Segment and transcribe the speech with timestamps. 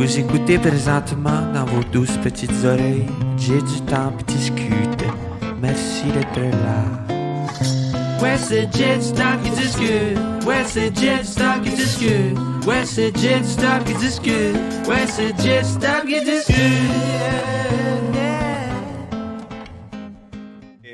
[0.00, 3.04] Vous écoutez présentement dans vos douces petites oreilles.
[3.36, 5.04] J'ai du temps pour discute.
[5.60, 7.12] Merci d'être là.
[8.22, 10.18] Ouais, c'est Jet Stop qui discute.
[10.46, 12.38] Ouais, c'est Jet Stop qui discute.
[12.66, 14.56] Ouais, c'est Jet Stop qui discute.
[14.88, 16.56] Ouais, c'est Jet Stop qui discute.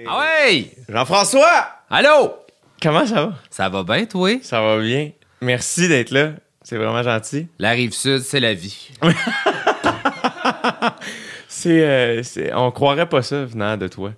[0.09, 0.73] Ah ouais!
[0.88, 1.68] Jean-François!
[1.88, 2.34] Allô?
[2.82, 3.34] Comment ça va?
[3.50, 4.30] Ça va bien, toi?
[4.43, 5.12] Ça va bien.
[5.41, 6.30] Merci d'être là.
[6.68, 7.46] C'est vraiment gentil.
[7.60, 8.90] La rive sud, c'est la vie.
[11.48, 14.12] C'est, euh, c'est- on croirait pas ça venant de toi.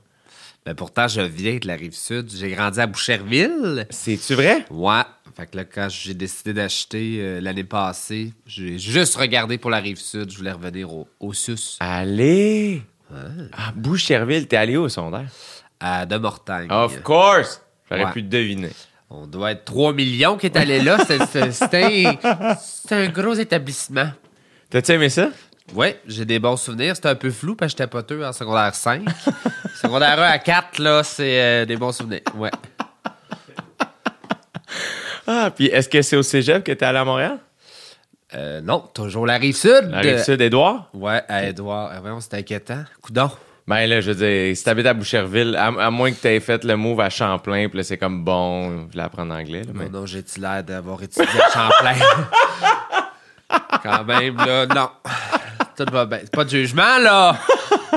[0.66, 2.30] Ben pourtant, je viens de la rive sud.
[2.34, 3.87] J'ai grandi à Boucherville.
[3.91, 4.65] C'est-tu vrai?
[4.70, 5.03] Ouais.
[5.37, 9.78] Fait que là, quand j'ai décidé d'acheter euh, l'année passée, j'ai juste regardé pour la
[9.78, 10.30] rive sud.
[10.30, 12.83] Je voulais revenir au, au sus, Allez!
[13.53, 15.28] À Boucherville, t'es allé où au secondaire?
[15.80, 16.70] à De Mortagne.
[16.70, 17.62] Of course!
[17.91, 18.12] J'aurais Ouais.
[18.12, 18.70] pu te deviner.
[19.11, 20.98] On doit être 3 millions qui est allé là.
[21.07, 24.11] C'est- c'est- C'était un, gros établissement.
[24.71, 25.29] T'as-tu aimé ça?
[25.75, 26.95] Ouais, j'ai des bons souvenirs.
[26.97, 29.03] C'était un peu flou parce que j'étais poteux en secondaire 5.
[29.75, 32.20] secondaire 1 à 4, là, c'est euh, des bons souvenirs.
[32.36, 32.51] Ouais.
[35.31, 37.39] Ah, puis est-ce que c'est au cégep que t'es allé à Montréal?
[38.34, 39.89] Euh, non, toujours la rive sud.
[39.91, 40.89] La Rive-Sud, Édouard?
[40.95, 41.91] Ouais, à Edouard.
[41.92, 42.84] Ah, voyons, c'était inquiétant.
[43.03, 43.31] Coudon.
[43.69, 46.64] Ben là, je veux dire, si t'habites à Boucherville, à, à moins que t'aies fait
[46.64, 49.61] le move à Champlain, puis là, c'est comme bon, je voulais apprendre anglais.
[49.62, 49.84] Là, mais...
[49.91, 51.94] Non, non, j'ai-tu l'air d'avoir étudié à Champlain?
[53.83, 54.89] quand même, là, non.
[55.77, 56.19] Tout va bien.
[56.22, 57.36] C'est pas de jugement, là.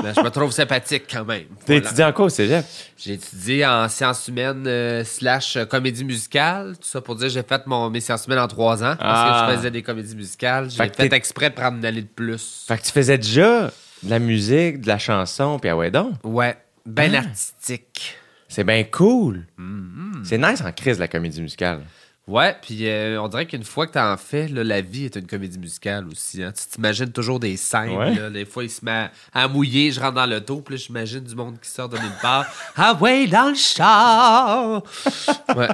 [0.02, 1.44] Mais je me trouve sympathique quand même.
[1.60, 1.80] T'as Voilà.
[1.86, 2.64] étudié en quoi au cégep?
[2.96, 6.74] J'ai étudié en sciences humaines euh, slash euh, comédie musicale.
[6.80, 9.00] Tout ça pour dire que j'ai fait mon, mes sciences humaines en trois ans parce
[9.00, 9.44] Ah.
[9.46, 10.70] que je faisais des comédies musicales.
[10.70, 12.64] J'ai Fait exprès de prendre une année de plus.
[12.68, 13.70] Fait que tu faisais déjà?
[14.02, 16.14] De la musique, de la chanson, puis ah ouais donc.
[16.24, 17.18] Ouais, ben Ah.
[17.18, 18.16] artistique.
[18.48, 19.46] C'est bien cool.
[19.58, 20.24] Mm-hmm.
[20.24, 21.80] C'est nice en crise, la comédie musicale.
[22.28, 25.26] Ouais, puis euh, on dirait qu'une fois que t'en fais, là, la vie est une
[25.26, 26.40] comédie musicale aussi.
[26.42, 26.52] Hein.
[26.52, 27.96] Tu t'imagines toujours des scènes.
[27.96, 28.14] Ouais.
[28.14, 31.34] Là, des fois, il se met à mouiller, je rentre dans l'auto, puis j'imagine du
[31.34, 32.46] monde qui sort de nulle part.
[32.76, 34.82] Ah ouais, dans le char!
[35.56, 35.68] ouais.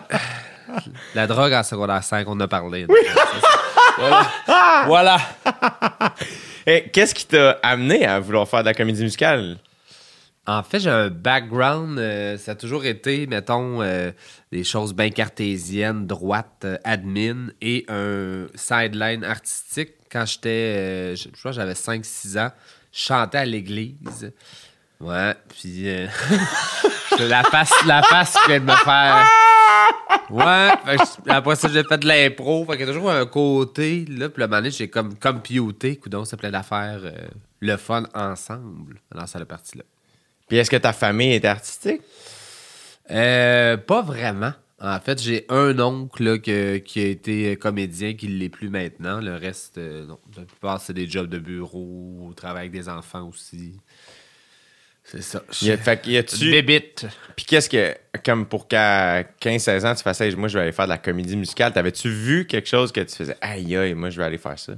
[1.14, 2.86] La drogue en secondaire 5, on a parlé.
[3.98, 4.84] Voilà.
[4.86, 5.18] voilà.
[6.66, 9.58] Et qu'est-ce qui t'a amené à vouloir faire de la comédie musicale?
[10.46, 14.10] En fait, j'ai un background, euh, ça a toujours été, mettons, euh,
[14.50, 19.90] des choses bien cartésiennes, droite, euh, admin et un sideline artistique.
[20.10, 22.50] Quand j'étais, euh, je je crois que j'avais 5-6 ans,
[22.92, 24.32] je chantais à l'église.
[25.00, 26.06] Ouais, puis euh,
[27.18, 29.28] la face, la face qui vient de me faire.
[30.30, 32.64] Ouais, fait que je- après ça, j'ai fait de l'impro.
[32.66, 36.24] Fait qu'il y a toujours un côté, là, puis le moment j'ai comme computé, coudon,
[36.24, 37.28] ça plein d'affaires, euh,
[37.60, 39.84] le fun ensemble dans cette partie-là.
[40.48, 42.02] Puis est-ce que ta famille était artistique?
[43.10, 44.52] Euh, pas vraiment.
[44.80, 48.68] En fait, j'ai un oncle là, que- qui a été comédien, qui ne l'est plus
[48.68, 49.20] maintenant.
[49.20, 50.18] Le reste, euh, non.
[50.36, 53.74] La plupart, c'est des jobs de bureau, au travail avec des enfants aussi.
[55.10, 55.42] C'est ça.
[55.62, 57.06] Y a- fait y a-tu- Bébite.
[57.34, 60.72] Puis qu'est-ce que, comme pour qu'à 15-16 ans, tu fasses, Hey, moi, je vais aller
[60.72, 61.72] faire de la comédie musicale.
[61.72, 64.72] T'avais-tu vu quelque chose que tu faisais, aïe, aïe, moi, je vais aller faire ça?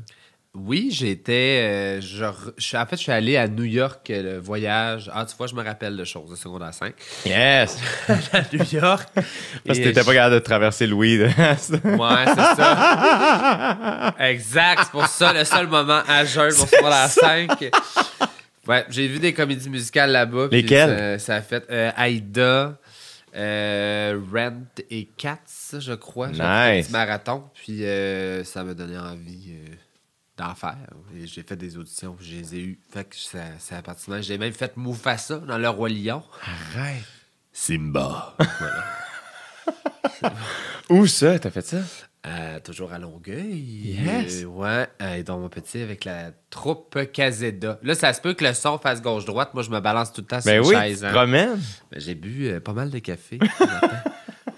[0.52, 2.00] Oui, j'étais.
[2.00, 5.08] euh, en fait, je suis allé à New York, euh, le voyage.
[5.14, 6.92] Ah, tu vois, je me rappelle de choses de secondaire 5.
[7.24, 7.78] Yes!
[8.08, 9.08] à New York.
[9.14, 11.20] Parce que t'étais je- pas capable de traverser le weed.
[11.22, 11.54] Ouais,
[12.26, 14.14] c'est ça.
[14.28, 14.80] exact.
[14.84, 17.70] C'est pour ça le seul moment à jeun pour secondaire 5.
[18.70, 20.48] Ouais, j'ai vu des comédies musicales là-bas.
[20.53, 21.19] Lesquelles?
[21.19, 22.78] Ça, ça a fait euh, Aïda,
[23.34, 25.38] euh, Rent et Cats,
[25.78, 26.28] je crois.
[26.28, 26.86] J'ai fait un Nice.
[26.86, 27.44] petit marathon.
[27.54, 29.75] Puis euh, ça m'a donné envie euh,
[30.36, 30.76] d'en faire.
[31.16, 32.78] Et j'ai fait des auditions, puis je les ai eues.
[32.92, 33.82] Fait que ça, ça.
[34.20, 36.22] J'ai même fait Mufasa dans Le Roi Lion.
[36.42, 37.03] Arrête.
[37.53, 38.36] Simba.
[40.88, 41.78] Où ça, t'as fait ça?
[42.26, 43.97] Euh, toujours à Longueuil.
[44.04, 44.42] Yes.
[44.42, 47.78] Euh, ouais, euh, et donc mon petit avec la troupe Caseda.
[47.82, 49.54] Là, ça se peut que le son fasse gauche-droite.
[49.54, 51.03] Moi, je me balance tout le temps sur Ben une oui, chaise.
[51.03, 51.26] hein.
[51.26, 51.59] Ben,
[51.97, 53.38] J'ai bu euh, pas mal de café.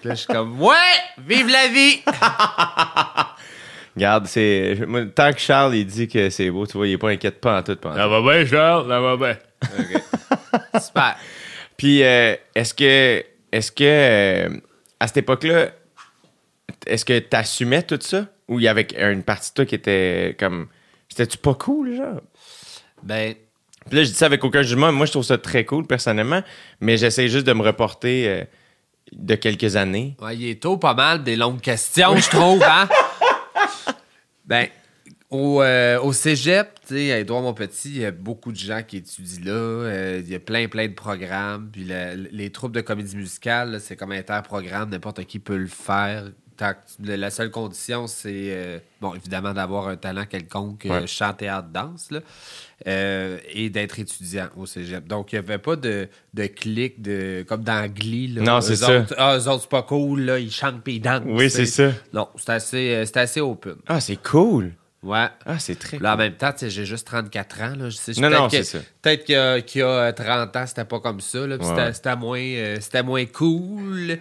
[0.03, 0.75] là, je suis comme, ouais,
[1.25, 2.01] vive la vie!
[3.95, 4.77] Regarde, c'est.
[5.15, 7.59] Tant que Charles, il dit que c'est beau, tu vois, il est pas inquiète pas
[7.59, 7.75] en tout.
[7.75, 8.23] Pas en tout.
[8.23, 9.37] va bien, Charles, ça va bien.
[10.81, 11.15] Super.
[11.77, 13.23] Puis, euh, est-ce que.
[13.51, 13.83] Est-ce que.
[13.83, 14.49] euh,
[14.99, 15.67] à cette époque-là,
[16.85, 18.27] est-ce que t'assumais tout ça?
[18.47, 20.67] Ou il y avait une partie de toi qui était comme.
[21.09, 22.21] C'était-tu pas cool, genre?
[23.03, 23.35] Ben,
[23.87, 24.91] Puis là, je dis ça avec aucun jugement.
[24.91, 26.41] Moi, je trouve ça très cool, personnellement.
[26.81, 28.43] Mais j'essaie juste de me reporter euh,
[29.11, 30.15] de quelques années.
[30.21, 32.87] ouais, il est tôt pas mal des longues questions, je trouve, hein?
[34.45, 34.67] Ben,
[35.29, 38.81] au, euh, au cégep, tu sais, à Édouard Montpetit, il y a beaucoup de gens
[38.83, 39.51] qui étudient là.
[39.51, 41.69] Euh, il y a plein, plein de programmes.
[41.71, 41.87] Puis
[42.31, 44.89] les troupes de comédie musicale, c'est comme interprogramme.
[44.89, 46.25] N'importe qui peut le faire.
[47.03, 51.07] La seule condition, c'est, euh, bon, évidemment, d'avoir un talent quelconque, euh, Ouais.
[51.07, 52.19] chant, théâtre, danse, là,
[52.87, 55.07] euh, et d'être étudiant au cégep.
[55.07, 58.27] Donc, il n'y avait pas de, de clic de, comme dans Glee.
[58.27, 59.05] Là, Non, c'est ça.
[59.17, 61.23] Ah, eux autres, c'est pas cool, là, ils chantent puis ils dansent.
[61.25, 61.91] Oui, c'est ça.
[62.13, 63.75] Non, c'est assez, euh, assez open.
[63.87, 64.73] Ah, c'est cool.
[65.03, 65.27] Ouais.
[65.45, 67.75] Ah, c'est très Là, en même temps, tu sais, j'ai juste 34 ans.
[67.75, 67.89] Là.
[67.89, 68.79] Je sais- Non, peut-être non, c'est ça.
[69.01, 71.45] Peut-être qu'il y a, qu'il y a, euh, 30 ans, c'était pas comme ça.
[71.45, 74.17] Là, Ouais, c'était, moins, euh, c'était moins cool.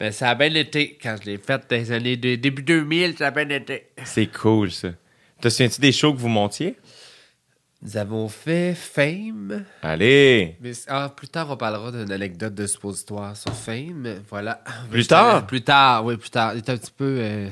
[0.00, 0.98] Mais ça a bien été.
[1.00, 3.88] Quand je l'ai fait dans les années de, début 2000, ça a bien été.
[4.04, 4.88] C'est cool, ça.
[5.40, 6.76] Te souviens-tu des shows que vous montiez?
[7.84, 9.64] Nous avons fait Fame.
[9.82, 10.56] Allez!
[10.60, 14.20] Mais, ah, plus tard, on parlera d'une anecdote de suppositoire sur Fame.
[14.30, 14.62] Voilà.
[14.88, 15.46] Plus tard?
[15.46, 16.52] Plus tard, oui, plus tard.
[16.54, 17.48] Il est un petit peu euh,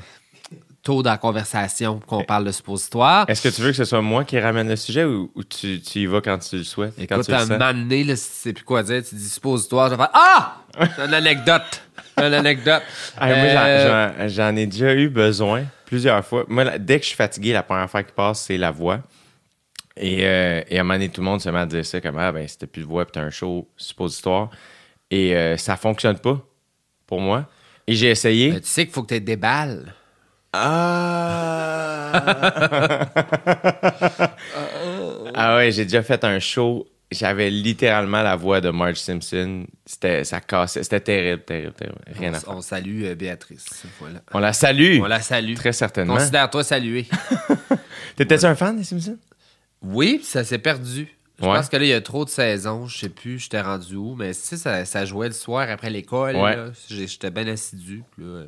[0.83, 3.29] tôt dans la conversation qu'on parle de suppositoire.
[3.29, 5.81] Est-ce que tu veux que ce soit moi qui ramène le sujet ou, ou tu,
[5.81, 6.95] tu y vas quand tu le souhaites?
[6.97, 9.15] quand Écoute, tu le à un donné, là, si tu sais plus quoi dire, tu
[9.15, 10.57] dis suppositoire, je vais faire Ah!
[10.97, 11.83] C'est une anecdote.
[12.17, 12.83] Une anecdote.
[13.21, 16.45] Moi, j'en- Euh, j'en- j'en ai déjà eu besoin plusieurs fois.
[16.49, 19.01] Moi, là, dès que je suis fatigué, la première fois qui passe, c'est la voix.
[19.97, 22.01] Et, euh, et à un moment donné, tout le monde se met à dire ça
[22.01, 24.51] comme Ah, ben, t'as plus de voix, puis t'as un show suppositoire.
[25.11, 26.41] Et euh, ça fonctionne pas
[27.07, 27.51] pour moi.
[27.87, 28.53] Et j'ai essayé.
[28.53, 29.93] mais tu sais qu'il faut que tu aies des balles.
[30.53, 32.13] Ah!
[35.35, 36.87] ah ouais, j'ai déjà fait un show.
[37.11, 39.67] J'avais littéralement la voix de Marge Simpson.
[39.85, 40.85] C'était, ça cassait.
[40.85, 41.99] C'était terrible, terrible, terrible.
[42.07, 42.57] Rien on, à faire.
[42.57, 43.67] on salue euh, Béatrice.
[43.99, 44.21] Voilà.
[44.33, 45.01] On la salue.
[45.03, 45.55] On la salue.
[45.55, 46.17] Très certainement.
[46.17, 47.07] Considère-toi salué.
[48.17, 49.19] T'étais-tu un fan des Simpsons?
[49.83, 51.09] Oui, ça s'est perdu.
[51.41, 51.55] Je Ouais.
[51.57, 52.87] pense que là, il y a trop de saisons.
[52.87, 54.15] Je sais plus, j'étais rendu où.
[54.15, 56.37] Mais tu sais, ça, ça jouait le soir après l'école.
[56.37, 56.57] Ouais.
[56.89, 58.05] J'étais bien assidu.
[58.15, 58.45] Puis là,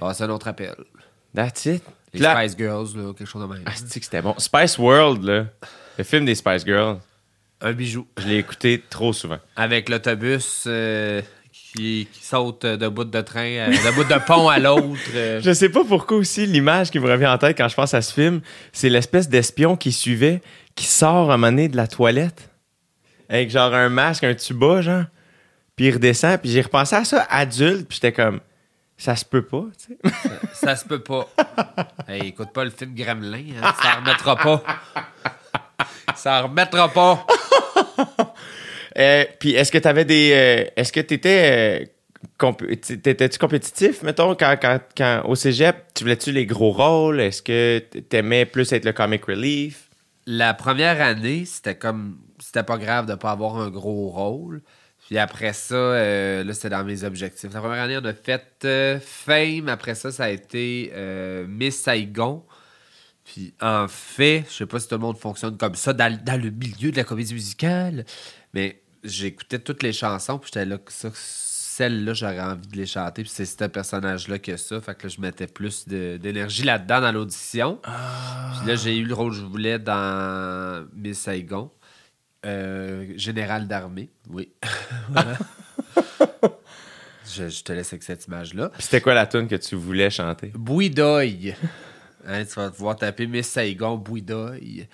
[0.00, 0.74] passe un autre appel.
[1.34, 1.82] That's it.
[2.12, 3.62] Les Là- Spice Girls, là, quelque chose de même.
[3.66, 4.34] Ah, c'est que c'était bon?
[4.38, 5.44] Spice World, là.
[5.98, 6.98] Le film des Spice Girls.
[7.60, 8.06] Un bijou.
[8.18, 9.38] Je l'ai écouté trop souvent.
[9.54, 11.20] Avec l'autobus euh,
[11.52, 14.98] qui, qui saute de bout de train, euh, de bout de pont à l'autre.
[15.14, 15.40] euh.
[15.44, 18.00] Je sais pas pourquoi aussi l'image qui me revient en tête quand je pense à
[18.02, 18.40] ce film,
[18.72, 20.40] c'est l'espèce d'espion qui suivait,
[20.74, 22.50] qui sort à un moment donné de la toilette
[23.28, 25.04] avec genre un masque, un tuba, genre.
[25.76, 28.40] Puis il redescend, puis j'ai repensé à ça adulte, puis j'étais comme
[29.00, 30.10] ça se peut pas, tu sais.
[30.52, 31.28] Ça se peut pas.
[32.06, 34.62] Hey, écoute pas le film Gremlin, hein, ça remettra pas.
[36.16, 37.26] Ça remettra pas.
[38.98, 41.86] Euh, puis est-ce que t'avais des euh, est-ce que t'étais euh,
[42.36, 47.40] comp- t'étais-tu compétitif mettons quand, quand, quand au cégep, tu voulais-tu les gros rôles, est-ce
[47.40, 49.88] que t'aimais plus être le comic relief?
[50.26, 52.18] La première année, c'était comme.
[52.40, 54.60] C'était pas grave de pas avoir un gros rôle.
[55.10, 57.52] Puis après ça, euh, là, c'était dans mes objectifs.
[57.52, 59.68] La première année, on a fait euh, Fame.
[59.68, 62.44] Après ça, ça a été euh, Miss Saigon.
[63.24, 66.40] Puis en fait, je sais pas si tout le monde fonctionne comme ça dans, dans
[66.40, 68.04] le milieu de la comédie musicale,
[68.54, 72.86] mais j'écoutais toutes les chansons, puis j'étais là, que ça, celle-là, j'aurais envie de les
[72.86, 74.80] chanter, puis c'est ce personnage-là que ça.
[74.80, 77.80] Fait que là, je mettais plus d'énergie là-dedans dans l'audition.
[77.82, 81.72] Puis là, j'ai eu le rôle que je voulais dans Miss Saigon.
[82.46, 84.50] Euh, général d'armée, oui.
[85.10, 85.36] Voilà.
[87.26, 88.70] je, je te laisse avec cette image-là.
[88.70, 90.48] Puis c'était quoi la tune que tu voulais chanter?
[90.54, 91.54] Bouidoy.
[92.26, 94.88] Hein, tu vas pouvoir taper Miss Saigon, Bouidoy.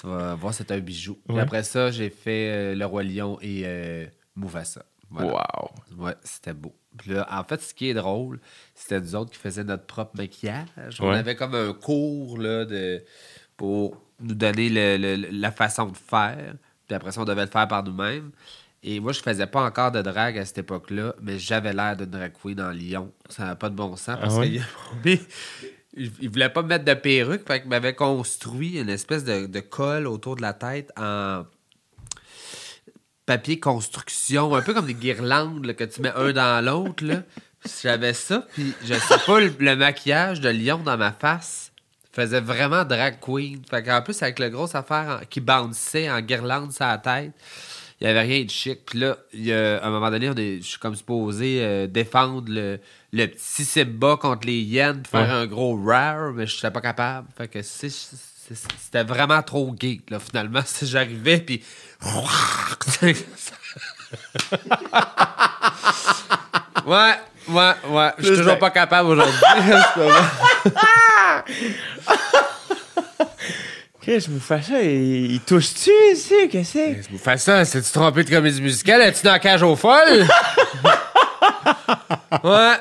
[0.00, 1.18] Tu vas voir, c'est un bijou.
[1.26, 1.42] Puis Ouais.
[1.42, 4.06] après ça, j'ai fait euh, Le Roi Lion et euh.
[4.36, 4.64] Voilà.
[5.10, 6.04] Wow.
[6.04, 6.74] Ouais, c'était beau.
[6.98, 8.38] Puis là, en fait, ce qui est drôle,
[8.74, 10.66] c'était nous autres qui faisaient notre propre maquillage.
[11.00, 13.02] On avait comme un cours là, de,
[13.56, 16.54] pour nous donner le- le- la façon de faire.
[16.88, 18.32] Puis après ça, on devait le faire par nous-mêmes.
[18.82, 22.06] Et moi, je faisais pas encore de drague à cette époque-là, mais j'avais l'air d'une
[22.06, 23.12] drag queen en Lyon.
[23.28, 24.62] Ça n'a pas de bon sens parce Ah qu'il
[26.20, 29.60] il, voulait pas me mettre de perruque, fait qu'il m'avait construit une espèce de, de
[29.60, 31.44] colle autour de la tête en
[33.26, 37.04] papier construction, un peu comme des guirlandes là, que tu mets un dans l'autre.
[37.04, 37.22] là.
[37.82, 41.67] J'avais ça, puis je sais pas, le, le maquillage de lion dans ma face
[42.12, 43.60] faisait vraiment drag queen.
[43.70, 47.32] Fait qu'en plus, avec le gros affaire en- qui bounçait en guirlande sur la tête,
[48.00, 48.86] il n'y avait rien de chic.
[48.86, 51.86] Puis là, y a- à un moment donné, on est- je suis comme supposé euh,
[51.86, 52.78] défendre le,
[53.12, 55.34] le petit Simba contre les hyènes, faire Ouais.
[55.34, 57.28] un gros rare, mais je n'étais pas capable.
[57.36, 60.62] Fait que c'était vraiment trop gay, là, finalement.
[60.82, 61.62] J'arrivais, puis...
[66.86, 67.12] ouais,
[67.48, 68.10] ouais, ouais.
[68.18, 69.34] Je suis toujours de- pas capable aujourd'hui.
[74.02, 76.48] Chris, je me fais ça, il, il touche-tu ici?
[76.50, 77.10] Qu'est-ce que c'est?
[77.10, 79.02] Vous faites ça, c'est-tu trompé de comédie musicale?
[79.02, 80.22] Es-tu dans la cage aux folles?
[82.44, 82.74] ouais.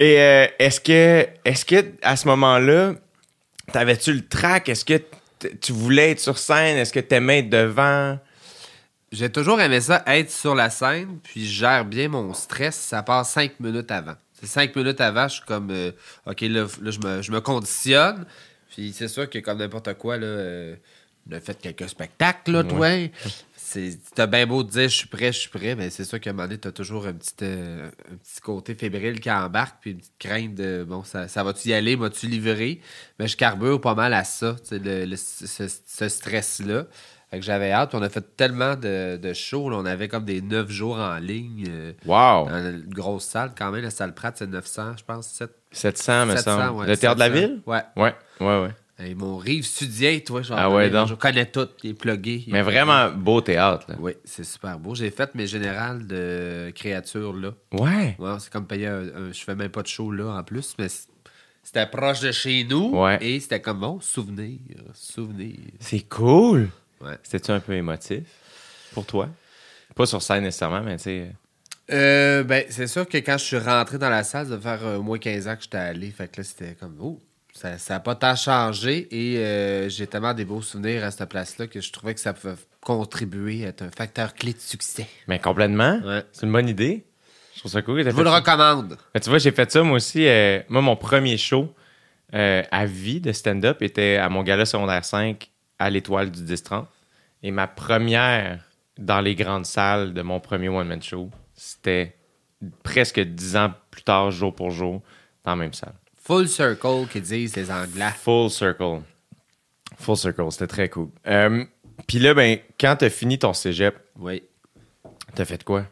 [0.00, 2.92] Et euh, est-ce que, est-ce que à ce moment-là,
[3.72, 4.68] t'avais-tu le track?
[4.68, 5.00] Est-ce que
[5.60, 6.76] tu voulais être sur scène?
[6.78, 8.18] Est-ce que t'aimais être devant?
[9.16, 12.76] J'ai toujours aimé ça, être sur la scène, puis je gère bien mon stress.
[12.76, 14.14] Ça passe cinq minutes avant.
[14.34, 15.90] C'est cinq minutes avant, je suis comme, euh,
[16.26, 18.26] OK, là, là, je, me, je me conditionne.
[18.70, 20.76] Puis c'est sûr que comme n'importe quoi, là, euh,
[21.30, 22.88] on a fait quelques spectacles, là, toi.
[23.56, 26.20] C'est, t'as bien beau te dire, je suis prêt, je suis prêt, mais c'est sûr
[26.20, 29.78] qu'à un moment donné, t'as toujours un petit, euh, un petit côté fébrile qui embarque,
[29.80, 32.80] puis une petite crainte de, bon, ça, ça va-tu y aller, m'as-tu livré?
[33.18, 36.84] Mais je carbure pas mal à ça, tu le, le- ce, ce stress-là.
[37.36, 40.24] Fait que j'avais hâte, on a fait tellement de, de shows, là, on avait comme
[40.24, 41.66] des neuf jours en ligne.
[41.68, 42.48] euh, Wow!
[42.48, 46.24] dans une grosse salle, quand même, la salle Pratt, c'est 900, je pense, 7, 700,
[46.26, 46.78] me 700, semble.
[46.80, 47.40] ouais, le théâtre de la 700.
[47.48, 47.60] ville?
[47.66, 47.82] Ouais.
[47.96, 48.70] Ouais, ouais, ouais.
[49.06, 51.08] Et mon rive sudien, toi, genre, Ah ouais, donc.
[51.08, 52.42] je connais tout, il est plugué.
[52.46, 52.78] il est Mais plugué.
[52.80, 53.96] vraiment beau théâtre, là.
[54.00, 54.94] Oui, c'est super beau.
[54.94, 57.50] J'ai fait mes générales de créatures là.
[57.72, 58.16] Ouais.
[58.18, 60.74] Ouais, c'est comme payer un, un- Je fais même pas de show là en plus,
[60.78, 61.08] mais c-
[61.62, 62.98] c'était proche de chez nous.
[62.98, 63.18] Ouais.
[63.20, 64.58] Et c'était comme bon, souvenir.
[64.94, 65.56] Souvenir.
[65.78, 66.68] C'est cool.
[67.00, 67.14] Ouais.
[67.22, 68.24] C'était-tu un peu émotif
[68.92, 69.28] pour toi?
[69.94, 71.26] Pas sur scène nécessairement, mais tu sais.
[71.92, 74.96] Euh, ben, c'est sûr que quand je suis rentré dans la salle, ça faire euh,
[74.98, 76.10] au moins 15 ans que j'étais allé.
[76.10, 77.22] Fait que là, c'était comme, oh,
[77.54, 79.06] ça n'a pas tant changé.
[79.10, 82.32] Et euh, j'ai tellement des beaux souvenirs à cette place-là que je trouvais que ça
[82.34, 85.06] pouvait contribuer à être un facteur clé de succès.
[85.28, 86.00] Mais complètement.
[86.04, 86.24] Ouais.
[86.32, 87.04] C'est une bonne idée.
[87.54, 88.36] Je trouve ça cool Je vous le ça.
[88.36, 88.98] recommande.
[89.14, 90.26] Mais tu vois, j'ai fait ça moi aussi.
[90.26, 91.72] euh, moi, mon premier show
[92.32, 96.86] à vie de stand-up était à mon gala secondaire 5 à l'Étoile du 10-30.
[97.42, 98.64] Et ma première
[98.98, 102.16] dans les grandes salles de mon premier one-man show, c'était
[102.82, 105.02] presque dix ans plus tard, jour pour jour,
[105.44, 105.94] dans la même salle.
[106.22, 108.10] Full circle, qu'ils disent les Anglais.
[108.16, 109.02] Full circle.
[109.98, 111.10] Full circle, c'était très cool.
[111.26, 111.64] Euh,
[112.06, 114.42] Puis là, ben, quand t'as fini ton cégep, Oui.
[115.34, 115.86] t'as fait quoi?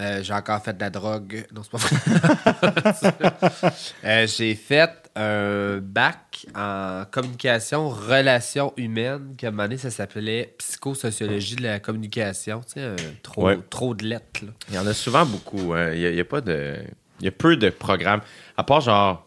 [0.00, 1.46] Euh, j'ai encore fait de la drogue.
[1.54, 3.14] Non, c'est pas vrai.
[4.04, 9.90] Euh, j'ai fait un bac en communication, relations humaines, que à un moment donné, ça
[9.90, 12.60] s'appelait psychosociologie de la communication.
[12.66, 13.58] Tu sais, un trop, Ouais.
[13.70, 14.44] trop de lettres.
[14.44, 14.50] là.
[14.68, 15.72] Il y en a souvent beaucoup.
[15.74, 15.92] hein.
[15.94, 16.76] Il y, a pas de.
[17.20, 18.20] Il y a peu de programmes.
[18.56, 19.26] À part genre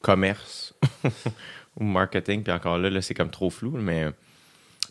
[0.00, 0.74] commerce
[1.78, 3.72] ou marketing, puis encore là, là c'est comme trop flou.
[3.76, 4.06] Mais,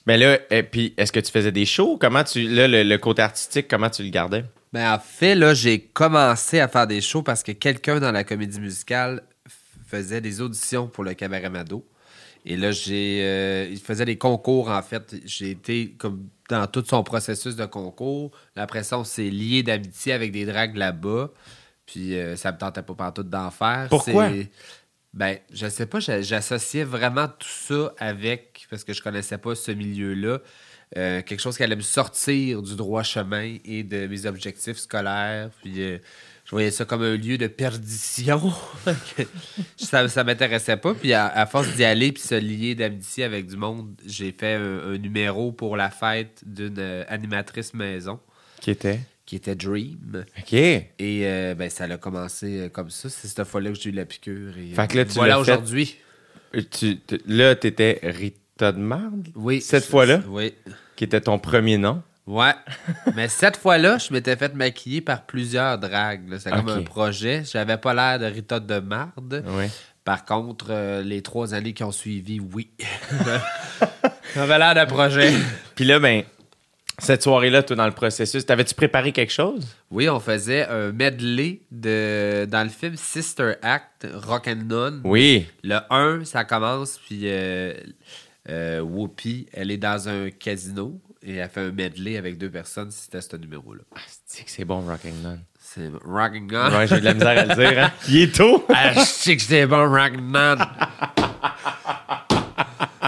[0.06, 1.98] mais là, et puis est-ce que tu faisais des shows?
[2.00, 2.48] Comment tu.
[2.48, 4.46] Là, le, le côté artistique, comment tu le gardais?
[4.74, 8.24] Ben, en fait, là, j'ai commencé à faire des shows parce que quelqu'un dans la
[8.24, 9.24] comédie musicale
[9.88, 11.86] faisait des auditions pour le Cabaret Mado.
[12.46, 13.22] Et là, j'ai.
[13.24, 15.16] euh, il faisait des concours, en fait.
[15.26, 18.32] J'ai été comme dans tout son processus de concours.
[18.56, 21.32] Après ça, on s'est lié d'amitié avec des dragues là-bas.
[21.86, 23.88] Puis euh, ça me tentait pas partout d'en faire.
[23.90, 24.30] Pourquoi?
[25.14, 29.56] Ben, je sais pas, j'a- j'associais vraiment tout ça avec, parce que je connaissais pas
[29.56, 30.40] ce milieu-là,
[30.98, 35.50] euh, quelque chose qui allait me sortir du droit chemin et de mes objectifs scolaires.
[35.62, 35.98] Puis euh,
[36.46, 38.42] je voyais ça comme un lieu de perdition.
[39.78, 40.94] ça ça m'intéressait pas.
[40.94, 44.54] Puis à, à force d'y aller puis se lier d'amitié avec du monde, j'ai fait
[44.54, 48.20] un, un numéro pour la fête d'une euh, animatrice maison
[48.62, 49.00] Qui était?
[49.26, 50.24] qui était Dream.
[50.38, 50.54] OK.
[50.54, 53.10] Et euh, ben, ça a commencé comme ça.
[53.10, 54.56] C'est cette fois-là que j'ai eu la piqûre.
[54.58, 55.98] Et, Fait que là, tu voilà aujourd'hui.
[56.72, 59.30] Tu, là, t'étais Rita de Marde?
[59.36, 59.62] Oui.
[59.62, 60.22] Cette fois-là?
[60.28, 60.54] Oui.
[60.96, 62.02] Qui était ton premier nom?
[62.28, 62.54] Ouais.
[63.16, 66.24] Mais cette fois-là, je m'étais fait maquiller par plusieurs dragues.
[66.40, 67.44] C'est comme un projet.
[67.46, 69.44] J'avais pas l'air de Rita de marde.
[69.48, 69.66] Oui.
[70.04, 72.70] Par contre, euh, les trois années qui ont suivi, oui.
[74.36, 75.34] J'avais l'air d'un projet.
[75.76, 76.24] Puis là, ben,
[77.00, 79.68] cette soirée-là, toi, dans le processus, t'avais-tu préparé quelque chose?
[79.92, 85.02] Oui, on faisait un medley de, dans le film Sister Act, Rock and None.
[85.04, 85.48] Oui.
[85.64, 87.74] Le 1, ça commence, puis euh,
[88.50, 92.92] euh, Whoopi, elle est dans un casino et elle fait un medley avec deux personnes.
[92.92, 93.82] C'était ce numéro-là.
[94.26, 95.42] C'est que c'est bon, Rocking None.
[95.60, 96.74] C'est Rock and None.
[96.76, 97.92] Ouais, j'ai de la misère à le dire, hein?
[98.08, 98.66] Il est tôt!
[98.70, 100.60] Ah, je sais que c'était bon, Rock and None.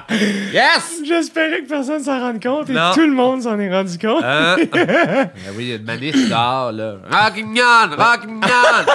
[0.52, 1.02] yes!
[1.06, 4.24] J'espérais que personne s'en rende compte et tout le monde s'en est rendu compte.
[4.24, 4.56] Hein?
[4.74, 6.72] Ah oui, il y a une manif là.
[6.72, 7.94] Rock and None!
[7.94, 8.86] Rock and None!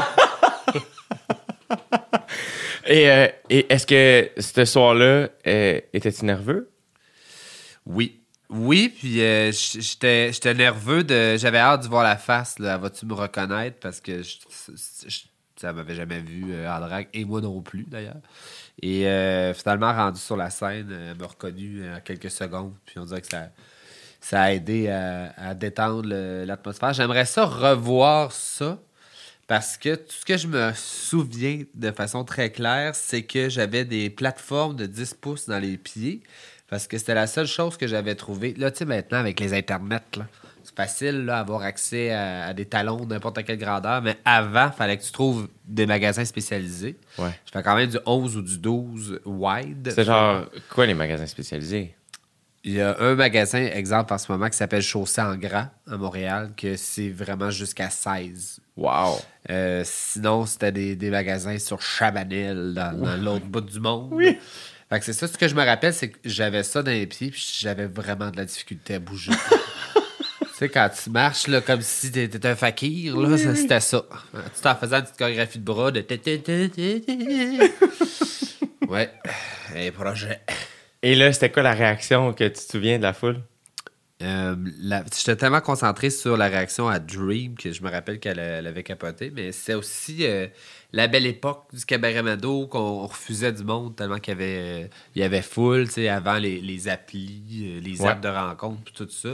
[2.86, 6.70] Et, euh, et est-ce que ce soir-là, euh, étais-tu nerveux?
[7.86, 8.20] Oui.
[8.50, 11.36] Oui, puis euh, j'étais j'étais nerveux de.
[11.38, 12.56] J'avais hâte de voir la face.
[12.58, 13.78] Vas-tu me reconnaître?
[13.80, 14.36] Parce que je,
[15.06, 15.20] je-
[15.56, 18.20] ça m'avait jamais vu en drague, et moi non plus d'ailleurs.
[18.82, 19.04] Et
[19.54, 22.74] finalement, rendu sur la scène, elle m'a reconnu en quelques secondes.
[22.84, 23.48] Puis on dirait que ça,
[24.20, 26.08] ça a aidé à, détendre
[26.44, 26.92] l'atmosphère.
[26.92, 28.78] J'aimerais ça revoir ça.
[29.46, 33.84] Parce que tout ce que je me souviens de façon très claire, c'est que j'avais
[33.84, 36.22] des plateformes de 10 pouces dans les pieds.
[36.68, 38.54] Parce que c'était la seule chose que j'avais trouvée.
[38.56, 40.26] Là, tu sais, maintenant, avec les internets, là,
[40.64, 44.00] c'est facile d'avoir accès à, à des talons de n'importe quelle grandeur.
[44.00, 46.96] Mais avant, il fallait que tu trouves des magasins spécialisés.
[47.18, 47.38] Ouais.
[47.44, 49.92] Je fais quand même du 11 ou du 12 wide.
[49.94, 51.94] C'est genre, quoi les magasins spécialisés?
[52.64, 55.96] Il y a un magasin, exemple en ce moment, qui s'appelle Chaussée en Gras à
[55.96, 58.60] Montréal, que c'est vraiment jusqu'à 16.
[58.76, 59.18] Wow.
[59.50, 64.10] Euh, sinon, c'était des, des magasins sur Chabanel, dans, dans l'autre bout du monde.
[64.12, 64.38] Oui.
[64.88, 67.06] Fait que c'est ça, ce que je me rappelle, c'est que j'avais ça dans les
[67.06, 69.32] pieds, puis j'avais vraiment de la difficulté à bouger.
[69.94, 70.00] tu
[70.54, 74.04] sais, quand tu marches, là, comme si t'étais un fakir, là, c'était ça.
[74.54, 76.00] Tu t'en faisais une petite chorégraphie de bras, de...
[78.88, 79.10] ouais,
[79.74, 80.40] un projet.
[81.02, 83.42] Et là, c'était quoi la réaction que tu te souviens de la foule?
[84.22, 84.54] Euh,
[85.16, 88.84] J'étais tellement concentré sur la réaction à Dream que je me rappelle qu'elle elle avait
[88.84, 90.46] capoté, mais c'est aussi euh,
[90.92, 94.88] la belle époque du cabaret Mado qu'on refusait du monde tellement qu'il y avait, euh,
[95.16, 98.10] il y avait full, tu sais, avant les, les applis, les Ouais.
[98.10, 99.30] apps de rencontre, tout ça.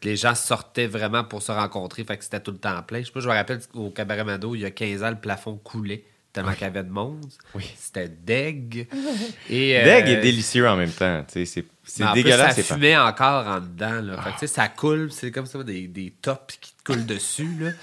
[0.00, 3.00] Que les gens sortaient vraiment pour se rencontrer, fait que c'était tout le temps plein.
[3.00, 5.18] Je sais pas, je me rappelle au cabaret Mado, il y a 15 ans, le
[5.20, 6.04] plafond coulait
[6.40, 7.24] tellement qu'il y avait de monde.
[7.54, 7.64] Oui.
[7.78, 8.86] C'était deg.
[9.50, 11.24] Et, Deg euh, est délicieux en même temps.
[11.26, 12.56] tu sais, C'est c'est en plus, dégueulasse.
[12.56, 14.00] ça pas- fumait encore en dedans.
[14.02, 14.22] Là.
[14.22, 17.06] Fait que, tu sais, ça coule, c'est comme ça, des, des tops qui te coulent
[17.06, 17.48] dessus.
[17.60, 17.70] Là.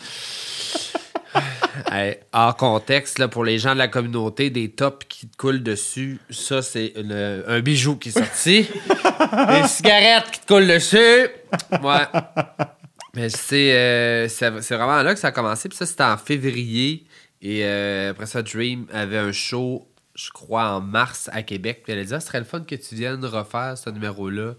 [1.91, 5.61] Hey, hors contexte, là, pour les gens de la communauté, des tops qui te coulent
[5.61, 8.69] dessus, ça, c'est une- un bijou qui est sorti.
[9.49, 10.97] des cigarettes qui te coulent dessus.
[11.83, 12.05] Ouais.
[13.13, 15.67] Mais c'est euh, c'est c'est vraiment là que ça a commencé.
[15.67, 17.05] Puis ça, c'était en février.
[17.41, 21.81] Et euh, après ça, Dream avait un show, je crois, en mars à Québec.
[21.83, 24.53] Puis elle a dit, ah, ce serait le fun que tu viennes refaire ce numéro-là.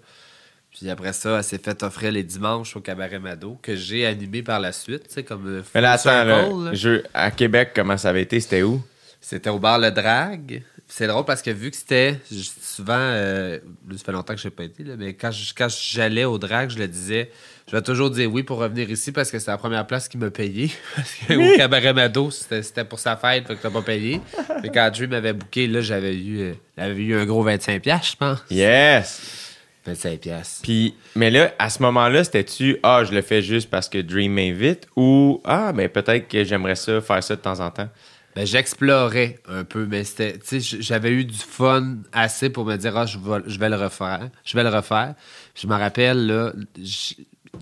[0.71, 4.42] Puis après ça, elle s'est fait offrir les dimanches au Cabaret Mado, que j'ai animé
[4.42, 6.75] par la suite, tu sais, comme euh, Mais là, attends, là, Circle, là.
[6.75, 8.38] je- à Québec, comment ça avait été?
[8.40, 8.83] C'était où?
[9.21, 10.62] C'était au bar Le Drag.
[10.87, 13.59] C'est drôle parce que vu que c'était souvent, euh,
[13.92, 16.38] ça fait longtemps que je n'ai pas été, là, mais quand je- quand j'allais au
[16.38, 17.30] drag, je le disais,
[17.69, 20.19] je vais toujours dire oui pour revenir ici parce que c'est la première place qui
[20.19, 20.71] m'a payé.
[20.97, 24.21] Parce qu'au Cabaret Mado, c'était c'était pour sa fête, fait que t'as pas payé.
[24.63, 28.13] Mais quand Drew m'avait booké, là, j'avais eu, euh, j'avais eu un gros 25$, piastres,
[28.13, 28.39] je pense.
[28.51, 29.57] Yes!
[29.87, 30.19] 25$.
[30.19, 30.63] piastres.
[30.63, 34.33] Puis, mais là, à ce moment-là, c'était-tu, ah, je le fais juste parce que Dream
[34.33, 37.89] m'invite ou, ah, mais peut-être que j'aimerais ça, faire ça de temps en temps?
[38.35, 42.65] Ben, j'explorais un peu, mais c'était, tu sais, j- j'avais eu du fun assez pour
[42.67, 44.29] me dire, ah, je vais, je vais le refaire.
[44.45, 45.15] Je vais le refaire.
[45.55, 46.53] Je me rappelle, là,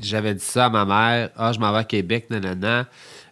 [0.03, 2.87] j'avais dit ça à ma mère, ah, je m'en vais à Québec, nanana.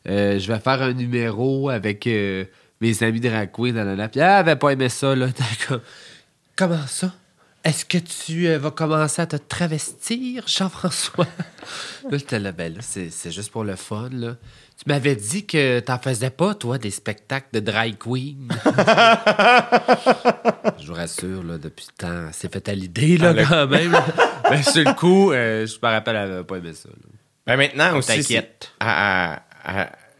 [0.09, 2.45] Euh, je vais faire un numéro avec euh,
[2.81, 4.09] mes amis drag queen, nanana.
[4.09, 5.29] Puis elle avait pas aimé ça, là.
[6.57, 7.13] Comment ça?
[7.65, 11.27] Est-ce que tu euh, vas commencer à te travestir, Jean-François?
[12.11, 14.37] là, là, ben c'est juste pour le fun, là.
[14.85, 18.49] Tu m'avais dit que t'en faisais pas, toi, des spectacles de drag queen.
[20.81, 23.67] je vous rassure, là, depuis le temps, c'est fait à l'idée, là, Ah, le- quand
[23.69, 23.97] même.
[24.51, 26.89] Mais sur le coup, euh, je me rappelle, elle avait pas aimé ça.
[26.89, 26.95] là.
[27.47, 28.73] Ben maintenant aussi, T'inquiète.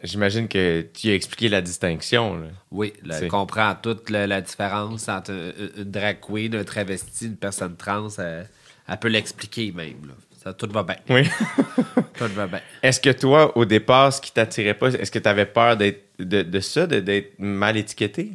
[0.03, 2.37] j'imagine que tu as expliqué la distinction.
[2.39, 2.47] là.
[2.71, 7.37] Oui, là, comprend toute la, la différence entre une, une drag queen, un travesti, une
[7.37, 8.09] personne trans.
[8.19, 8.49] Elle,
[8.89, 10.07] elle peut l'expliquer même.
[10.07, 10.15] Là.
[10.43, 10.97] Ça, tout va bien.
[11.09, 11.29] Oui.
[12.15, 12.61] Tout va bien.
[12.83, 16.05] Est-ce que toi, au départ, ce qui t'attirait pas, est-ce que tu avais peur d'être,
[16.19, 18.33] de, de ça, d'être mal étiqueté?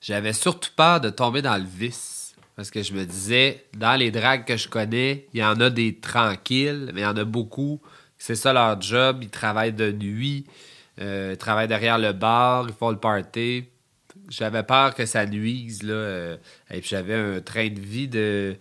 [0.00, 2.34] J'avais surtout peur de tomber dans le vice.
[2.56, 5.70] Parce que je me disais, dans les drags que je connais, il y en a
[5.70, 7.80] des tranquilles, mais il y en a beaucoup.
[8.18, 9.18] C'est ça leur job.
[9.22, 10.44] Ils travaillent de nuit,
[11.00, 13.64] euh, ils travaillent derrière le bar, ils font le party.
[14.28, 15.84] J'avais peur que ça nuise.
[15.84, 16.36] Là, euh,
[16.70, 18.56] et puis j'avais un train de vie de.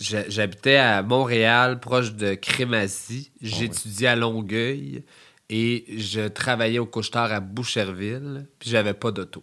[0.00, 3.30] J'ha- J'habitais à Montréal, proche de Crémazie.
[3.40, 5.02] J'étudiais à Longueuil
[5.48, 8.46] et je travaillais au couche-tard à Boucherville.
[8.58, 9.42] Puis j'avais pas d'auto.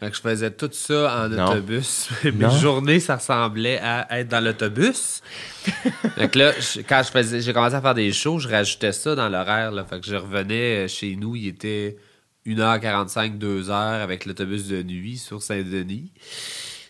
[0.00, 1.50] Fait que je faisais tout ça en Non.
[1.52, 2.08] autobus.
[2.24, 2.50] Mes Non.
[2.50, 5.22] journées, ça ressemblait à être dans l'autobus.
[6.16, 8.92] fait que là, je- quand je faisais, j'ai commencé à faire des shows, je rajoutais
[8.92, 9.70] ça dans l'horaire.
[9.70, 9.84] là.
[9.84, 11.96] Fait que je revenais euh, chez nous, il était
[12.46, 13.70] 1h45, 2h
[14.02, 16.10] avec l'autobus de nuit sur Saint-Denis.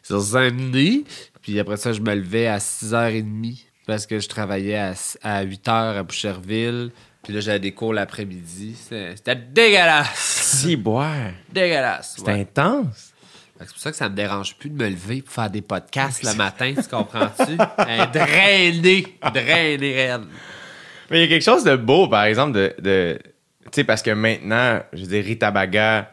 [0.03, 1.05] Sur Saint-Denis.
[1.43, 5.99] Puis après ça, je me levais à 6h30 parce que je travaillais à, à 8h
[5.99, 6.91] à Boucherville.
[7.23, 8.77] Puis là, j'avais des cours l'après-midi.
[8.77, 10.63] C'était dégueulasse!
[10.63, 11.31] Si, boire.
[11.53, 12.17] Dégueulasse!
[12.27, 12.41] Ouais.
[12.41, 13.13] intense.
[13.61, 16.25] C'est pour ça que ça me dérange plus de me lever pour faire des podcasts
[16.25, 17.57] le matin, tu comprends-tu?
[17.57, 20.23] Drainé, drainé raide.
[21.11, 22.75] Mais il y a quelque chose de beau, par exemple, de.
[22.81, 23.19] de
[23.65, 26.11] tu sais, parce que maintenant, je veux dire, Rita Baga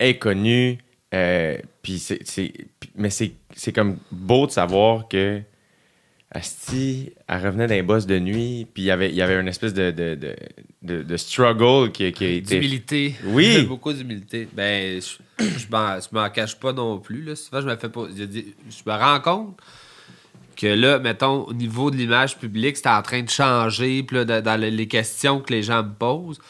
[0.00, 0.78] est connue,
[1.14, 2.52] euh, puis c'est,
[2.96, 5.40] mais c'est, c'est comme beau de savoir que
[6.30, 9.46] Asti, elle revenait d'un boss de nuit, puis il y avait, il y avait une
[9.46, 10.34] espèce de, de, de,
[10.82, 12.54] de- de struggle qui, qui a été.
[12.56, 13.14] D'humilité.
[13.26, 13.62] Oui.
[13.62, 14.48] Beaucoup d'humilité.
[14.52, 15.66] Ben, je, je
[16.12, 17.22] m'en, cache pas non plus.
[17.22, 17.36] Là.
[17.36, 18.06] Souvent, je me fais pas.
[18.16, 19.56] Je, je me rends compte
[20.56, 24.02] que là, mettons, au niveau de l'image publique, c'est en train de changer.
[24.02, 26.40] Puis là, dans les questions que les gens me posent.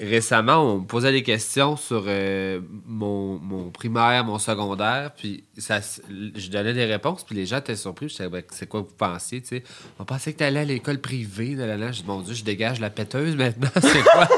[0.00, 5.78] Récemment, on me posait des questions sur euh, mon, mon primaire, mon secondaire, puis ça,
[6.10, 8.08] je donnais des réponses, puis les gens étaient surpris.
[8.08, 9.62] Je disais, Ben, c'est quoi vous pensiez, tu sais?
[9.98, 12.44] On pensait que tu allais à l'école privée, de là, Je dis, mon Dieu, je
[12.44, 14.28] dégage la péteuse maintenant, c'est quoi?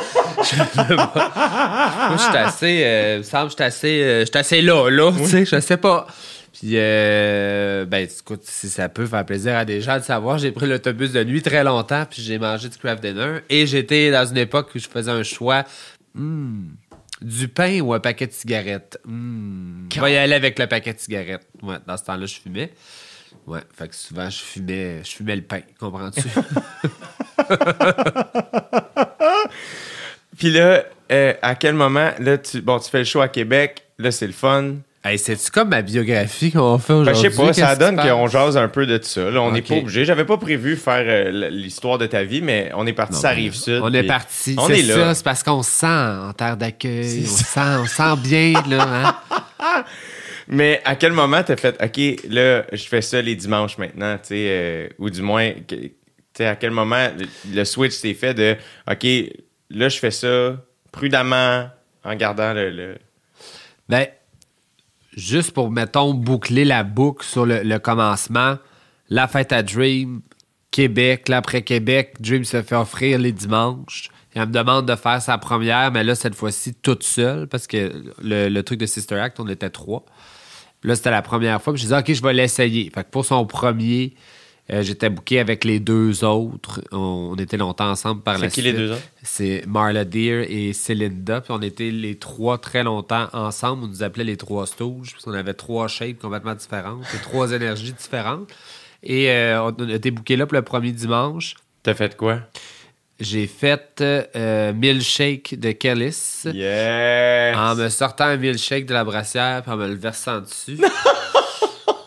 [0.43, 2.09] Je sais pas.
[2.11, 5.45] Moi, j'étais assez, euh, il me semble, j'étais assez, euh, assez là, là, tu sais,
[5.47, 6.07] je sais pas.
[6.53, 10.51] Puis, euh, ben, écoute, si ça peut faire plaisir à des gens de savoir, j'ai
[10.51, 13.39] pris l'autobus de nuit très longtemps, puis j'ai mangé du craft dinner.
[13.49, 15.65] Et j'étais dans une époque où je faisais un choix,
[16.15, 16.71] hmm,
[17.23, 18.99] du pain ou un paquet de cigarettes.
[19.05, 21.47] Hmm, je vais y aller avec le paquet de cigarettes.
[21.63, 22.73] Ouais, dans ce temps-là, je fumais.
[23.47, 26.23] Ouais, fait que souvent, je fumais, je fumais le pain, comprends-tu?
[30.37, 33.85] Puis là, euh, à quel moment, là, tu, bon, tu fais le show à Québec,
[33.99, 34.77] là, c'est le fun.
[35.05, 37.23] Hey, c'est-tu comme ma biographie qu'on fait Ben, aujourd'hui?
[37.25, 39.31] je sais pas, ça donne qu'on jase un peu de ça.
[39.31, 40.05] Là, on n'est pas obligé.
[40.05, 43.55] J'avais pas prévu faire euh, l'histoire de ta vie, mais on est parti, ça arrive
[43.55, 43.81] sud.
[43.83, 44.55] On est parti.
[44.59, 44.95] On c'est est là.
[44.95, 47.25] ça, c'est parce qu'on se sent en terre d'accueil.
[47.25, 49.17] On sent, on se sent bien, là.
[49.61, 49.85] Hein?
[50.53, 54.29] Mais à quel moment t'as fait, OK, là, je fais ça les dimanches maintenant, tu
[54.31, 55.93] sais, euh, ou du moins, tu
[56.37, 58.57] sais, à quel moment le, le switch s'est fait de,
[58.91, 59.07] OK,
[59.71, 60.57] là, je fais ça
[60.91, 61.69] prudemment
[62.03, 62.71] en gardant le.
[62.71, 62.99] le-
[63.89, 64.07] Ben,
[65.17, 68.59] juste pour, mettons, boucler la boucle sur le, commencement,
[69.09, 70.21] la fête à Dream,
[70.71, 74.11] Québec, là, après Québec, Dream se fait offrir les dimanches.
[74.35, 78.13] Elle me demande de faire sa première, mais là, cette fois-ci, toute seule, parce que
[78.23, 80.05] le, le truc de Sister Act, on était trois.
[80.85, 81.73] Là, c'était la première fois.
[81.73, 82.91] Puis j'ai dit, OK, je vais l'essayer.
[82.95, 84.15] Fait que pour son premier,
[84.73, 86.81] euh, j'étais booké avec les deux autres.
[86.93, 88.73] On, on était longtemps ensemble par C'est la qui suite.
[88.73, 89.03] les deux autres?
[89.23, 91.41] C'est Marla Deer et Celinda.
[91.41, 93.85] Puis on était les trois très longtemps ensemble.
[93.85, 95.13] On nous appelait les trois Stooges.
[95.13, 97.03] Parce qu'on avait trois shapes complètement différentes.
[97.15, 98.49] et trois énergies différentes.
[99.03, 101.55] Et euh, on été booké là pour le premier dimanche.
[101.83, 102.41] T'as fait quoi?
[103.19, 106.45] J'ai fait euh, milkshake de Kellis.
[106.55, 107.55] Yes!
[107.57, 110.79] En me sortant un milkshake de la brassière puis en me le versant dessus.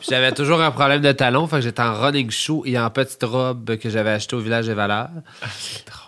[0.10, 3.24] J'avais toujours un problème de talon, fait que j'étais en running shoe et en petite
[3.24, 5.10] robe que j'avais acheté au village des valeurs.
[5.58, 6.00] C'est drôle.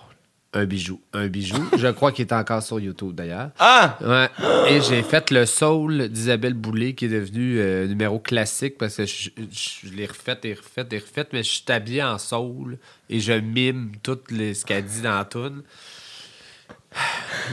[0.54, 1.02] Un bijou.
[1.14, 1.62] Un bijou.
[1.78, 3.50] Je crois qu'il est encore sur YouTube d'ailleurs.
[3.60, 3.98] Ah!
[4.02, 4.30] Ouais.
[4.70, 9.06] Et j'ai fait le soul d'Isabelle Boulay qui est devenu euh, numéro classique parce que
[9.06, 12.78] je, je- je l'ai refait et refait et refait, mais je suis habillé en soul
[13.10, 15.62] et je mime tout les- ce qu'elle dit dans la toune.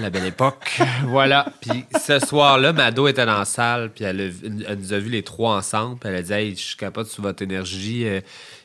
[0.00, 0.80] La belle époque.
[1.04, 1.46] voilà.
[1.60, 4.32] Puis ce soir-là, Mado était dans la salle, puis elle,
[4.78, 7.22] nous a vu les trois ensemble, puis elle a dit Hey, je suis capable sur
[7.22, 8.06] votre énergie.
[8.06, 8.20] euh,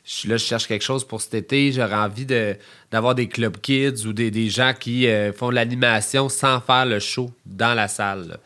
[0.06, 1.72] je suis là, je cherche quelque chose pour cet été.
[1.74, 2.56] J'aurais envie de-
[2.92, 7.00] d'avoir des club kids ou des, gens qui euh, font de l'animation sans faire le
[7.00, 8.38] show dans la salle.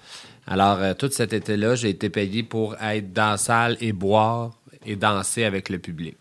[0.47, 4.51] Alors, euh, tout cet été-là, j'ai été payé pour être dans la salle et boire
[4.85, 6.17] et danser avec le public.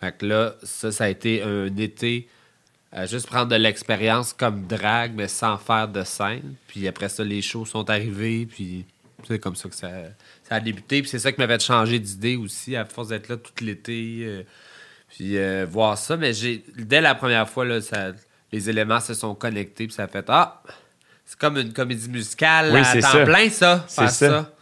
[0.00, 2.28] Fait que là, ça, ça a été un été
[2.94, 6.54] à juste prendre de l'expérience comme drague, mais sans faire de scène.
[6.68, 8.86] Puis après ça, les shows sont arrivés, puis
[9.26, 9.90] c'est comme ça que ça,
[10.48, 11.02] ça a débuté.
[11.02, 14.20] Puis c'est ça qui m'avait changé d'idée aussi, à force d'être là tout l'été.
[14.22, 14.42] euh,
[15.08, 16.16] puis euh, voir ça.
[16.16, 18.12] Mais j'ai dès la première fois, là, ça,
[18.52, 20.62] les éléments se sont connectés, puis ça a fait Ah!
[21.26, 23.24] C'est comme une comédie musicale Oui, à c'est temps ça.
[23.24, 23.84] plein, ça.
[23.88, 24.28] C'est faire ça.
[24.28, 24.52] ça.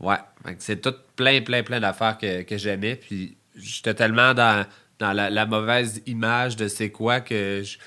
[0.00, 0.16] Ouais.
[0.58, 2.96] C'est tout plein, plein, plein d'affaires que, que j'aimais.
[2.96, 4.64] Puis j'étais tellement dans,
[4.98, 7.78] dans la, la mauvaise image de c'est quoi que je,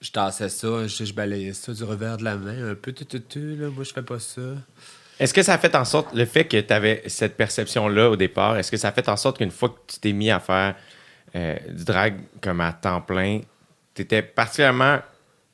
[0.00, 3.04] je tassais ça, je, je balayais ça du revers de la main, un peu tu,
[3.06, 3.68] tu, tu, là.
[3.68, 4.40] Moi, je fais pas ça.
[5.18, 8.16] Est-ce que ça a fait en sorte, le fait que tu avais cette perception-là au
[8.16, 10.40] départ, est-ce que ça a fait en sorte qu'une fois que tu t'es mis à
[10.40, 10.74] faire
[11.36, 13.40] euh, du drag comme à temps plein,
[13.94, 15.00] tu étais particulièrement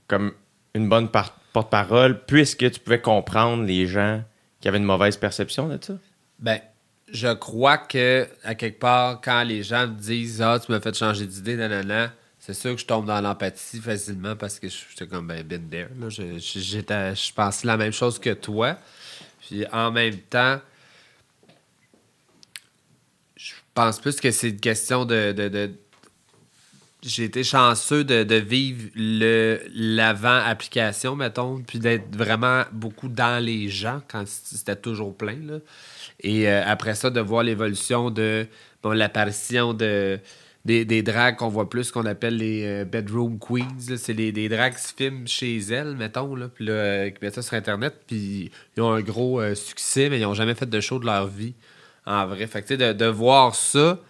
[0.07, 0.33] comme
[0.75, 4.23] une bonne par- porte-parole puisque tu pouvais comprendre les gens
[4.61, 5.95] qui avaient une mauvaise perception de ça?
[6.39, 6.61] Ben,
[7.13, 10.97] je crois que, à quelque part, quand les gens me disent Ah, tu m'as fait
[10.97, 15.27] changer d'idée, nanana, c'est sûr que je tombe dans l'empathie facilement parce que j'étais comme
[15.27, 15.89] ben, been there.
[15.99, 16.09] Là.
[16.09, 18.79] Je, j'étais- je pensais la même chose que toi.
[19.41, 20.61] Puis en même temps,
[23.37, 25.33] je pense plus que c'est une question de-
[27.09, 33.69] j'ai été chanceux de, de vivre le l'avant-application, mettons, puis d'être vraiment beaucoup dans les
[33.69, 35.39] gens quand c'était toujours plein.
[35.43, 35.59] Là.
[36.21, 38.47] Et euh, après ça, de voir l'évolution de
[38.83, 40.19] bon, l'apparition de
[40.65, 43.97] des, des drags qu'on voit plus, qu'on appelle les euh, bedroom queens.
[43.97, 47.19] C'est les, des drags qui se filment chez elles, mettons, là, puis là, euh, qui
[47.23, 50.69] mettent ça sur Internet, puis ils ont un gros succès, mais ils n'ont jamais fait
[50.69, 51.55] de show de leur vie,
[52.05, 52.49] en vrai.
[52.49, 54.01] Fait que, de voir ça,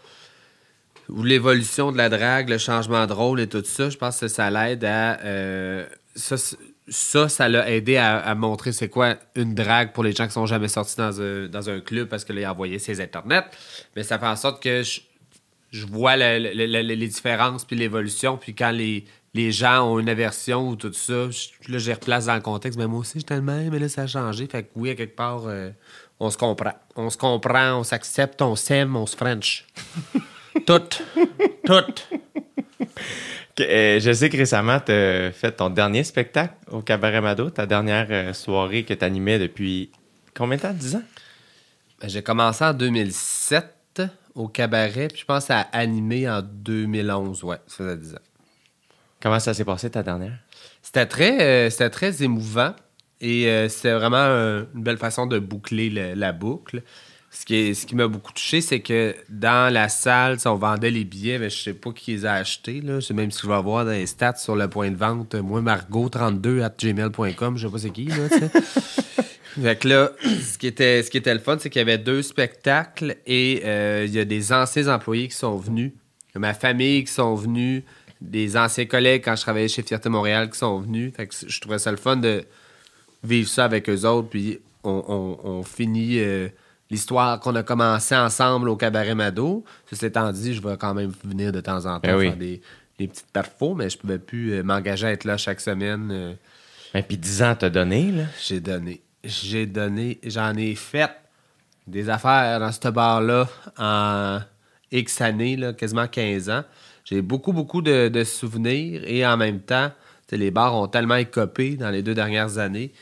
[1.09, 4.29] ou l'évolution de la drague, le changement de rôle et tout ça, je pense que
[4.29, 5.21] ça l'aide à...
[5.25, 10.33] euh, ça, ça, l'a aidé à, montrer c'est quoi une drague pour les gens qui
[10.33, 13.01] sont jamais sortis dans un, dans un club parce que là, il a envoyé ses
[13.01, 13.45] internets.
[13.97, 15.01] Mais ça fait en sorte que je,
[15.73, 18.37] je vois le- le- le- le- les différences puis l'évolution.
[18.39, 21.29] Puis quand les, les gens ont une aversion ou tout ça.
[21.31, 22.79] Je- là, je les replace dans le contexte.
[22.79, 24.47] Mais moi aussi, j'étais le même, mais là, ça a changé.
[24.47, 25.71] Fait que oui, à quelque part, euh,
[26.21, 26.73] on se comprend.
[26.95, 29.67] On se comprend, on s'accepte, on s'aime, on se French.
[30.65, 30.83] tout.
[31.65, 31.95] Tout.
[33.57, 37.49] Que, euh, je sais que récemment, tu as fait ton dernier spectacle au Cabaret Mado,
[37.51, 39.91] ta dernière euh, soirée que tu animais depuis
[40.35, 40.73] combien de temps?
[40.75, 41.03] 10 ans?
[42.01, 44.03] Ben, J'ai commencé en 2007
[44.35, 47.43] au cabaret, puis je pense à animer en 2011.
[47.45, 48.19] Ouais, ça faisait 10 ans.
[49.23, 50.37] Comment ça s'est passé ta dernière?
[50.83, 52.75] C'était très, euh, très émouvant
[53.23, 56.83] et euh, c'était vraiment un- une belle façon de boucler le- la boucle.
[57.39, 60.91] Ce qui, est- ce qui m'a beaucoup touché, c'est que dans la salle, on vendait
[60.91, 62.81] les billets, mais je sais pas qui les a achetés.
[62.81, 62.95] Là.
[63.01, 65.35] Je sais même si je vais voir dans les stats sur le point de vente.
[65.35, 68.07] Moi, Margot32 at gmail.com, je sais pas c'est qui.
[68.07, 68.17] Là.
[69.63, 71.99] Fait que là, ce qui était, ce qui était le fun, c'est qu'il y avait
[71.99, 75.93] deux spectacles et euh, il y a des anciens employés qui sont venus,
[76.35, 77.83] ma famille qui sont venus,
[78.21, 81.13] des anciens collègues quand je travaillais chez Fierté Montréal qui sont venus.
[81.17, 82.45] Fait que je trouvais ça le fun de
[83.25, 84.29] vivre ça avec eux autres.
[84.29, 86.49] Puis on, on- on finit euh,
[86.91, 89.65] l'histoire qu'on a commencé ensemble au Cabaret Mado.
[89.91, 92.29] Ceci étant dit, je vais quand même venir de temps en temps Ben oui.
[92.29, 92.61] faire des,
[92.99, 96.09] des petites perfos, mais je pouvais plus euh, m'engager à être là chaque semaine.
[96.13, 96.35] euh,
[96.95, 98.25] Et puis 10 ans t'as donné, là.
[98.47, 99.03] j'ai donné.
[99.25, 100.19] J'ai donné.
[100.25, 101.11] J'en ai fait
[101.87, 104.41] des affaires dans ce bar-là en
[104.93, 106.63] X années, là, quasiment 15 ans.
[107.05, 109.91] J'ai beaucoup, beaucoup de, de souvenirs et en même temps,
[110.33, 112.93] les bars ont tellement écopé dans les deux dernières années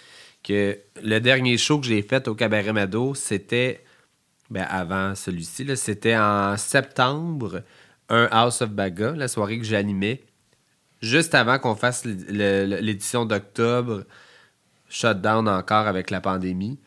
[0.44, 3.82] que le dernier show que j'ai fait au Cabaret Mado, c'était,
[4.50, 7.62] ben, avant celui-ci, c'était en septembre,
[8.08, 10.22] un House of Baga, la soirée que j'animais,
[11.00, 14.04] juste avant qu'on fasse l'édition d'octobre
[14.88, 16.78] shutdown encore avec la pandémie.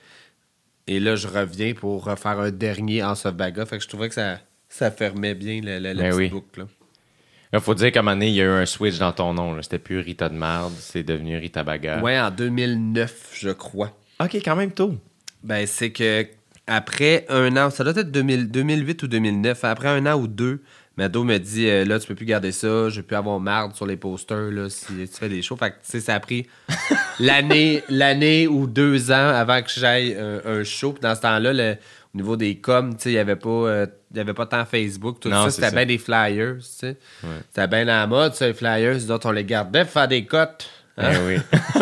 [0.86, 3.66] Et là, je reviens pour refaire un dernier House of Baga.
[3.66, 4.40] Fait que je trouvais que ça,
[4.70, 6.30] ça fermait bien la, la, la Ben petite oui.
[6.30, 6.60] boucle.
[6.62, 6.68] là.
[7.54, 9.34] Il faut dire qu'à un moment donné, il y a eu un switch dans ton
[9.34, 9.54] nom.
[9.54, 9.62] là.
[9.64, 12.02] C'était plus Rita de Marde, c'est devenu Rita Baga.
[12.02, 13.98] Ouais, en 2009, je crois.
[14.22, 14.96] OK, quand même tôt.
[15.44, 16.26] Ben, c'est que
[16.66, 20.62] après un an, ça doit être 2000 2008 ou 2009, après un an ou deux,
[20.98, 23.76] Mado me dit euh, là, tu peux plus garder ça, je vais plus avoir marde
[23.76, 25.56] sur les posters là, si tu fais des shows.
[25.56, 26.48] Fait que, tu sais, ça a pris
[27.20, 30.92] l'année l'année ou deux ans avant que j'aille un, un show.
[30.94, 31.76] Puis dans ce temps-là, le-
[32.14, 33.50] au niveau des coms, tu sais, il y avait pas.
[33.50, 36.98] euh, avait pas tant Facebook, tout Non, ça, c'était bien des flyers, tu sais.
[37.50, 40.70] C'était bien la mode, ça, les flyers, d'autres on les gardait pour faire des cotes.
[40.98, 41.12] hein.
[41.12, 41.38] Ben oui.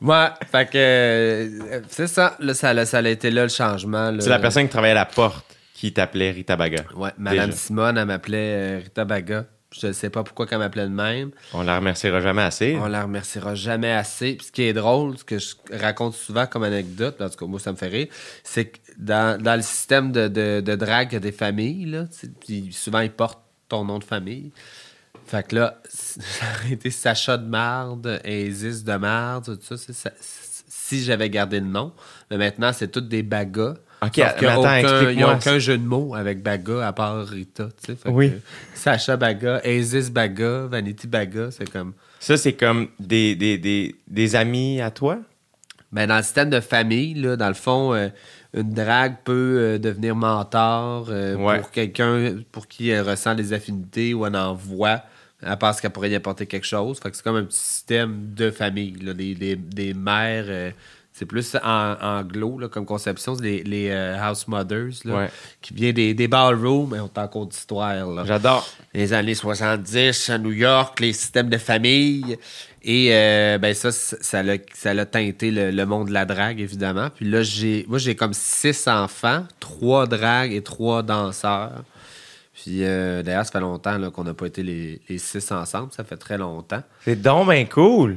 [0.00, 4.14] Ouais, fait que euh, c'est ça, là, ça, a- ça a été là le changement.
[4.20, 6.84] c'est la personne qui travaillait à la porte qui t'appelait Rita Baga.
[6.96, 7.52] Ouais, Madame.
[7.52, 9.44] Simone, elle m'appelait euh, Rita Baga.
[9.70, 11.30] Je ne sais pas pourquoi qu'elle m'appelait de même.
[11.52, 12.76] On la remerciera jamais assez.
[12.80, 14.34] On la remerciera jamais assez.
[14.34, 17.46] Puis ce qui est drôle, ce que je raconte souvent comme anecdote, en tout cas
[17.46, 18.06] moi ça me fait rire,
[18.42, 21.84] c'est que dans, dans le système de, de, de drague, il y a des familles,
[21.84, 22.04] là,
[22.40, 24.52] puis souvent ils portent ton nom de famille.
[25.26, 26.20] Fait que là, ça
[26.54, 31.92] aurait été Sacha de marde, Isis de marde, tout ça- si j'avais gardé le nom.
[32.30, 33.74] Mais maintenant, c'est toutes des bagas.
[34.00, 36.14] Ok, Sauf qu'il y a mais attends, aucun- Il n'y a aucun jeu de mots
[36.14, 37.68] avec baga à part Rita.
[37.84, 37.98] tu sais.
[38.08, 38.32] Oui.
[38.74, 41.94] Sacha Baga, Isis Baga, Vanity Baga, c'est comme.
[42.20, 45.18] Ça, c'est comme des, des, des, des amis à toi?
[45.90, 48.08] Ben, dans le système de famille, là, dans le fond, euh,
[48.54, 51.58] une drague peut euh, devenir mentor euh, Ouais.
[51.60, 55.02] pour quelqu'un pour qui elle ressent des affinités ou elle en voit.
[55.42, 56.98] Elle pense qu'elle pourrait y apporter quelque chose.
[57.00, 58.96] Fait que c'est comme un petit système de famille.
[59.00, 60.72] Là, des, des, des mères.
[61.18, 65.30] C'est plus en, anglo là, comme conception, c'est les, les euh, house mothers là, Ouais.
[65.60, 68.24] qui viennent des, des ballrooms, mais on t'en compte d'histoire.
[68.24, 68.66] J'adore.
[68.94, 72.38] les années 70 à New York, les systèmes de famille.
[72.84, 76.60] Et euh, ben ça, ça l'a, ça l'a teinté le, le monde de la drague,
[76.60, 77.08] évidemment.
[77.14, 81.82] Puis là, j'ai, moi, j'ai comme six enfants, trois dragues et trois danseurs.
[82.54, 85.92] Puis euh, d'ailleurs, ça fait longtemps qu'on n'a pas été les, les six ensemble.
[85.92, 86.82] Ça fait très longtemps.
[87.04, 88.16] C'est donc ben cool.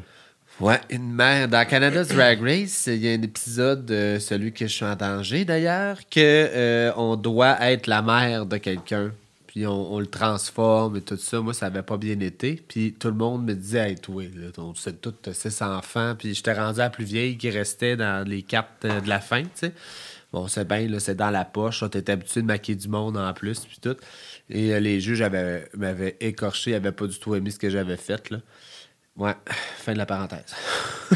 [0.59, 1.47] Ouais, une mère.
[1.47, 4.95] Dans Canada's Drag Race, il y a un épisode, euh, celui que je suis en
[4.95, 9.11] danger d'ailleurs, que euh, on doit être la mère de quelqu'un.
[9.47, 11.41] Puis on, le transforme et tout ça.
[11.41, 12.63] Moi, ça avait pas bien été.
[12.67, 14.23] Puis tout le monde me disait, hey, toi,
[14.57, 16.15] on tout t'as six enfants.
[16.17, 19.19] Puis j'étais rendu à la plus vieille qui restait dans les cartes euh, de la
[19.19, 19.73] fin, tu sais.
[20.31, 21.83] Bon, c'est bien, là, c'est dans la poche.
[21.91, 23.97] Tu es habitué de maquiller du monde en plus, puis tout.
[24.49, 27.69] Et euh, les juges avaient- m'avaient écorché, ils n'avaient pas du tout aimé ce que
[27.69, 28.37] j'avais fait, là.
[29.17, 29.33] Ouais,
[29.77, 30.53] fin de la parenthèse.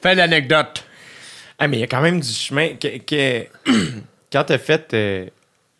[0.00, 0.84] fin de l'anecdote.
[1.58, 2.74] Ah, mais il y a quand même du chemin.
[2.76, 3.46] Que, que-
[4.32, 4.92] quand t'as fait.
[4.94, 5.26] euh,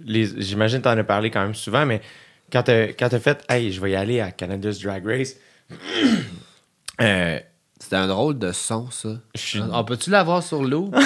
[0.03, 2.01] les, j'imagine que t'en as parlé quand même souvent, mais
[2.53, 3.43] quand t'as, quand t'as fait.
[3.49, 5.37] Hey, je vais y aller à Canada's Drag Race.
[7.01, 7.39] euh,
[7.79, 9.09] C'était un drôle de son, ça.
[9.35, 10.91] Je suis- On peut-tu l'avoir sur l'eau?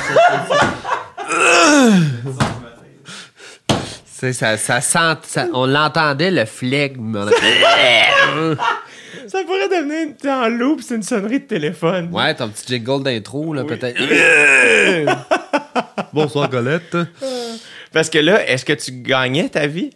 [4.32, 7.28] ça, ça sent, ça- on l'entendait, le flegme.
[9.28, 12.10] Ça pourrait devenir t'es en loop, c'est une sonnerie de téléphone.
[12.12, 14.00] Ouais, ton petit jingle d'intro, là, peut-être.
[16.12, 16.96] Bonsoir, Colette.
[17.92, 19.90] Parce que là, est-ce que tu gagnais ta vie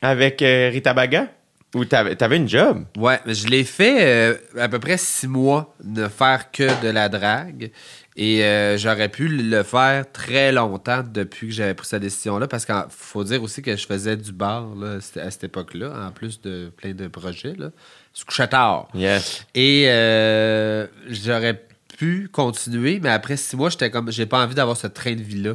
[0.00, 1.28] avec euh, Rita Baga?
[1.74, 2.84] Ou t'avais, t'avais une job?
[2.98, 6.88] Ouais, mais je l'ai fait euh, à peu près six mois de faire que de
[6.88, 7.70] la drague.
[8.14, 12.46] Et euh, j'aurais pu le faire très longtemps depuis que j'avais pris cette décision-là.
[12.46, 16.10] Parce qu'il faut dire aussi que je faisais du bar là, à cette époque-là, en
[16.10, 17.54] plus de plein de projets.
[17.56, 17.70] Là.
[18.14, 18.88] Je couchais tard.
[18.94, 19.44] Yes.
[19.54, 21.64] Et euh, j'aurais
[21.96, 25.22] pu continuer, mais après six mois, j'étais comme j'ai pas envie d'avoir ce train de
[25.22, 25.54] vie-là.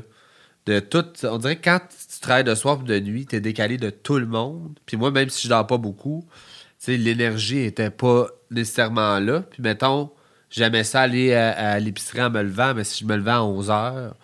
[0.65, 1.05] De tout.
[1.23, 4.17] On dirait que quand tu travailles de soir ou de nuit, t'es décalé de tout
[4.17, 4.77] le monde.
[4.85, 9.41] Puis moi, même si je dors pas beaucoup, tu sais, l'énergie était pas nécessairement là.
[9.49, 10.11] Puis mettons,
[10.49, 13.43] j'aimais ça aller à, à l'épicerie en me levant, mais si je me levais à
[13.43, 14.15] 11 heures,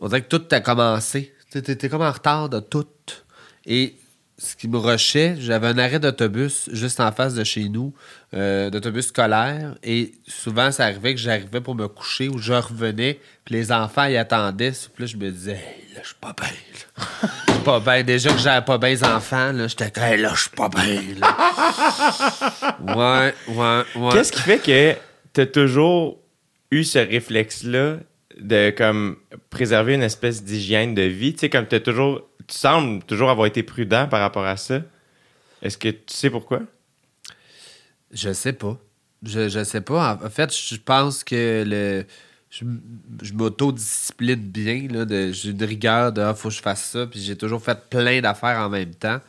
[0.00, 1.34] on dirait que tout a commencé.
[1.50, 2.86] T'es comme en retard de tout.
[3.64, 3.96] Et
[4.36, 7.94] ce qui me rushait, j'avais un arrêt d'autobus juste en face de chez nous,
[8.34, 9.76] euh, d'autobus scolaire.
[9.84, 14.06] Et souvent, ça arrivait que j'arrivais pour me coucher ou je revenais, puis les enfants
[14.06, 14.72] y attendaient.
[14.72, 16.50] Puis là, je me disais, Hey, là, je suis pas bien.
[17.46, 18.02] Je suis pas bien.
[18.02, 20.68] Déjà que j'avais pas bien les enfants, là, j'étais comme, Hey, là, je suis pas
[20.68, 21.00] bien.
[22.96, 24.12] ouais, ouais, ouais.
[24.12, 24.94] Qu'est-ce qui fait que
[25.32, 26.18] t'as toujours
[26.72, 27.98] eu ce réflexe-là
[28.40, 29.16] de comme
[29.50, 31.34] préserver une espèce d'hygiène de vie?
[31.34, 32.22] Tu sais, comme t'as toujours.
[32.46, 34.80] Tu sembles toujours avoir été prudent par rapport à ça.
[35.62, 36.60] Est-ce que tu sais pourquoi?
[38.10, 38.78] Je sais pas.
[39.22, 40.20] Je, je sais pas.
[40.22, 42.04] En fait, je pense que le.
[42.50, 42.64] Je,
[43.22, 44.86] je m'auto-discipline bien.
[45.32, 47.06] J'ai une rigueur de ah, faut que je fasse ça.
[47.06, 49.20] Puis j'ai toujours fait plein d'affaires en même temps.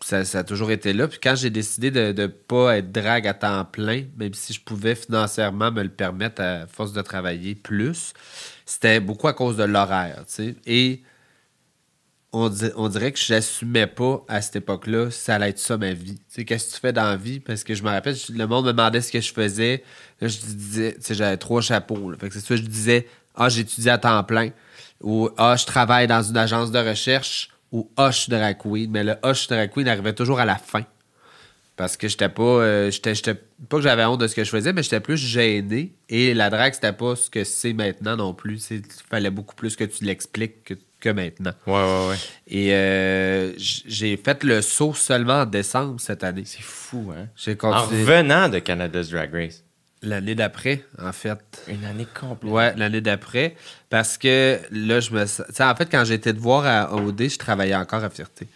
[0.00, 1.08] Ça, ça a toujours été là.
[1.08, 4.60] Puis quand j'ai décidé de ne pas être drague à temps plein, même si je
[4.60, 8.14] pouvais financièrement me le permettre à force de travailler plus,
[8.64, 10.24] c'était beaucoup à cause de l'horaire.
[10.64, 11.02] Et
[12.34, 15.92] on, di- on dirait que j'assumais pas à cette époque-là ça allait être ça ma
[15.92, 16.18] vie.
[16.34, 17.40] Tu qu'est-ce que tu fais dans la vie?
[17.40, 19.82] Parce que je me rappelle, le monde me demandait ce que je faisais.
[20.20, 22.12] Là, je disais, tu sais, j'avais trois chapeaux.
[22.18, 24.50] Fait que c'est ça, je disais, ah, j'étudie à temps plein.
[25.00, 27.50] Ou, ah, je travaille dans une agence de recherche.
[27.72, 28.90] Ou, ah, je suis drag queen.
[28.90, 30.84] Mais le ah, je suis drag queen arrivait toujours à la fin.
[31.76, 32.42] Parce que j'étais pas.
[32.42, 35.92] euh, j'étais, pas que j'avais honte de ce que je faisais, mais j'étais plus gêné.
[36.08, 38.70] Et la drague, c'était pas ce que c'est maintenant non plus.
[38.70, 41.52] Il fallait beaucoup plus que tu l'expliques que, que maintenant.
[41.66, 42.16] Ouais, ouais, ouais.
[42.48, 46.44] Et euh, j'ai fait le saut seulement en décembre cette année.
[46.46, 47.26] C'est fou, hein?
[47.36, 49.62] J'ai En continué revenant de Canada's Drag Race.
[50.02, 51.38] l'année d'après, en fait.
[51.68, 52.52] Une année complète.
[52.52, 53.54] Ouais, l'année d'après.
[53.90, 55.26] Parce que là, je me.
[55.26, 58.10] sens- Tu sais, en fait, quand j'étais de voir à OD, je travaillais encore à
[58.10, 58.46] Fierté.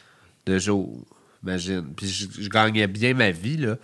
[0.46, 0.90] De jour,
[1.42, 1.84] imagine.
[1.96, 3.76] Puis je, je gagnais bien ma vie, là.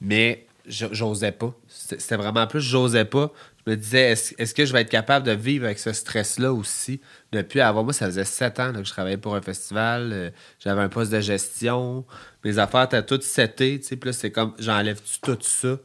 [0.00, 1.52] Mais j'osais pas.
[1.68, 3.32] C'était vraiment plus, j'osais pas.
[3.66, 7.00] Je me disais, est-ce que je vais être capable de vivre avec ce stress-là aussi?
[7.32, 10.10] Depuis avoir, moi, ça faisait sept ans que je travaillais pour un festival.
[10.12, 12.06] euh, J'avais un poste de gestion.
[12.44, 13.80] Mes affaires étaient toutes setées.
[13.80, 15.78] Tu sais, puis là, c'est comme, j'enlève-tu tout ça?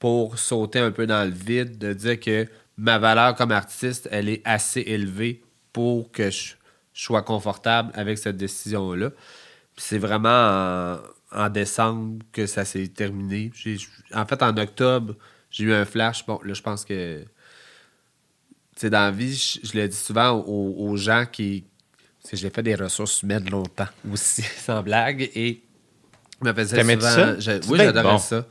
[0.00, 4.28] pour sauter un peu dans le vide, de dire que ma valeur comme artiste, elle
[4.28, 6.54] est assez élevée pour que je,
[6.92, 9.10] sois confortable avec cette décision-là.
[9.76, 10.98] C'est vraiment
[11.32, 13.52] en, décembre que ça s'est terminé.
[14.12, 15.14] En fait, en octobre,
[15.50, 16.24] j'ai eu un flash.
[16.26, 17.22] Bon, là, je pense que.
[17.22, 17.26] Tu
[18.82, 21.64] sais, dans la vie, je, je le dis souvent aux, aux gens qui.
[22.22, 25.30] parce que j'ai fait des ressources humaines longtemps aussi, sans blague.
[25.34, 25.62] Et
[26.42, 27.14] me faisais T'aimais-tu souvent.
[27.14, 27.38] ça?
[27.40, 28.18] je- oui, j'adorais bon.
[28.18, 28.46] ça.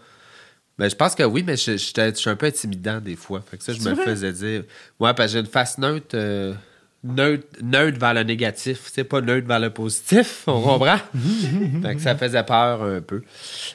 [0.77, 3.41] Ben, je pense que oui, mais je, je suis un peu intimidant des fois.
[3.41, 4.63] Fait que ça, je me le faisais dire.
[4.99, 6.53] Ouais, parce que j'ai une face neutre, euh,
[7.03, 8.89] neutre, neutre vers le négatif.
[8.91, 10.97] C'est pas neutre vers le positif, on comprend?
[11.81, 13.21] fait que ça faisait peur un peu.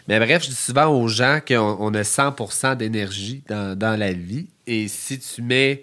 [0.09, 4.13] Mais bref, je dis souvent aux gens qu'on on a 100% d'énergie dans, dans la
[4.13, 4.47] vie.
[4.67, 5.83] Et si tu mets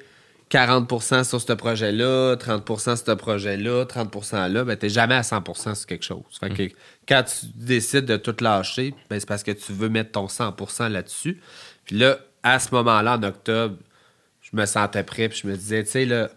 [0.52, 5.76] 40% sur ce projet-là, 30% sur ce projet-là, 30% là, ben t'es jamais à 100%
[5.76, 6.24] sur quelque chose.
[6.40, 6.76] Fait que
[7.08, 10.90] quand tu décides de tout lâcher, ben c'est parce que tu veux mettre ton 100%
[10.90, 11.40] là-dessus.
[11.86, 13.78] Puis là, à ce moment-là, en octobre,
[14.42, 16.30] je me sentais prêt, puis je me disais, tu sais, là,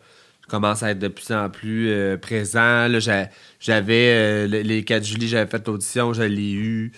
[0.45, 2.87] je commence à être de plus en plus euh, présent.
[3.61, 6.93] J'avais, euh, le- les 4 juillet, j'avais fait l'audition, je l'ai eu.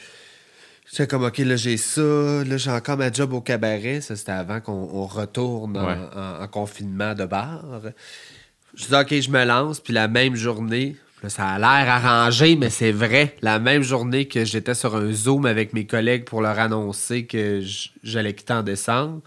[0.90, 2.00] J'étais comme, OK, là, j'ai ça.
[2.00, 4.00] Là, j'ai encore ma job au cabaret.
[4.00, 5.96] Ça, c'était avant qu'on on retourne en, Ouais.
[6.14, 7.64] en- en confinement de bar.
[8.74, 9.80] Je dis, OK, je me lance.
[9.80, 13.34] Puis la même journée, là, ça a l'air arrangé, mais c'est vrai.
[13.42, 17.62] La même journée que j'étais sur un Zoom avec mes collègues pour leur annoncer que
[18.02, 19.22] j'allais quitter en décembre,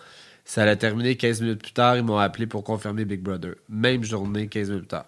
[0.49, 1.95] ça a terminé 15 minutes plus tard.
[1.95, 3.53] Ils m'ont appelé pour confirmer Big Brother.
[3.69, 5.05] Même journée, 15 minutes plus tard.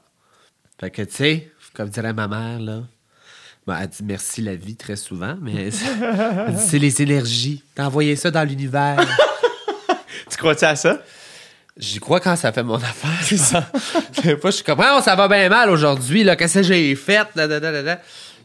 [0.80, 2.82] Fait que, tu sais, comme dirait ma mère, là,
[3.66, 5.70] ben, elle dit merci la vie très souvent, mais
[6.48, 7.64] elle dit, c'est les énergies.
[7.74, 9.00] T'as envoyé ça dans l'univers.
[10.30, 11.02] Tu crois-tu à ça?
[11.76, 13.10] J'y crois quand ça fait mon affaire.
[13.22, 13.70] C'est ça.
[14.24, 16.36] Des fois, je suis comme, Ah, ça va bien mal aujourd'hui, là.
[16.36, 17.28] Qu'est-ce que j'ai fait?
[17.36, 18.00] Da, da, da, da, da.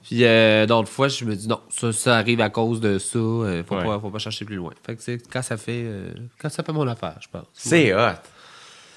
[0.06, 3.18] Puis euh, d'autres fois, je me dis, non, ça, ça arrive à cause de ça.
[3.18, 3.84] euh, faut, Ouais.
[3.84, 4.72] pas, faut pas chercher plus loin.
[4.84, 7.46] Fait que c'est quand ça fait, euh, quand ça fait mon affaire, je pense.
[7.52, 8.14] C'est hot.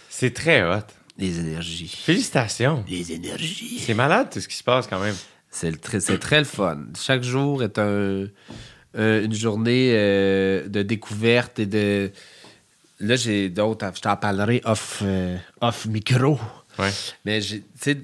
[0.10, 0.84] C'est très hot.
[1.18, 1.88] Les énergies.
[1.88, 2.86] Félicitations.
[2.88, 3.80] Les énergies.
[3.80, 5.16] C'est malade tout ce qui se passe quand même.
[5.50, 6.78] C'est le tr- c'est très le fun.
[6.98, 8.26] Chaque jour est un,
[8.96, 12.12] un- une journée euh, de découverte et de.
[13.00, 13.90] Là, j'ai d'autres.
[13.96, 16.40] Je t'en parlerai off, euh, off micro.
[16.78, 16.92] Ouais.
[17.26, 17.98] Mais, j'ai- tu sais,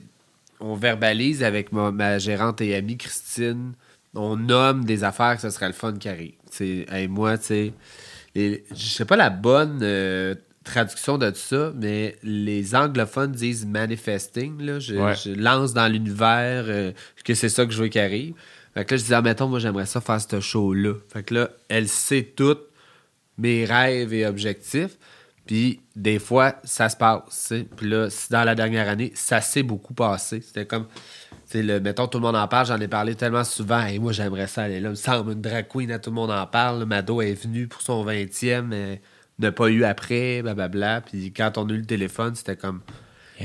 [0.59, 3.73] on verbalise avec ma, ma gérante et amie Christine.
[4.13, 6.33] On nomme des affaires que ce serait le fun qui arrive.
[6.59, 7.73] Hey, moi, tu sais,
[8.35, 14.61] je sais pas la bonne euh, traduction de tout ça, mais les anglophones disent manifesting.
[14.61, 14.79] Là.
[14.79, 15.15] Je, Ouais.
[15.15, 16.91] je lance dans l'univers euh,
[17.23, 18.33] que c'est ça que je veux qui arrive.
[18.73, 20.93] Fait que là, je disais, ah, mettons, moi, j'aimerais ça faire ce show-là.
[21.11, 22.57] Fait que là, elle sait tout
[23.37, 24.97] mes rêves et objectifs.
[25.45, 27.53] Puis des fois, ça se passe.
[27.77, 30.41] Puis là, dans la dernière année, ça s'est beaucoup passé.
[30.41, 30.87] C'était comme,
[31.53, 32.67] le, mettons, tout le monde en parle.
[32.67, 33.85] J'en ai parlé tellement souvent.
[33.85, 34.89] Et moi, j'aimerais ça aller là.
[34.89, 36.85] Il me semble une drag queen, à tout le monde en parle.
[36.85, 39.01] Mado est venu pour son 20e, mais
[39.39, 41.01] n'a pas eu après, blablabla.
[41.01, 42.81] Puis quand on a eu le téléphone, c'était comme,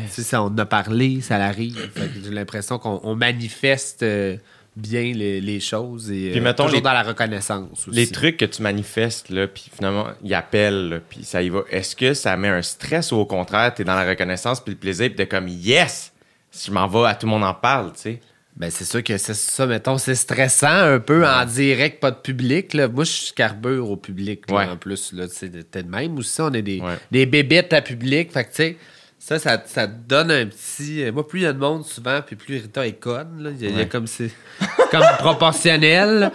[0.09, 4.37] sais, ça, on a parlé, ça que J'ai l'impression qu'on on manifeste euh,
[4.77, 7.91] bien les, les choses et Puis euh, mettons toujours les- dans la reconnaissance aussi.
[7.97, 11.63] Les trucs que tu manifestes, là, puis finalement, ils appellent, là, puis ça y va.
[11.71, 14.79] Est-ce que ça met un stress ou au contraire, t'es dans la reconnaissance puis le
[14.79, 16.13] plaisir, puis t'es comme yes,
[16.51, 18.21] si je m'en vais, à tout le monde en parle, tu sais?
[18.57, 22.17] Ben, c'est sûr que c'est ça, mettons, c'est stressant un peu en direct, pas de
[22.17, 22.75] public.
[22.75, 22.89] Là.
[22.89, 24.65] Moi, je suis carbure au public, là, Ouais.
[24.67, 25.13] en plus.
[25.13, 26.97] Là, tu sais, t'es de même aussi, on est des, Ouais.
[27.11, 28.31] des bébites à public.
[28.33, 28.77] Fait que, tu sais,
[29.23, 31.05] ça, ça, ça te donne un petit.
[31.05, 33.43] euh, Moi, plus il y a de monde souvent, puis plus Rita est conne.
[33.43, 33.51] là.
[33.51, 33.89] Il y a, il y a Ouais.
[33.89, 34.31] comme c'est
[34.91, 36.33] comme proportionnel.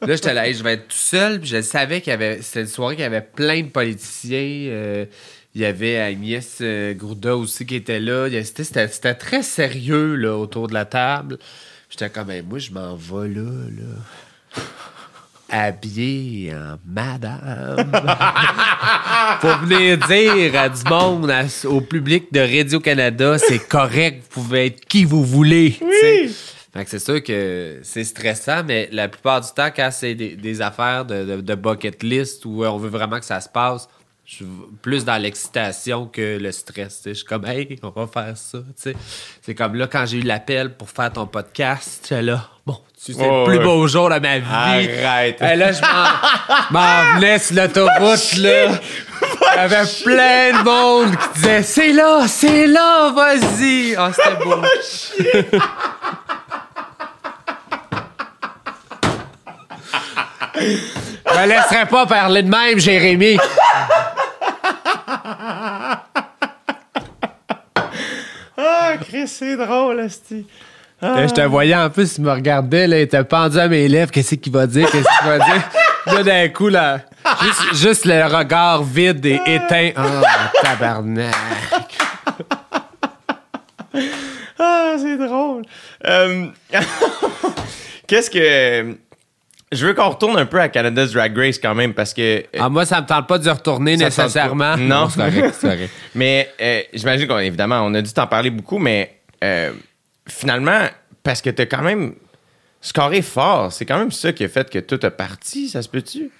[0.00, 1.40] Là, j'étais là, je vais être tout seul.
[1.40, 2.40] Puis je savais qu'il y avait.
[2.40, 4.38] C'était une soirée qu'il y avait plein de politiciens.
[4.70, 5.04] euh,
[5.54, 8.26] il y avait Agnès euh, Grouda aussi qui était là.
[8.42, 11.36] C'était, très sérieux là, autour de la table.
[11.90, 13.84] J'étais comme, moi, je m'en vais là, là.
[15.52, 17.76] Habillé en madame.
[19.40, 24.66] pour venir dire à du monde, à- au public de Radio-Canada, c'est correct, vous pouvez
[24.66, 25.76] être qui vous voulez.
[26.00, 26.30] sais.
[26.72, 30.36] Fait que c'est sûr que c'est stressant, mais la plupart du temps, quand c'est des,
[30.36, 33.88] des affaires de, de- de bucket list où on veut vraiment que ça se passe,
[34.24, 34.46] je suis
[34.80, 37.02] plus dans l'excitation que le stress.
[37.04, 38.58] Je suis comme, hey, on va faire ça.
[39.42, 43.40] C'est comme là, quand j'ai eu l'appel pour faire ton podcast, là, bon, c'est Oh,
[43.40, 44.44] le plus beau jour de ma vie.
[45.04, 45.42] Arrête.
[45.42, 45.80] Hey, là, je
[46.70, 48.66] m'en- venais sur l'autoroute, là.
[49.54, 53.96] Il y avait plein de monde qui disait C'est là, c'est là, vas-y.
[53.96, 54.62] Ah, c'était beau.
[60.54, 63.38] Je me laisserai pas parler de même, Jérémy.
[68.56, 70.46] Ah, Chris, c'est drôle, Esti.
[71.02, 73.88] Là, je te voyais en plus, il me regardait, là, il était pendu à mes
[73.88, 74.12] lèvres.
[74.12, 74.88] Qu'est-ce qu'il va dire?
[74.90, 75.62] Qu'est-ce qu'il va dire?
[76.06, 76.98] Là, d'un coup, là,
[77.42, 79.90] juste, juste le regard vide et éteint.
[79.96, 80.24] Oh,
[80.60, 81.32] tabarnak.
[84.58, 85.62] Ah, c'est drôle.
[86.04, 86.46] Euh,
[88.06, 88.96] Qu'est-ce que.
[89.70, 92.44] Je veux qu'on retourne un peu à Canada's Drag Race quand même parce que.
[92.58, 94.76] Ah, moi, ça me tente pas d'y retourner Ça nécessairement.
[94.76, 95.08] Non.
[95.08, 95.90] c'est correct, c'est correct.
[96.14, 99.70] Mais euh, j'imagine qu'on évidemment, on a dû t'en parler beaucoup, mais euh,
[100.28, 100.86] finalement,
[101.22, 102.14] parce que t'as quand même
[102.80, 105.88] scoré fort, c'est quand même ça qui a fait que tout a parti, ça se
[105.88, 106.30] peut-tu?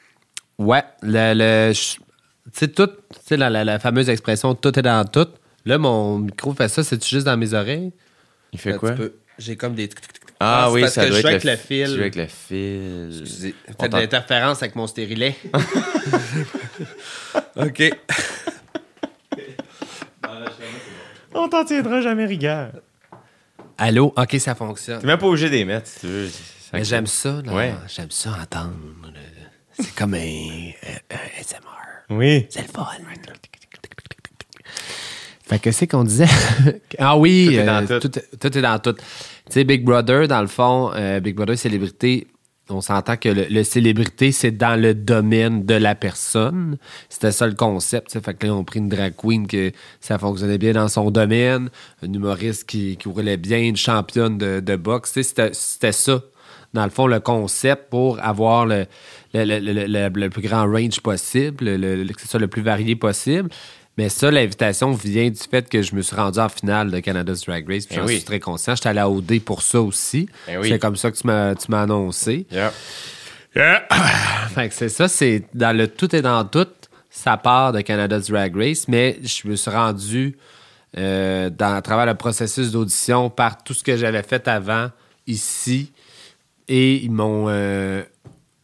[0.59, 1.35] Ouais, le.
[1.35, 2.01] le je- tu
[2.55, 2.91] sais, tout.
[3.30, 5.28] La, la- la fameuse expression tout est dans tout.
[5.64, 7.93] Là, mon micro fait ça, c'est juste dans mes oreilles?
[8.53, 8.95] Il fait Un quoi?
[9.39, 9.89] J'ai comme des.
[10.41, 11.87] Ah, c'est oui, parce ça que doit je être joue avec le fil.
[11.87, 13.55] Tu joues avec le fil.
[13.78, 15.37] Peut-être de l'interférence avec mon stérilet.
[17.57, 17.83] OK.
[21.35, 22.72] On t'en tiendra jamais rigueur.
[23.85, 24.12] Allô?
[24.16, 25.01] OK, ça fonctionne.
[25.01, 26.28] T'es même pas obligé d'y mettre, si tu veux.
[26.72, 27.53] Mais j'aime ça, là.
[27.53, 27.74] Ouais.
[27.93, 28.74] J'aime ça entendre.
[29.72, 31.61] C'est comme un, un- un SMR.
[32.11, 32.47] Oui.
[32.49, 32.87] C'est le fun.
[35.49, 36.26] Fait que c'est qu'on disait.
[36.99, 38.09] ah oui, Tout est dans euh, tout.
[38.09, 38.20] tout.
[38.41, 38.93] tout est dans tout.
[38.93, 39.03] Tu
[39.51, 42.28] sais, Big Brother, dans le fond, euh, Big Brother célébrité,
[42.73, 46.77] on s'entend que le, célébrité, c'est dans le domaine de la personne.
[47.09, 48.09] C'était ça le concept.
[48.09, 48.20] tu sais.
[48.20, 51.70] Fait que là, on pris une drag queen que ça fonctionnait bien dans son domaine,
[52.03, 55.20] un humoriste qui, qui roulait bien, une championne de, boxe.
[55.20, 55.53] C'était
[55.93, 56.23] ça
[56.75, 58.87] dans le fond, le concept pour avoir le,
[60.29, 63.51] plus grand range possible, le, soit le plus varié possible.
[63.99, 67.45] Mais ça, l'invitation vient du fait que je me suis rendu en finale de Canada's
[67.45, 67.86] Drag Race.
[67.86, 68.14] Puis Eh j'en oui.
[68.16, 68.74] suis très conscient.
[68.74, 70.28] J'étais allé à OD pour ça aussi.
[70.49, 70.68] Oui.
[70.70, 72.47] C'est comme ça que tu m'as tu m'as annoncé.
[72.51, 72.72] Yeah.
[74.55, 76.66] Fait que c'est ça, c'est dans le tout et dans tout.
[77.11, 80.38] sa part de Canada's Drag Race, mais je me suis rendu
[80.97, 84.88] euh, dans, à travers le processus d'audition par tout ce que j'avais fait avant
[85.26, 85.93] ici.
[86.68, 88.03] Et ils m'ont euh,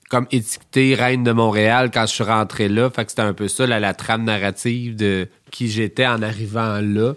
[0.09, 2.89] comme étiqueté Reine de Montréal quand je suis rentré là.
[2.91, 6.81] Fait que c'était un peu ça, là, la trame narrative de qui j'étais en arrivant
[6.81, 7.15] là.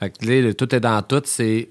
[0.00, 1.22] Fait que là, le tout est dans tout.
[1.24, 1.68] C'est.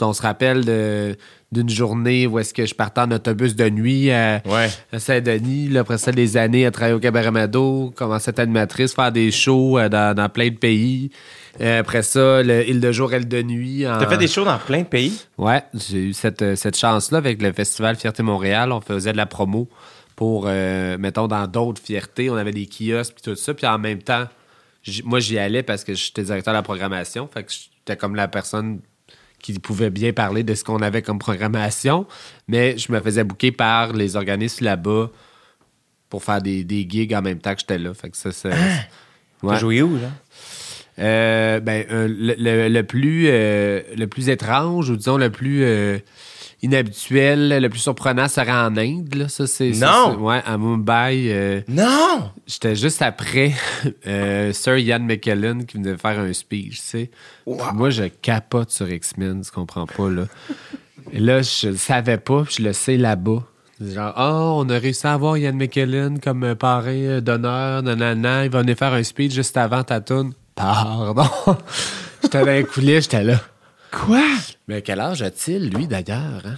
[0.00, 1.16] On se rappelle de-
[1.52, 4.68] d'une journée où est-ce que je partais en autobus de nuit à, Ouais.
[4.92, 5.68] à Saint-Denis.
[5.68, 9.12] Là, après ça, des années à travailler au Cabaret Mado, commencer à être animatrice, faire
[9.12, 11.10] des shows euh, dans, dans plein de pays.
[11.60, 13.86] Après ça, le Île de jour, Île de nuit.
[13.86, 15.20] en- T'as fait des shows dans plein de pays?
[15.38, 18.72] Ouais, j'ai eu cette, euh, cette chance-là avec le Festival Fierté Montréal.
[18.72, 19.68] On faisait de la promo
[20.16, 22.30] pour, euh, mettons, dans d'autres fiertés.
[22.30, 23.54] On avait des kiosques puis tout ça.
[23.54, 24.24] Puis en même temps,
[25.04, 27.28] moi, j'y allais parce que j'étais directeur de la programmation.
[27.32, 28.80] Fait que j'étais comme la personne
[29.42, 32.06] qui pouvait bien parler de ce qu'on avait comme programmation.
[32.48, 35.10] Mais je me faisais booker par les organismes là-bas
[36.08, 37.92] pour faire des, des gigs en même temps que j'étais là.
[37.94, 38.50] Fait que ça, c'est...
[38.50, 39.58] T'as Ouais.
[39.58, 40.08] joué où, là?
[40.98, 45.64] Euh, ben, euh, le, le- le plus, euh, le plus étrange, ou disons le plus
[46.62, 49.14] inhabituel, le plus surprenant serait en Inde.
[49.14, 49.28] Là.
[49.28, 50.12] Ça, c'est, ça, Non!
[50.14, 51.64] c'est- ouais, à Mumbai.
[51.68, 52.30] Non!
[52.46, 53.52] J'étais juste après
[54.52, 57.10] Sir Ian McKellen qui venait faire un speech, tu sais.
[57.46, 60.24] Moi, je capote sur X-Men, tu comprends pas, là.
[61.12, 63.42] Et là, je le savais pas, puis je le sais là-bas.
[63.80, 68.62] Genre, oh, on a réussi à avoir Ian McKellen comme parrain d'honneur, nanana, il va
[68.62, 70.32] venir faire un speech juste avant ta tune.
[70.56, 71.24] Pardon.
[72.22, 73.40] j'étais dans les coulisses, j'étais là.
[73.92, 74.22] Quoi?
[74.66, 76.42] Mais quel âge a-t-il, lui, d'ailleurs?
[76.44, 76.56] Hein?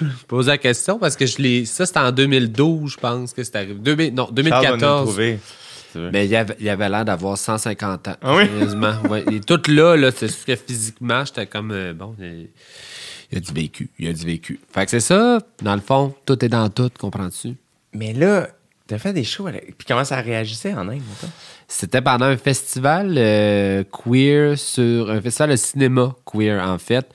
[0.00, 1.64] Je pose la question parce que je l'ai.
[1.64, 3.74] Ça, c'était en 2012, je pense que c'est arrivé.
[3.74, 5.08] 2000 non, Charles va nous 2014.
[5.08, 6.10] trouver, si tu veux.
[6.10, 8.16] Mais il avait, il avait l'air d'avoir 150 ans.
[8.20, 8.46] Ah oui?
[8.46, 8.94] Sérieusement.
[9.08, 9.24] Ouais.
[9.32, 10.10] Est tout là, là.
[10.10, 11.70] C'est sûr que physiquement, j'étais comme.
[11.70, 12.48] euh, bon, il,
[13.30, 13.90] il a du vécu.
[13.98, 14.58] Il a du vécu.
[14.74, 15.38] Fait que c'est ça.
[15.62, 17.54] Dans le fond, tout est dans tout, comprends-tu?
[17.92, 18.48] Mais là,
[18.90, 19.46] t'as fait des shows.
[19.48, 21.00] la- Puis comment ça réagissait en Inde?
[21.68, 27.06] C'était pendant un festival euh, queer sur un festival de cinéma queer en fait.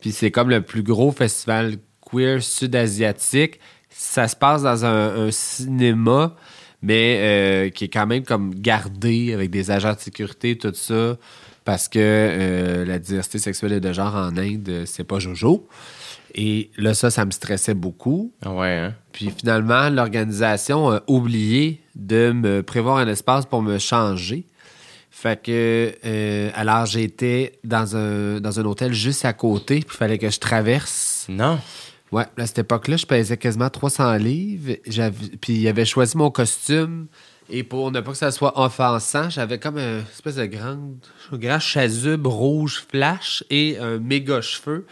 [0.00, 1.74] Puis c'est comme le plus gros festival
[2.08, 3.58] queer sud-asiatique.
[3.90, 6.36] Ça se passe dans un, cinéma,
[6.82, 11.16] mais euh, qui est quand même comme gardé avec des agents de sécurité, tout ça,
[11.64, 15.66] parce que euh, la diversité sexuelle et de genre en Inde, c'est pas Jojo.
[16.34, 18.32] Et là, ça, ça me stressait beaucoup.
[18.44, 18.94] Ah ouais, hein?
[19.12, 24.46] Puis finalement, l'organisation a oublié de me prévoir un espace pour me changer.
[25.10, 29.96] Fait que, euh, alors j'étais dans un, dans un hôtel juste à côté, puis il
[29.96, 31.26] fallait que je traverse.
[31.28, 31.60] Non?
[32.10, 34.74] Ouais, à cette époque-là, je pesais quasiment 300 livres.
[35.40, 37.06] Puis il avait choisi mon costume.
[37.50, 40.96] Et pour ne pas que ça soit offensant, j'avais comme une espèce de grande,
[41.32, 44.86] grand chasuble rouge flash et un méga cheveu.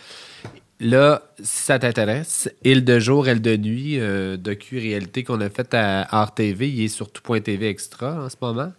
[0.82, 5.72] Là, si ça t'intéresse, Il de jour, Elle de nuit, euh, docu-réalité qu'on a fait
[5.74, 8.72] à RTV, il est sur tout.tv extra en ce moment.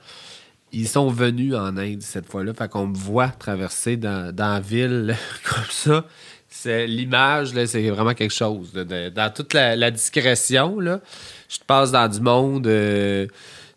[0.73, 4.59] Ils sont venus en Inde cette fois-là, fait qu'on me voit traverser dans, dans la
[4.59, 6.05] ville comme ça.
[6.49, 8.73] C'est l'image, c'est vraiment quelque chose.
[8.73, 10.99] dans toute la, discrétion, là,
[11.47, 12.67] je te passe dans du monde.
[12.67, 13.27] euh,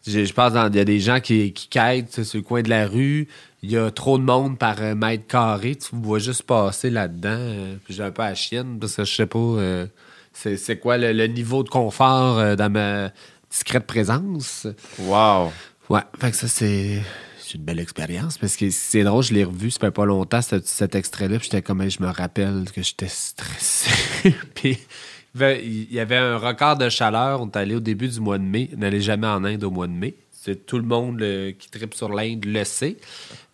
[0.05, 0.69] je, passe dans.
[0.69, 3.29] Il y a des gens qui, qui quittent sur le coin de la rue.
[3.67, 5.75] Il y a trop de monde par euh, mètre carré.
[5.75, 7.29] Tu me vois juste passer là-dedans.
[7.37, 9.87] euh, puis j'ai un peu à chienne parce que je sais pas euh,
[10.33, 13.11] c'est c'est quoi le, le niveau de confort dans ma
[13.51, 14.67] discrète présence.
[15.01, 15.51] Wow.
[15.89, 17.03] Ouais, fait que ça, c'est
[17.39, 20.43] c'est une belle expérience parce que c'est drôle, je l'ai revu, ça fait pas longtemps,
[20.43, 23.91] cet, cet extrait-là, puis j'étais comme, je me rappelle que j'étais stressé.
[24.55, 24.79] puis
[25.35, 28.09] il y avait- il y avait un record de chaleur, on est allé au début
[28.09, 30.15] du mois de mai, on n'allait jamais en Inde au mois de mai.
[30.55, 31.19] Tout le monde
[31.59, 32.97] qui tripe sur l'Inde le sait.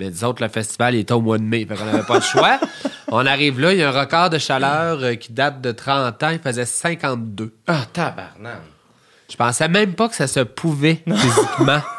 [0.00, 2.20] Mais disons que le festival était au mois de mai, fait qu'on n'avait pas le
[2.20, 2.58] choix.
[3.08, 6.22] On arrive là, il y a un record de chaleur euh, qui date de 30
[6.22, 7.52] ans, il faisait 52.
[7.66, 8.62] Ah, tabarnak.
[9.30, 11.80] Je pensais même pas que ça se pouvait physiquement.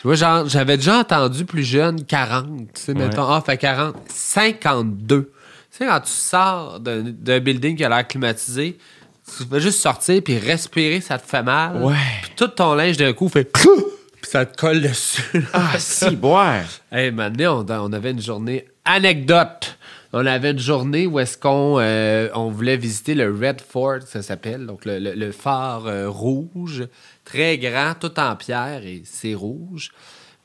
[0.00, 3.94] Tu vois, genre, j'avais déjà entendu plus jeune 40, tu sais, mettons, ah, fait 40,
[4.08, 5.22] 52.
[5.22, 5.30] Tu
[5.70, 8.78] sais, quand tu sors d'un building qui a l'air climatisé,
[9.36, 11.76] tu veux juste sortir puis respirer, ça te fait mal.
[11.80, 11.94] Ouais.
[12.22, 13.44] Puis tout ton linge d'un coup fait
[14.22, 15.44] puis ça te colle dessus.
[15.52, 16.62] Ah, si, boire.
[16.92, 19.76] Hey, maintenant, on, on avait une journée anecdote.
[20.14, 24.20] On avait une journée où est-ce qu'on euh, on voulait visiter le Red Fort, ça
[24.22, 26.86] s'appelle, donc le, le- le phare euh, rouge,
[27.24, 29.90] très grand, tout en pierre et c'est rouge.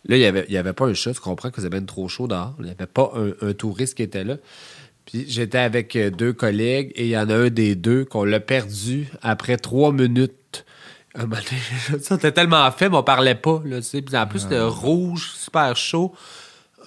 [0.05, 1.83] Là, il n'y avait, il y avait pas un chat, tu comprends que c'était bien
[1.85, 2.55] trop chaud dehors.
[2.59, 4.37] Il n'y avait pas un, un touriste qui était là.
[5.05, 8.23] Puis j'étais avec euh, deux collègues et il y en a un des deux qu'on
[8.23, 10.63] l'a perdu après trois minutes.
[11.15, 13.61] Un moment donné, ça était tellement fait, mais on parlait pas.
[13.65, 14.01] Là, tu sais.
[14.01, 16.13] Puis en plus, le rouge, super chaud.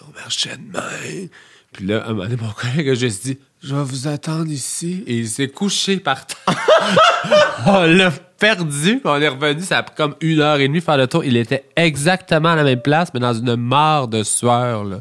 [0.03, 1.29] On marchait de main.
[1.73, 5.05] Puis là, un moment donné, mon collègue a juste dit Je vais vous attendre ici.
[5.07, 6.39] Et il s'est couché par terre.
[7.67, 9.01] on l'a perdu.
[9.05, 11.25] On est revenu, ça a pris comme une heure et demie faire le tour.
[11.25, 14.85] Il était exactement à la même place, mais dans une mare de sueur.
[14.85, 15.01] Là.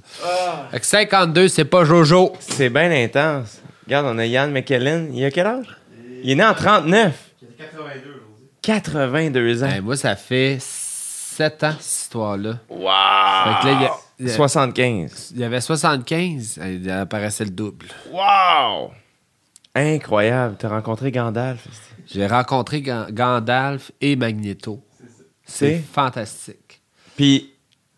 [0.71, 2.33] Fait que 52, c'est pas Jojo.
[2.39, 3.61] C'est bien intense.
[3.85, 5.11] Regarde, on a Yann McKellen.
[5.13, 5.77] Il a quel âge?
[6.23, 7.13] Il est né en 39.
[7.57, 8.18] 82
[9.63, 9.69] ans.
[9.69, 12.59] Ben, moi, ça fait 7 ans, cette histoire-là.
[12.69, 12.79] Wow!
[12.79, 15.31] Fait que là, il y a- il y a- 75.
[15.33, 17.87] Il y avait 75, il apparaissait le double.
[18.11, 18.91] Wow!
[19.75, 20.55] Incroyable.
[20.57, 21.67] T'as rencontré Gandalf.
[22.07, 24.83] J'ai rencontré Gan- Gandalf et Magneto.
[25.45, 25.83] C'est C'est?
[25.93, 26.81] fantastique.
[27.15, 27.53] Puis,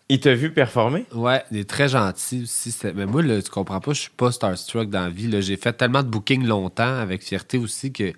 [0.10, 1.06] il t'a vu performer?
[1.14, 2.76] Ouais, il est très gentil aussi.
[2.94, 5.28] Mais moi, là, tu comprends pas, je suis pas starstruck dans la vie.
[5.28, 5.40] là.
[5.42, 8.12] J'ai fait tellement de bookings longtemps avec fierté aussi que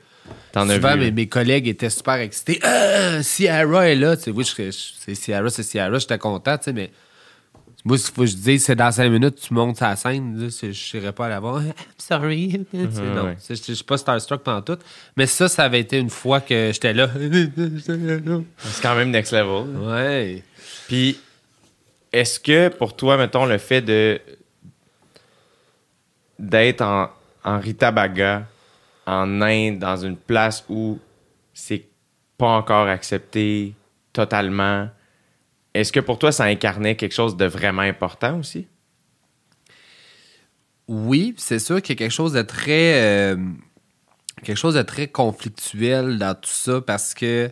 [0.52, 1.02] T'en as souvent vu.
[1.02, 2.60] mes, mes collègues étaient super excités.
[2.64, 4.16] Ah, Ciara est là.
[4.16, 5.98] Tu sais, oui, c'est Ciara, c'est Ciara.
[5.98, 6.92] J'étais content, tu sais, mais
[7.86, 10.40] moi, faut que je dise, c'est dans cinq minutes, tu montes sur la scène.
[10.42, 11.62] là, je n'irai pas à la voir.
[11.62, 12.66] I'm sorry.
[12.72, 13.38] Sais, non, ouais.
[13.50, 14.78] je je suis pas starstruck pendant tout.
[15.18, 17.10] Mais ça, ça avait été une fois que j'étais là.
[18.58, 19.76] C'est quand même next level.
[19.86, 20.44] ouais.
[20.88, 21.18] Puis,
[22.14, 24.22] est-ce que pour toi, mettons, le fait de
[26.40, 27.10] d'être en,
[27.44, 28.48] en Rita Baga,
[29.06, 31.00] en Inde, dans une place où
[31.54, 31.86] c'est
[32.38, 33.74] pas encore accepté
[34.12, 34.90] totalement,
[35.74, 38.68] est-ce que pour toi, ça incarnait quelque chose de vraiment important aussi?
[40.88, 43.38] Oui, c'est sûr qu'il y a quelque chose de très euh,
[44.44, 47.50] quelque chose de très conflictuel dans tout ça parce que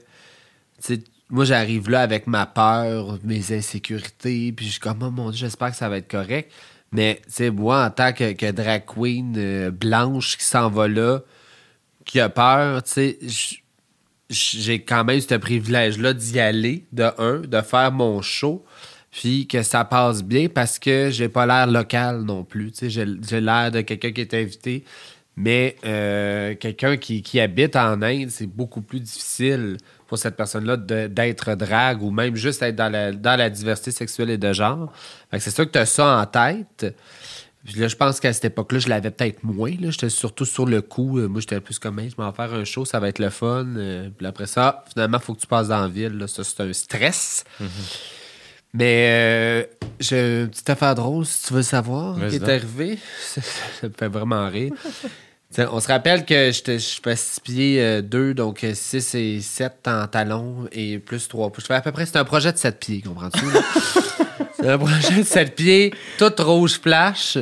[1.29, 5.39] moi j'arrive là avec ma peur, mes insécurités, puis je suis comme oh mon dieu,
[5.39, 6.51] j'espère que ça va être correct.
[6.91, 10.89] Mais tu sais, moi en tant que, que drag queen euh, blanche qui s'en va
[10.89, 11.21] là,
[12.11, 13.19] qui a peur, tu sais,
[14.29, 18.65] j'ai quand même ce privilège-là d'y aller, de un, de faire mon show,
[19.11, 22.73] puis que ça passe bien parce que j'ai pas l'air local non plus.
[22.73, 24.83] Tu sais, j'ai l'air de quelqu'un qui est invité,
[25.37, 31.55] mais euh, quelqu'un qui, habite en Inde, c'est beaucoup plus difficile pour cette personne-là d'être
[31.55, 34.91] drague ou même juste être dans la, dans la diversité sexuelle et de genre.
[35.39, 36.93] C'est sûr que tu as ça en tête.
[37.75, 39.71] Là, je pense qu'à cette époque-là, je l'avais peut-être moins.
[39.79, 41.19] J'étais surtout sur le coup.
[41.19, 43.29] Euh, Moi, j'étais plus comme, je vais en faire un show, ça va être le
[43.29, 43.65] fun.
[43.77, 46.17] Euh, Puis après ça, finalement, il faut que tu passes dans la ville.
[46.17, 46.27] là.
[46.27, 47.43] Ça, c'est un stress.
[48.73, 49.63] Mais euh,
[49.99, 52.97] j'ai une petite affaire drôle, si tu veux savoir, qui est arrivée.
[53.21, 54.71] Ça me fait vraiment rire.
[55.51, 60.07] T'sais, on se rappelle que je fais 6 pieds 2, donc 6 et 7 en
[60.07, 61.65] talons et plus 3 pouces.
[61.65, 63.45] Je fais à peu près, c'est un projet de 7 pieds, comprends-tu?
[64.55, 67.37] c'est un projet de 7 pieds, tout rouge flash.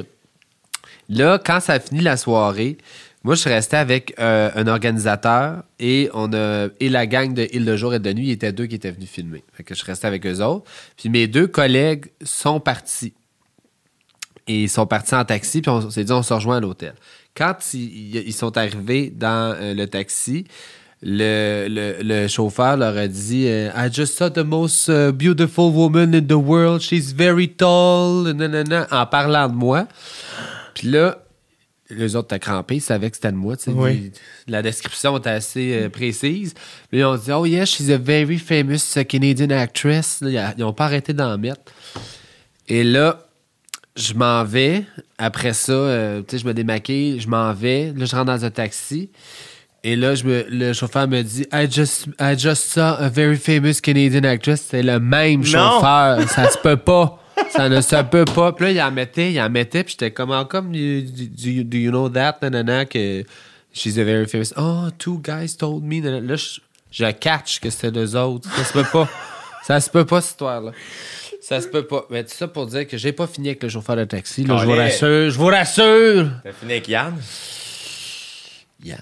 [1.08, 2.78] Là, quand ça a fini la soirée,
[3.24, 7.48] moi, je suis resté avec euh, un organisateur et on a et la gang de
[7.52, 9.44] Île de jour et de nuit, il était deux qui étaient venus filmer.
[9.54, 10.64] Fait que je suis resté avec eux autres.
[10.96, 13.14] Puis mes deux collègues sont partis.
[14.48, 16.96] Et ils sont partis en taxi, puis on s'est dit, on se rejoint à l'hôtel.
[17.40, 20.44] Quand ils, ils sont arrivés dans euh, le taxi,
[21.02, 25.72] le, le, le chauffeur leur a dit euh, I just saw the most uh, beautiful
[25.72, 26.82] woman in the world.
[26.82, 28.34] She's very tall.
[28.36, 29.88] nanana, en parlant de moi.
[30.74, 31.24] Puis là,
[31.90, 33.56] les autres étaient crampés, ils savaient que c'était de moi.
[33.68, 34.12] Oui.
[34.48, 36.54] La description était assez euh, précise.
[36.90, 40.20] Puis ils ont dit Oh, yeah, she's a very famous uh, Canadian actress.
[40.20, 41.62] Là, ils n'ont pas arrêté d'en mettre.
[42.68, 43.26] Et là,
[44.00, 44.84] je m'en vais.
[45.18, 47.94] Après ça, euh, tu sais, je me démaquille, je m'en vais.
[47.96, 49.10] Là, je rentre dans un taxi.
[49.84, 53.38] Et là, je me- le chauffeur me dit I just, I just saw a very
[53.38, 54.66] famous Canadian actress.
[54.70, 56.22] C'est le même chauffeur.
[56.30, 57.18] Ça se peut pas.
[57.52, 58.52] Ça ne se peut pas.
[58.52, 59.84] Puis là, il en mettait, il en mettait.
[59.84, 62.38] Puis j'étais comme, Ah, comme, do, you- do you know that?
[62.42, 63.24] Nanana, que
[63.74, 64.52] she's a very famous.
[64.58, 66.02] Oh, two guys told me.
[66.02, 66.28] Nanana.
[66.28, 66.60] Là, je,
[66.92, 68.50] je catch que c'était deux autres.
[68.58, 69.08] Ça se peut pas.
[69.64, 70.72] Ça se peut pas, cette histoire-là.
[71.50, 72.06] Ça se peut pas.
[72.12, 74.44] Mais tout ça pour dire que j'ai pas fini avec le chauffeur de taxi.
[74.44, 75.32] Là, je vous rassure.
[75.32, 76.30] Je vous rassure.
[76.44, 77.16] T'as fini avec Yann?
[78.84, 79.00] Yann.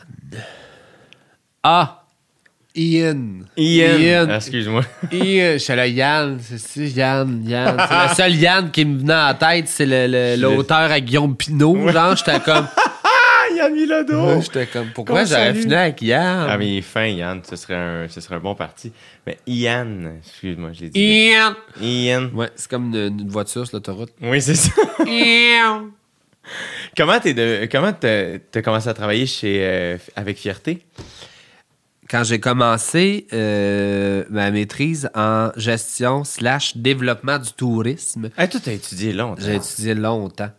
[1.61, 2.03] Ah!
[2.73, 3.39] Ian.
[3.57, 4.27] Ian.
[4.29, 4.83] Ah, excuse-moi.
[5.11, 5.57] Ian.
[5.57, 6.39] J'étais là, Yann.
[6.39, 7.43] C'est Yann.
[7.45, 7.75] Yann.
[7.89, 11.35] C'est le seul Yann qui me venait en tête, c'est le- le- l'auteur à Guillaume
[11.35, 11.89] Pinot.
[11.91, 12.67] Genre, j'étais comme.
[13.75, 14.41] Yann!
[14.41, 14.87] J'étais comme.
[14.93, 16.47] Pourquoi j'aurais fini avec Yann?
[16.49, 17.41] Ah, mais il est fin, Yann.
[17.47, 18.91] Ce serait un, ce serait un bon parti.
[19.25, 20.99] Mais Ian, excuse-moi, je l'ai dit.
[20.99, 21.53] Ian.
[21.81, 22.29] Ian.
[22.33, 24.11] Ouais, c'est comme une, une voiture sur l'autoroute.
[24.21, 24.71] Oui, c'est ça.
[25.05, 25.87] Ian.
[26.95, 30.85] comment t'es de, comment t'as, commencé à travailler chez, euh, avec fierté?
[32.09, 38.71] quand j'ai commencé euh, ma maîtrise en gestion slash développement du tourisme, Ah, toi, t'as
[38.71, 39.41] étudié longtemps.
[39.43, 40.49] j'ai étudié longtemps.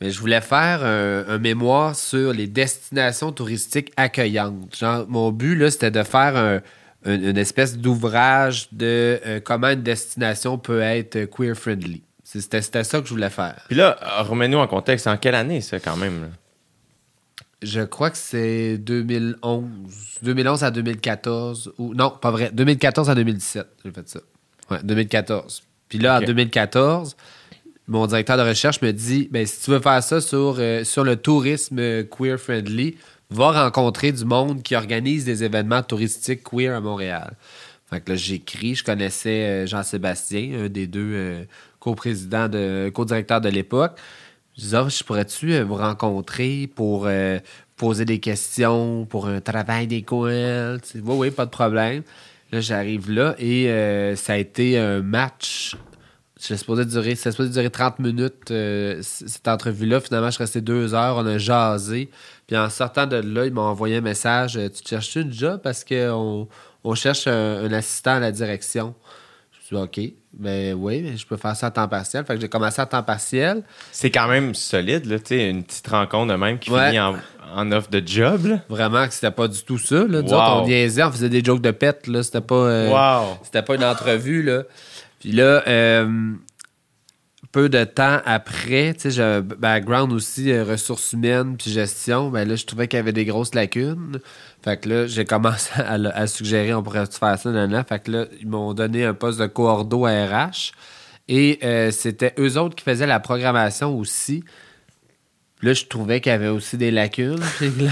[0.00, 4.74] Mais je voulais faire un, un mémoire sur les destinations touristiques accueillantes.
[4.76, 6.60] Genre, mon but, là, c'était de faire un-
[7.04, 12.02] un- une espèce d'ouvrage de euh, comment une destination peut être queer-friendly.
[12.24, 13.62] C'était c'était ça que je voulais faire.
[13.68, 15.06] Puis là, remets-nous en contexte.
[15.06, 16.22] En quelle année, ça, quand même?
[16.22, 16.28] là?
[17.62, 19.64] Je crois que c'est 2011.
[20.22, 21.72] 2011 à 2014.
[21.78, 22.50] Ou, non, pas vrai.
[22.52, 24.20] 2014 à 2017, j'ai fait ça.
[24.70, 25.62] Ouais, 2014.
[25.88, 27.16] Puis là, en 2014,
[27.90, 31.14] mon directeur de recherche me dit ben, si tu veux faire ça sur, euh, le
[31.16, 32.96] tourisme queer-friendly,
[33.30, 37.36] va rencontrer du monde qui organise des événements touristiques queer à Montréal.
[37.88, 41.44] Fait que là, j'écris, je connaissais euh, Jean-Sébastien, un des deux euh,
[41.80, 43.98] co-présidents, de, co-directeurs de l'époque.
[44.56, 47.08] Je disais, Ah, pourrais-tu vous rencontrer pour
[47.76, 50.80] poser des questions, pour un travail d'école?
[50.94, 52.02] Oui, oui, pas de problème.
[52.52, 53.66] Là, j'arrive là et
[54.16, 55.76] ça a été un match.
[56.40, 60.00] C'était supposé durer, supposé durer 30 minutes, euh, cette entrevue-là.
[60.00, 62.08] Finalement, je suis resté deux heures, on a jasé.
[62.46, 65.60] Puis en sortant de là, ils m'ont envoyé un message euh, Tu cherches une job?
[65.62, 66.48] Parce qu'on
[66.82, 68.94] on cherche un, un assistant à la direction.
[69.52, 72.24] Je me suis dit OK, ben oui, mais je peux faire ça à temps partiel.
[72.24, 73.62] Fait que j'ai commencé à temps partiel.
[73.92, 76.86] C'est quand même solide, là, tu sais, une petite rencontre de même qui Ouais.
[76.86, 77.16] finit en,
[77.54, 78.60] en offre de job, là.
[78.70, 80.04] Vraiment que c'était pas du tout ça.
[80.08, 80.20] Là.
[80.20, 80.24] Wow.
[80.24, 82.06] autres, on niaisait, on faisait des jokes de pète.
[82.06, 82.22] Là.
[82.22, 82.54] C'était pas.
[82.54, 83.38] euh, Wow!
[83.42, 84.62] C'était pas une entrevue, là.
[85.20, 86.32] Puis là, euh,
[87.52, 92.30] peu de temps après, tu sais, background aussi, euh, ressources humaines puis gestion.
[92.30, 94.18] Ben là, je trouvais qu'il y avait des grosses lacunes.
[94.62, 97.84] Fait que là, j'ai commencé à, à suggérer, on pourrait faire ça, nanana.
[97.84, 100.72] Fait que là, ils m'ont donné un poste de coordo à RH.
[101.28, 104.42] Et euh, c'était eux autres qui faisaient la programmation aussi.
[105.62, 107.40] Là, je trouvais qu'il y avait aussi des lacunes.
[107.58, 107.90] Puis là,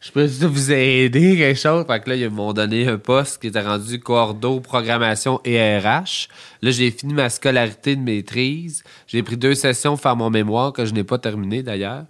[0.00, 1.84] je peux vous aider, quelque chose.
[1.86, 6.28] Fait que là, ils m'ont donné un poste qui était rendu cordeau, programmation et RH.
[6.62, 8.82] Là, j'ai fini ma scolarité de maîtrise.
[9.06, 12.04] J'ai pris deux sessions pour faire mon mémoire, que je n'ai pas terminé d'ailleurs.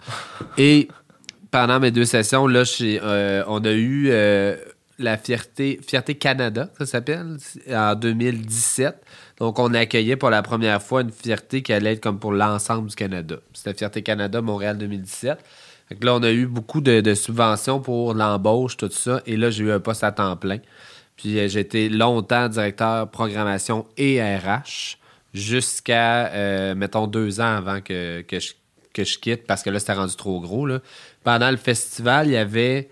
[0.56, 0.88] Et
[1.50, 4.56] pendant mes deux sessions, là, euh, on a eu euh,
[4.98, 7.36] la Fierté, Fierté Canada, ça s'appelle,
[7.70, 8.96] en 2017.
[9.38, 12.88] Donc, on accueillait pour la première fois une fierté qui allait être comme pour l'ensemble
[12.88, 13.36] du Canada.
[13.52, 15.38] C'était Fierté Canada Montréal 2017.
[15.88, 19.20] Fait là, on a eu beaucoup de, subventions pour l'embauche, tout ça.
[19.26, 20.58] Et là, j'ai eu un poste à temps plein.
[21.16, 24.98] Puis euh, j'ai été longtemps directeur programmation et RH
[25.34, 30.40] jusqu'à, euh, mettons, deux ans avant que, je, quitte parce que là, c'était rendu trop
[30.40, 30.68] gros.
[31.22, 32.88] Pendant le festival, il y avait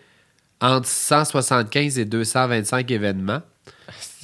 [0.61, 3.43] entre 175 et 225 événements.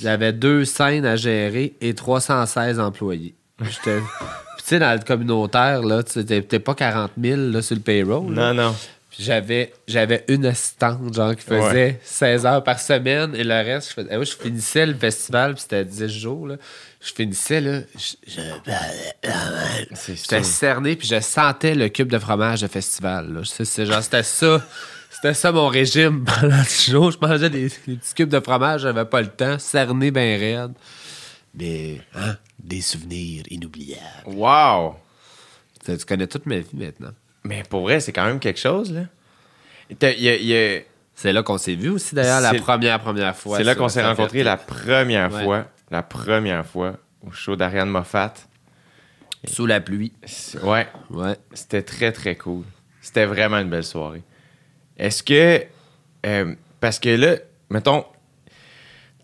[0.00, 3.34] J'avais deux scènes à gérer et 316 employés.
[3.60, 3.98] J'étais-
[4.58, 8.32] tu sais, dans le communautaire, là, t'es pas 40 000 là, sur le payroll.
[8.34, 8.52] là.
[8.52, 8.76] Non, non.
[9.10, 12.00] Puis j'avais, j'avais une assistante, genre, qui faisait Ouais.
[12.04, 15.54] 16 heures par semaine et le reste, je, faisais, ah oui, je finissais le festival,
[15.54, 16.56] puis c'était 10 jours, là.
[17.00, 17.80] Je finissais, là.
[20.06, 23.40] J'étais cerné, puis je sentais le cube de fromage de festival, là.
[23.44, 24.62] C'est genre, c'était ça.
[25.20, 27.10] C'était ça mon régime pendant 10 jours.
[27.10, 30.72] Je mangeais des, des petits cubes de fromage, j'avais pas le temps, cerné bien raide.
[31.54, 34.02] Mais, hein, des souvenirs inoubliables.
[34.26, 34.94] Wow!
[35.84, 37.10] Tu tu connais toute ma vie maintenant.
[37.44, 39.02] Mais pour vrai, c'est quand même quelque chose, là.
[39.90, 40.80] Y a- il y a-
[41.14, 43.56] C'est là qu'on s'est vu aussi, d'ailleurs, la première, première fois.
[43.56, 45.42] c'est là qu'on s'est rencontrés la première Ouais.
[45.44, 45.66] fois.
[45.90, 46.96] La première fois
[47.26, 48.34] au show d'Ariane Moffat.
[49.44, 50.12] Sous la pluie.
[50.62, 51.36] Ouais, Ouais.
[51.54, 52.64] c'était très, très cool.
[53.00, 54.22] C'était vraiment une belle soirée.
[54.98, 55.64] Est-ce que.
[56.26, 57.36] euh, parce que là,
[57.70, 58.04] mettons,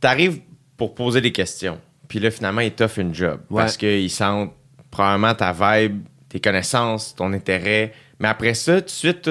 [0.01, 0.41] t'arrives
[0.77, 1.81] pour poser des questions.
[2.09, 3.41] Puis là, finalement, ils t'offrent une job.
[3.51, 3.63] Ouais.
[3.63, 4.53] Parce qu'ils sentent
[4.91, 7.93] probablement ta vibe, tes connaissances, ton intérêt.
[8.19, 9.31] Mais après ça, tout de suite,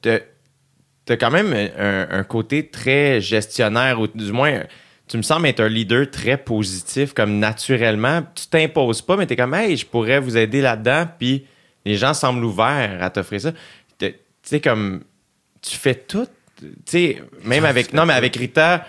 [0.00, 4.62] t'as quand même un, un côté très gestionnaire, ou du moins,
[5.08, 8.22] tu me sembles être un leader très positif, comme naturellement.
[8.34, 11.06] Tu t'imposes pas, mais t'es comme, hey, je pourrais vous aider là-dedans.
[11.18, 11.46] Puis
[11.84, 13.52] les gens semblent ouverts à t'offrir ça.
[13.98, 15.02] Tu sais, comme,
[15.62, 16.26] tu fais tout.
[16.58, 18.86] Tu sais, même avec, non, mais avec Rita,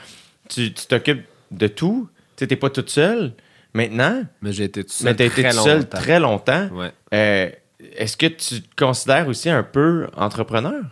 [0.49, 2.09] tu tu t'occupes de tout.
[2.35, 3.33] Tu sais, t'es pas toute seule.
[3.73, 5.05] Maintenant, Mais j'ai été tout seul.
[5.05, 5.97] mais t'as été seule longtemps.
[5.97, 6.67] très longtemps.
[6.73, 6.91] Ouais.
[7.13, 7.49] Euh,
[7.97, 10.83] Est-ce que tu te considères aussi un peu entrepreneur?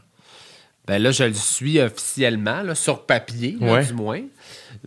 [0.87, 3.85] Ben là, je le suis officiellement, là, sur papier, là, Ouais.
[3.85, 4.21] du moins.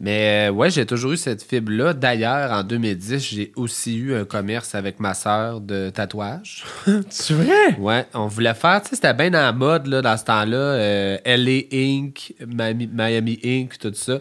[0.01, 1.93] Mais euh, ouais, j'ai toujours eu cette fibre-là.
[1.95, 6.64] D'ailleurs, en 2010, j'ai aussi eu un commerce avec ma sœur de tatouage.
[7.11, 7.76] C'est vrai?
[7.78, 10.57] ouais, on voulait faire, tu sais, c'était bien dans la mode là, dans ce temps-là.
[10.57, 14.18] euh, LA Inc., Miami, Miami Inc., tout ça.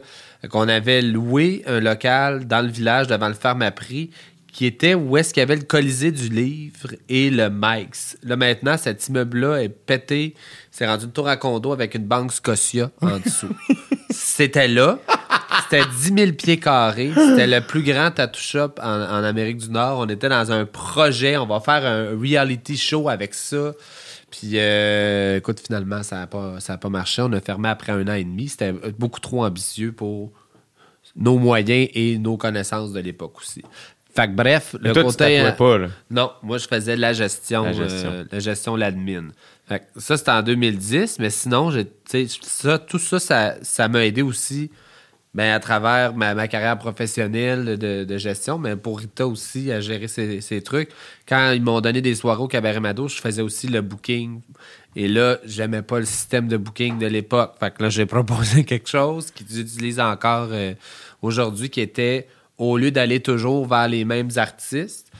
[0.49, 4.09] Qu'on avait loué un local dans le village devant le ferme à prix
[4.53, 8.17] qui était où est-ce qu'il y avait le Colisée du livre et le Mike's.
[8.21, 10.35] Là, maintenant, cet immeuble-là est pété.
[10.69, 13.49] C'est rendu une tour à condo avec une banque Scotia en dessous.
[14.11, 14.99] C'était là.
[15.73, 17.11] C'était 10 000 pieds carrés.
[17.15, 19.99] C'était le plus grand tattoo shop en, en Amérique du Nord.
[19.99, 21.37] On était dans un projet.
[21.37, 23.73] On va faire un reality show avec ça.
[24.29, 27.21] Puis, euh, écoute, finalement, ça n'a pas, ça a pas marché.
[27.23, 28.49] On a fermé après un an et demi.
[28.49, 30.31] C'était beaucoup trop ambitieux pour
[31.15, 33.63] nos moyens et nos connaissances de l'époque aussi.
[34.15, 35.17] Fait que bref, Mais le toi, tu côté.
[35.17, 35.87] tatouais euh, pas, là.
[36.11, 38.11] Non, moi, je faisais la gestion, La gestion.
[38.11, 39.29] euh, la gestion, l'admin.
[39.67, 43.87] Fait que ça, c'était en 2010, mais sinon, j'ai, tu ça, tout ça, ça, ça
[43.87, 44.69] m'a aidé aussi
[45.33, 50.61] ben, à travers ma, carrière professionnelle de, gestion, mais pour Rita aussi, à gérer ses,
[50.61, 50.89] trucs.
[51.27, 54.41] Quand ils m'ont donné des soirées au Cabaret Mado, je faisais aussi le booking.
[54.95, 57.55] Et là, j'aimais pas le système de booking de l'époque.
[57.59, 60.75] Fait que là, j'ai proposé quelque chose qu'ils utilisent encore euh,
[61.23, 62.27] aujourd'hui, qui était,
[62.59, 65.11] au lieu d'aller toujours vers les mêmes artistes,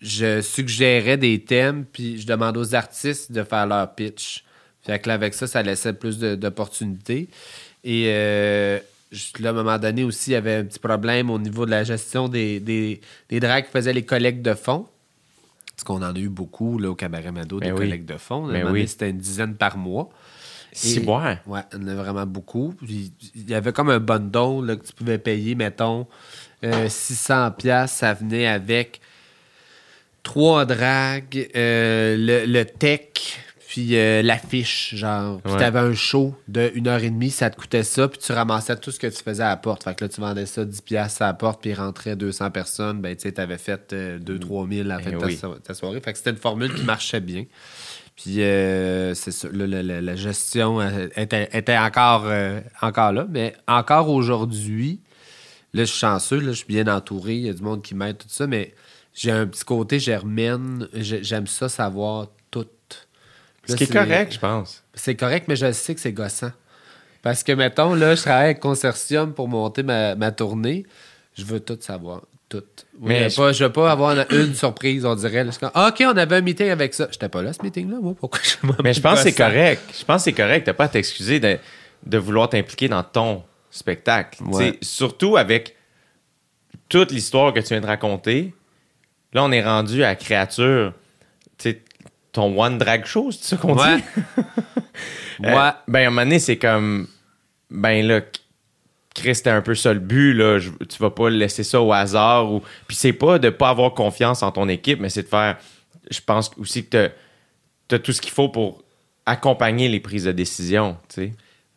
[0.00, 4.44] je suggérais des thèmes, puis je demandais aux artistes de faire leur pitch.
[4.82, 7.28] Fait que là, avec ça, ça laissait plus d'opportunités.
[7.84, 8.78] Et euh,
[9.12, 11.66] juste là, à un moment donné aussi, il y avait un petit problème au niveau
[11.66, 14.86] de la gestion des, des, des drags qui faisaient les collectes de fonds.
[15.76, 17.78] Parce qu'on en a eu beaucoup là, au Cabaret Mado, des Ben oui.
[17.80, 18.46] collectes de fonds.
[18.46, 18.88] À un Ben donné, oui.
[18.88, 20.10] C'était une dizaine par mois.
[20.72, 21.36] Si Et- boire.
[21.46, 22.74] Ouais, il y en a vraiment beaucoup.
[22.84, 26.06] Puis, il y avait comme un bundle là, que tu pouvais payer, mettons,
[26.64, 29.00] euh, 600 pièces Ça venait avec
[30.22, 33.38] trois drags, euh, le, le tech,
[33.72, 35.40] puis euh, l'affiche, genre.
[35.40, 35.58] Puis Ouais.
[35.58, 38.76] t'avais un show de une heure et demie, ça te coûtait ça, puis tu ramassais
[38.76, 39.82] tout ce que tu faisais à la porte.
[39.84, 43.00] Fait que là, tu vendais ça 10 pièces à la porte, puis rentrait 200 personnes.
[43.00, 45.36] Ben, tu sais, t'avais fait 2-3 000 à la fin Eh de ta, oui.
[45.38, 46.02] so- ta soirée.
[46.02, 47.46] Fait que c'était une formule qui marchait bien.
[48.14, 53.12] Puis euh, c'est ça, là, la, la- la gestion euh, était, était encore, euh, encore
[53.12, 53.26] là.
[53.30, 55.00] Mais encore aujourd'hui,
[55.72, 57.94] là, je suis chanceux, là, je suis bien entouré, il y a du monde qui
[57.94, 58.74] m'aide, tout ça, mais
[59.14, 60.88] j'ai un petit côté germaine.
[60.92, 62.28] J'ai- J'aime ça savoir.
[63.66, 64.82] Ce qui est correct, je pense.
[64.94, 66.50] C'est correct, mais je sais que c'est gossant.
[67.22, 70.84] Parce que, mettons, là, je travaille avec Consortium pour monter ma, ma tournée.
[71.36, 72.22] Je veux tout savoir.
[72.48, 72.64] Tout.
[73.00, 75.44] Mais Mais je- pas, je veux pas avoir une, surprise, on dirait.
[75.44, 75.50] là.
[75.52, 77.06] Je OK, on avait un meeting avec ça.
[77.10, 78.14] J'étais pas là, ce meeting-là, moi.
[78.18, 79.82] Pourquoi je Mais je pense que c'est correct.
[79.98, 80.64] Je pense que c'est correct.
[80.64, 81.58] T'as pas à t'excuser de,
[82.04, 84.42] de vouloir t'impliquer dans ton spectacle.
[84.42, 84.76] Ouais.
[84.82, 85.76] Surtout avec
[86.88, 88.52] toute l'histoire que tu viens de raconter.
[89.32, 90.92] Là, on est rendu à créature.
[92.32, 93.96] Ton one drag show, c'est ça qu'on Ouais.
[93.98, 94.02] dit?
[95.40, 95.48] Ouais.
[95.54, 97.08] Euh, ben, à un moment donné, c'est comme.
[97.70, 98.20] Ben là,
[99.14, 100.58] Chris, c'était un peu ça le but, là.
[100.58, 102.52] Je- tu vas pas laisser ça au hasard.
[102.52, 102.62] Ou...
[102.86, 105.56] Puis c'est pas de pas avoir confiance en ton équipe, mais c'est de faire.
[106.10, 107.10] Je pense aussi que
[107.88, 108.82] tu as tout ce qu'il faut pour
[109.26, 111.32] accompagner les prises de décision, tu sais.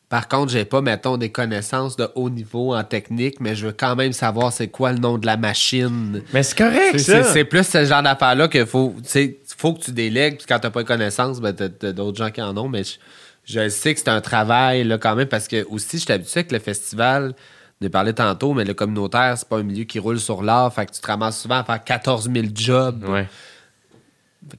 [0.07, 3.71] Par contre, j'ai pas, mettons, des connaissances de haut niveau en technique, mais je veux
[3.73, 6.21] quand même savoir c'est quoi le nom de la machine.
[6.31, 7.23] Mais c'est correct, C'est- ça.
[7.23, 8.93] C'est plus ce genre d'affaire-là qu'il faut,
[9.57, 10.37] faut que tu délègues.
[10.37, 12.69] Puis quand t'as pas de connaissances, ben, t'as d'autres gens qui en ont.
[12.69, 12.93] Mais je,
[13.45, 16.39] je sais que c'est un travail là, quand même parce que aussi, je suis habitué
[16.41, 17.33] avec le festival.
[17.81, 20.71] On a parlé tantôt, mais le communautaire, c'est pas un milieu qui roule sur l'art.
[20.73, 23.03] Fait que tu te ramasses souvent à faire 14 000 jobs.
[23.09, 23.27] Ouais.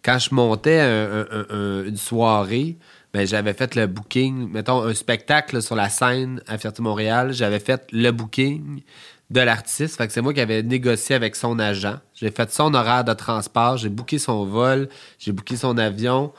[0.04, 2.76] Quand je montais un- un- un- une soirée,
[3.16, 7.86] ben, j'avais fait le booking, mettons un spectacle sur la scène à Fierté-Montréal, j'avais fait
[7.90, 8.82] le booking
[9.30, 10.02] de l'artiste.
[10.10, 11.96] C'est moi qui avais négocié avec son agent.
[12.14, 16.30] J'ai fait son horaire de transport, j'ai booké son vol, j'ai booké son avion.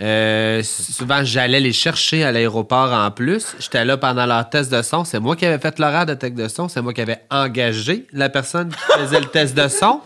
[0.00, 3.54] Euh, souvent, j'allais les chercher à l'aéroport en plus.
[3.60, 5.04] J'étais là pendant leur test de son.
[5.04, 6.68] C'est moi qui avais fait l'horaire de test de son.
[6.68, 10.00] C'est moi qui avais engagé la personne qui faisait le test de son.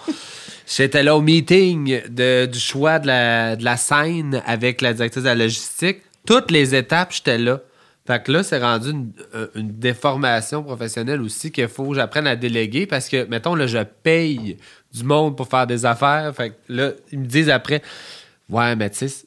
[0.67, 5.29] J'étais là au meeting du choix de la, de la scène avec la directrice de
[5.29, 6.03] la logistique.
[6.27, 7.61] Toutes les étapes, j'étais là.
[8.07, 12.27] Fait que là, c'est rendu une, euh, une déformation professionnelle aussi qu'il faut que j'apprenne
[12.27, 14.57] à déléguer parce que, mettons, là, je paye
[14.93, 16.35] du monde pour faire des affaires.
[16.35, 17.83] Fait que là, ils me disent après,
[18.51, 19.25] ouais, mais tu sais,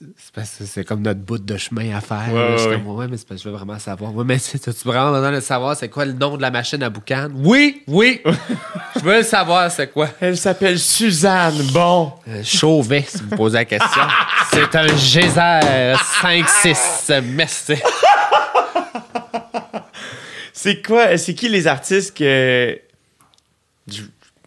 [0.65, 2.31] c'est- comme notre bout de chemin à faire.
[2.33, 4.13] Ouais, je suis comme, ouais, mais c'est parce que je veux vraiment savoir.
[4.15, 6.81] Ouais, mais tu tu vraiment besoin de savoir c'est quoi le nom de la machine
[6.83, 7.29] à boucan?
[7.35, 8.21] Oui, oui!
[8.95, 10.09] je veux le savoir, c'est quoi?
[10.19, 11.61] Elle s'appelle Suzanne.
[11.73, 12.13] Bon.
[12.27, 14.01] Euh, Chauvet, si vous me posez la question.
[14.51, 17.21] C'est un geyser 5-6.
[17.21, 17.73] Merci.
[20.53, 21.17] C'est quoi?
[21.17, 22.79] C'est qui les artistes que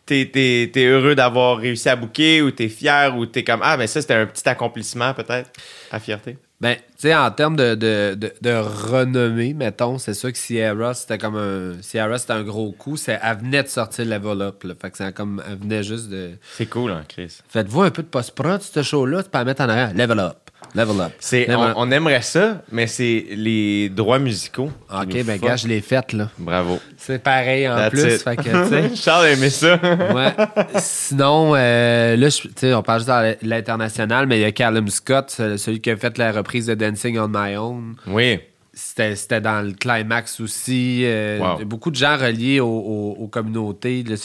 [0.07, 3.77] t'es, t'es- t'es heureux d'avoir réussi à booker ou t'es fier ou t'es comme Ah,
[3.77, 5.51] ben ça, c'était un petit accomplissement peut-être
[5.91, 6.39] à fierté?
[6.59, 10.95] Ben, tu sais, en termes de, de, de, de renommée, mettons, c'est sûr que Sierra,
[10.95, 11.83] c'était comme un.
[11.83, 12.97] Sierra, c'était un gros coup.
[12.97, 14.63] C'est, elle venait de sortir Level Up.
[14.65, 14.73] Là.
[14.81, 15.43] Fait que c'est comme.
[15.47, 16.31] Elle venait juste de.
[16.57, 17.41] C'est cool, hein, Chris.
[17.51, 19.93] Faites-vous un peu de post-prod, ce show-là, tu peux la mettre en arrière.
[19.95, 20.37] Level Up.
[20.77, 21.13] Level Up.
[21.19, 21.75] C'est, Level on, Up.
[21.77, 24.71] on aimerait ça, mais c'est les droits musicaux.
[24.93, 26.29] Ok, ben, gars, je l'ai faite, là.
[26.39, 26.79] Bravo.
[26.97, 28.15] C'est pareil en That's plus.
[28.15, 28.23] it.
[28.23, 28.95] Fait que.
[28.95, 29.81] Charles aimait ça.
[29.83, 30.35] Ouais.
[30.79, 34.53] Sinon, euh, là, je- tu sais, on parle juste dans l'international, mais il y a
[34.53, 37.97] Callum Scott, ce- celui qui a fait la reprise de Dancing on My Own.
[38.07, 38.39] oui.
[38.79, 41.01] C'était c'était dans le climax aussi.
[41.07, 41.65] euh, Wow.
[41.65, 44.03] Beaucoup de gens reliés aux, communautés.
[44.07, 44.17] Là,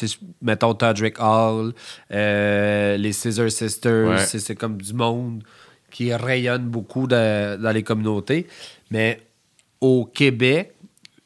[0.41, 1.71] mettons Todrick Hall,
[2.11, 4.09] euh, les Scissor Sisters.
[4.09, 4.17] Ouais.
[4.17, 5.41] C'est c'est comme du monde
[5.91, 8.47] qui rayonne beaucoup dans les communautés.
[8.89, 9.21] Mais
[9.79, 10.75] au Québec,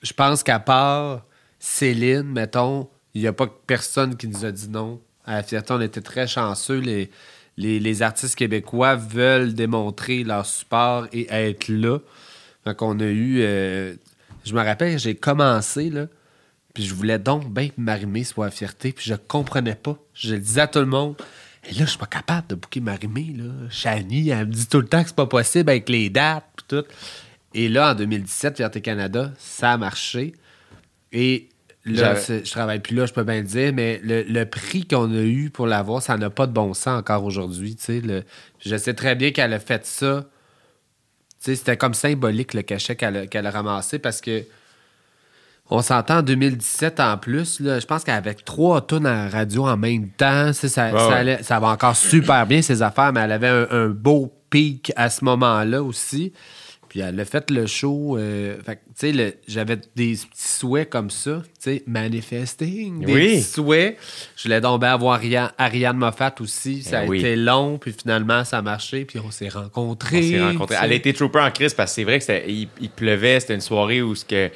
[0.01, 1.26] je pense qu'à part
[1.59, 5.74] Céline, mettons, il n'y a pas personne qui nous a dit non À la fierté,
[5.74, 6.80] on était très chanceux.
[6.80, 7.09] Les,
[7.57, 11.99] les, artistes québécois veulent démontrer leur support et être là.
[12.66, 13.39] Donc, on a eu.
[13.41, 13.95] euh,
[14.43, 16.07] je me rappelle, j'ai commencé, là.
[16.74, 18.91] Puis je voulais donc bien Marimé soit à fierté.
[18.91, 19.97] Puis je comprenais pas.
[20.13, 21.16] Je le disais à tout le monde.
[21.70, 23.45] Et là, je suis pas capable de booker Marimé, là.
[23.70, 26.66] Chani, elle me dit tout le temps que c'est pas possible avec les dates, puis
[26.68, 26.86] tout.
[27.53, 30.34] Et là, en 2017, Fierté Canada, ça a marché.
[31.11, 31.49] Et
[31.86, 32.13] là,
[32.43, 35.22] je travaille plus là, je peux bien le dire, mais le, le prix qu'on a
[35.22, 37.78] eu pour l'avoir, ça n'a pas de bon sens encore aujourd'hui.
[37.89, 38.24] le-
[38.59, 40.26] Je sais très bien qu'elle a fait ça.
[41.39, 44.43] C'était comme symbolique le cachet qu'elle a, qu'elle a ramassé parce que
[45.70, 47.59] on s'entend en 2017 en plus.
[47.59, 50.91] Là, je pense qu'avec trois tonnes à la radio en même temps, ça, Ouais, ça,
[50.91, 51.13] ouais.
[51.13, 54.91] allait- ça va encore super bien ses affaires, mais elle avait un, un beau pic
[54.95, 56.34] à ce moment-là aussi.
[56.88, 58.16] Puis elle a fait le show.
[58.18, 63.03] euh, fait que, tu sais, le- j'avais des petits souhaits comme ça, tu sais, manifesting,
[63.05, 63.28] des Oui.
[63.32, 63.97] petits souhaits.
[64.38, 66.84] Je voulais donc bien avoir Ariane, Ariane Moffat aussi.
[66.84, 67.20] Ça a Eh oui.
[67.20, 70.20] été long, puis finalement, ça a marché, puis on s'est rencontrés.
[70.20, 70.76] On s'est rencontrés.
[70.82, 73.39] Elle a été trooper en crise parce que c'est vrai que c'était- il, il pleuvait,
[73.39, 74.49] c'était une soirée où ce que.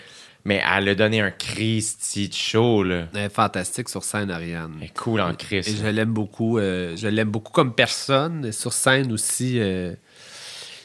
[0.46, 3.06] Mais elle a donné un Christy de show, là.
[3.14, 4.74] Elle est fantastique sur scène, Ariane.
[4.80, 5.68] Elle est cool en crise.
[5.68, 6.58] Et je l'aime beaucoup.
[6.58, 8.52] euh, je l'aime beaucoup comme personne.
[8.52, 9.94] Sur scène aussi, euh,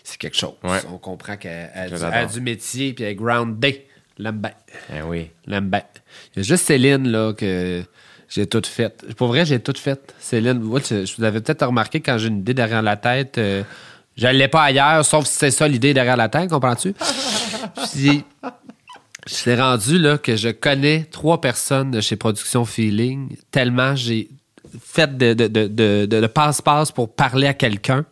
[0.03, 0.55] c'est quelque chose.
[0.65, 0.81] Ouais.
[0.93, 3.81] On comprend qu'elle elle a, du- a métier, puis elle est grounded.
[4.19, 4.53] L'aime bien.
[4.95, 5.31] Eh oui.
[5.47, 5.83] L'aime bien.
[6.35, 7.83] Il y a juste Céline, là, que
[8.29, 9.15] j'ai tout fait.
[9.17, 10.15] Pour vrai, j'ai tout fait.
[10.19, 13.39] Céline, moi, je vous avais peut-être remarqué quand j'ai une idée derrière la tête.
[13.39, 13.63] euh,
[14.17, 16.95] je l'ai pas ailleurs, sauf si c'est ça l'idée derrière la tête, comprends-tu?
[17.93, 18.23] Puis,
[19.27, 24.29] je suis rendu là que je connais trois personnes de chez Production Feeling tellement j'ai
[24.83, 28.05] fait de, de, de, de, passe-passe pour parler à quelqu'un.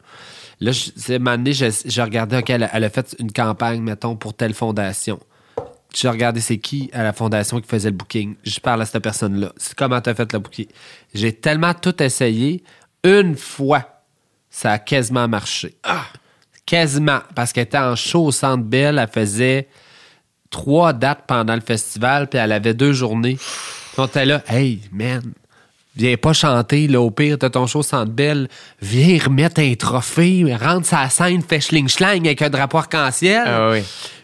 [0.61, 3.81] Là, je, c'est, donné, je, je regardais, OK, elle, a- elle a fait une campagne,
[3.83, 5.19] mettons, pour telle fondation.
[5.95, 8.37] Je regardais c'est qui à la fondation qui faisait le booking.
[8.45, 9.53] Je parle à cette personne-là.
[9.57, 10.67] C'est comment tu as fait le booking.
[11.15, 12.63] J'ai tellement tout essayé.
[13.03, 14.05] Une fois,
[14.49, 15.75] ça a quasiment marché.
[16.65, 17.19] Quasiment.
[17.35, 18.99] Parce qu'elle était en show au Centre Bell.
[18.99, 19.69] Elle faisait
[20.53, 23.39] trois dates pendant le festival, puis elle avait deux journées.
[23.99, 25.23] On était là, hey, man,
[25.97, 28.49] viens pas chanter, là, au pire, t'as ton show Centre Bell,
[28.81, 33.43] viens remettre un trophée, rentre sa scène, fais schling-schlang avec un drapeau arc-en-ciel.
[33.47, 33.81] Ah oui.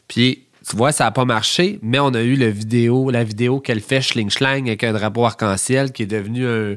[0.07, 3.59] Puis, tu vois, ça n'a pas marché, mais on a eu le vidéo, la vidéo
[3.59, 6.75] qu'elle fait schling-schlang avec un drapeau arc-en-ciel qui est devenu un,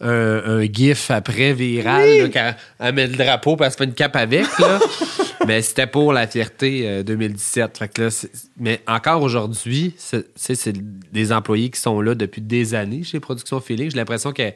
[0.00, 3.94] un, un gif après viral, là, quand elle met le drapeau parce qu'elle fait une
[3.94, 4.46] cape avec.
[4.58, 4.78] Là.
[5.46, 7.78] mais c'était pour la fierté euh, 2017.
[7.78, 8.26] Fait que là,
[8.58, 10.72] mais encore aujourd'hui, c'est
[11.12, 13.90] des employés qui sont là depuis des années chez Production Feeling.
[13.90, 14.52] J'ai l'impression que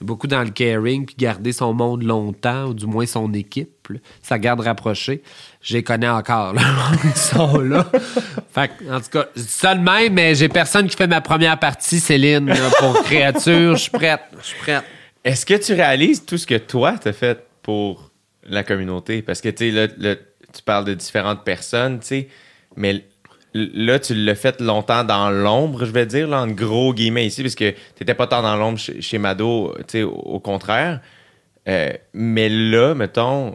[0.00, 3.98] beaucoup dans le caring puis garder son monde longtemps, ou du moins son équipe, là,
[4.22, 5.22] sa garde rapprochée.
[5.60, 6.62] Je les connais encore, là.
[7.04, 7.86] Ils sont là.
[8.56, 12.00] en tout cas, je ça de même, mais j'ai personne qui fait ma première partie,
[12.00, 13.76] Céline, pour créature.
[13.76, 14.20] Je suis prête.
[14.40, 14.84] Je suis prête.
[15.24, 18.10] Est-ce que tu réalises tout ce que toi, t'as fait pour
[18.44, 19.20] la communauté?
[19.20, 19.88] Parce que, tu sais,
[20.54, 22.28] tu parles de différentes personnes, tu sais,
[22.76, 23.04] mais
[23.52, 27.42] là, tu l'as fait longtemps dans l'ombre, je vais dire, là, en gros guillemets ici,
[27.42, 31.00] parce que t'étais pas tant dans l'ombre chez, Mado, tu sais, au, contraire.
[31.68, 33.54] Euh, mais là, mettons,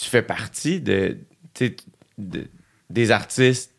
[0.00, 1.18] tu fais partie de,
[2.18, 2.46] de-
[2.90, 3.72] des artistes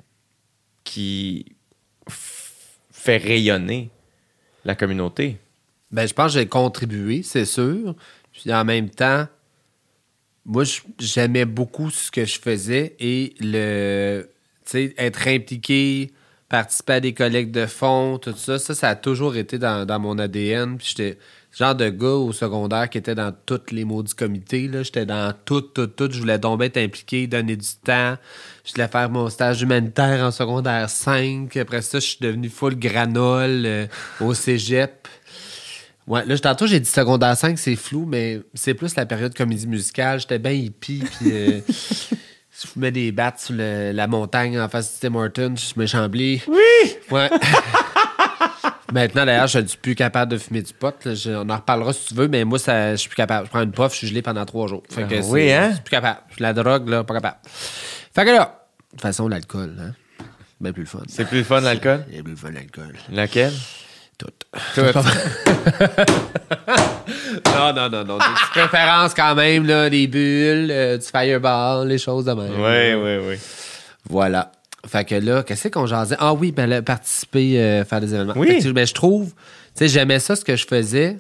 [0.84, 1.46] qui
[2.10, 3.90] fait rayonner
[4.66, 5.38] la communauté.
[5.92, 7.96] Ben, je pense que j'ai contribué, c'est sûr.
[8.34, 9.28] Puis en même temps,
[10.46, 10.64] moi,
[11.00, 14.30] j'aimais beaucoup ce que je faisais et le,
[14.74, 16.12] être impliqué,
[16.50, 20.00] participer à des collectes de fonds, tout ça, ça, ça a toujours été dans, dans
[20.00, 20.78] mon ADN.
[20.78, 21.18] Puis j'étais
[21.58, 24.68] genre de gars au secondaire qui était dans tous les maudits comités.
[24.68, 24.84] là.
[24.84, 26.08] J'étais dans tout, tout, tout.
[26.12, 28.16] Je voulais donc être impliqué, donner du temps.
[28.66, 31.56] Je voulais faire mon stage humanitaire en secondaire 5.
[31.58, 33.88] Après ça, je suis devenu full granole euh,
[34.22, 35.08] au cégep.
[36.06, 39.68] Ouais, là, tantôt, j'ai dit secondaire 5, c'est flou, mais c'est plus la période comédie
[39.68, 40.20] musicale.
[40.22, 45.00] J'étais bien hippie, puis euh, je fumais des battes sur le- la montagne en face
[45.02, 46.42] de Tim Hortons, je me chamblais.
[46.48, 46.96] Oui!
[47.12, 47.30] Ouais.
[48.94, 50.96] Maintenant, d'ailleurs, je ne suis plus capable de fumer du pot.
[51.06, 51.14] là.
[51.14, 53.46] Je- on en reparlera si tu veux, mais moi, ça, je suis plus capable.
[53.48, 54.84] Je prends une puff, je suis gelé pendant trois jours.
[54.90, 55.68] Fait que Ah oui, hein?
[55.70, 56.20] Je suis plus capable.
[56.40, 57.38] La drogue, là, pas capable.
[58.16, 59.92] Fait que là, de toute façon, l'alcool, hein?
[60.62, 61.00] Bien plus le fun.
[61.08, 62.06] C'est plus le fun, l'alcool?
[62.12, 62.94] C'est plus le fun, l'alcool.
[63.12, 63.54] Laquelle?
[64.18, 64.28] Tout.
[64.74, 64.82] Tout.
[67.46, 68.18] Non, non, non, non.
[68.18, 72.54] Des petites préférences quand même, là, des bulles, euh, du fireball, les choses de même.
[72.60, 73.40] Oui, oui, oui.
[74.10, 74.52] Voilà.
[74.88, 76.16] Fait que là, qu'est-ce qu'on jasait?
[76.20, 78.34] Ah oui, ben là, participer, euh, faire des événements.
[78.36, 78.64] Oui.
[78.64, 79.36] Que, ben, je trouve, tu
[79.76, 81.18] sais, j'aimais ça ce que je faisais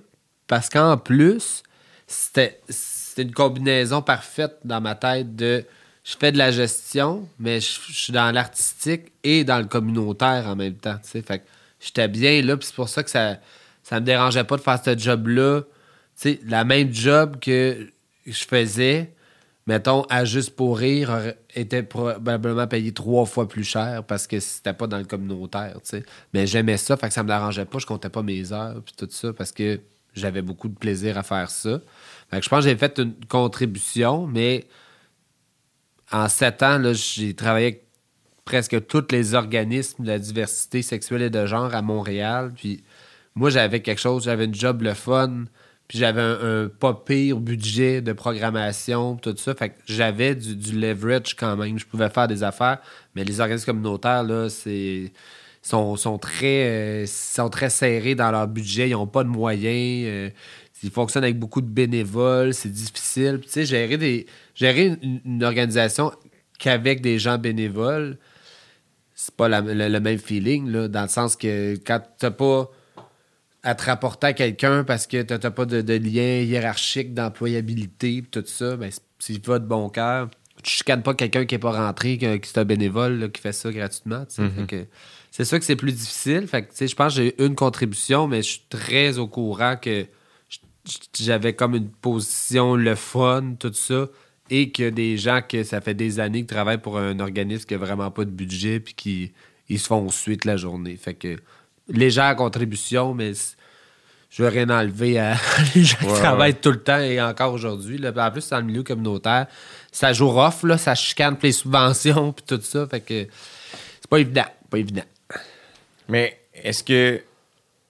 [0.47, 1.63] parce qu'en plus,
[2.07, 5.65] c'était c'était une combinaison parfaite dans ma tête de
[6.03, 10.45] je fais de la gestion, mais je, je suis dans l'artistique et dans le communautaire
[10.47, 10.95] en même temps.
[11.03, 11.21] tu sais.
[11.21, 11.43] Fait que
[11.79, 13.37] j'étais bien là, puis c'est pour ça que ça,
[13.83, 15.61] ça me dérangeait pas de faire ce job-là.
[15.61, 15.67] Tu
[16.15, 17.87] sais, la même job que
[18.25, 19.11] je faisais,
[19.67, 24.73] mettons, à Juste pour rire, était probablement payé trois fois plus cher parce que c'était
[24.73, 26.03] pas dans le communautaire, tu sais.
[26.33, 28.93] Mais j'aimais ça, fait que ça me dérangeait pas, je comptais pas mes heures, puis
[28.97, 29.79] tout ça, parce que
[30.13, 31.79] j'avais beaucoup de plaisir à faire ça.
[32.31, 34.65] Fait que je pense que j'ai fait une contribution, mais
[36.11, 37.87] en sept ans, j'ai travaillé avec
[38.45, 42.53] presque tous les organismes de la diversité sexuelle et de genre à Montréal.
[42.55, 42.83] Puis
[43.35, 45.43] moi, j'avais quelque chose, j'avais une job le fun,
[45.87, 49.55] puis j'avais un, pas pire budget de programmation, tout ça.
[49.55, 51.79] Fait que j'avais du, leverage quand même.
[51.79, 52.79] Je pouvais faire des affaires,
[53.15, 55.13] mais les organismes communautaires, là, c'est
[55.61, 58.89] sont, sont très, euh, sont très serrés dans leur budget.
[58.89, 60.07] Ils n'ont pas de moyens.
[60.07, 60.29] euh,
[60.83, 62.53] ils fonctionnent avec beaucoup de bénévoles.
[62.53, 63.39] C'est difficile.
[63.39, 66.11] Puis, Tu sais, gérer, des, gérer une, organisation
[66.59, 68.17] qu'avec des gens bénévoles,
[69.15, 72.69] c'est pas le même feeling, là, dans le sens que quand t'as pas
[73.67, 78.43] à te rapporter à quelqu'un parce que t'as pas de, de lien hiérarchique d'employabilité tout
[78.45, 78.89] ça, ben,
[79.19, 80.29] s'il va de bon cœur,
[80.63, 83.41] tu chicanes pas quelqu'un qui est pas rentré, que- qui c'est un bénévole là, qui
[83.41, 84.25] fait ça gratuitement.
[84.25, 84.85] tu que
[85.31, 86.47] c'est sûr que c'est plus difficile.
[86.47, 89.75] Fait que, tu je pense que j'ai une contribution, mais je suis très au courant
[89.75, 90.05] que
[91.19, 94.07] j'avais comme une position le fun, tout ça,
[94.49, 97.73] et que des gens que ça fait des années qui travaillent pour un organisme qui
[97.73, 99.31] a vraiment pas de budget puis qui
[99.69, 100.95] ils se font suite la journée.
[100.95, 101.35] Fait que
[101.89, 103.55] légère contribution, mais c-
[104.37, 105.35] je veux rien enlever à
[105.75, 106.59] les gens qui travaillent ouais.
[106.59, 107.99] tout le temps et encore aujourd'hui.
[108.07, 109.47] En plus, dans le milieu communautaire,
[109.91, 112.85] ça joue off, là, ça chicane les subventions puis tout ça.
[112.85, 113.27] Fait que
[113.99, 114.45] c'est pas évident.
[114.69, 115.05] Pas évident.
[116.07, 117.19] Mais est-ce que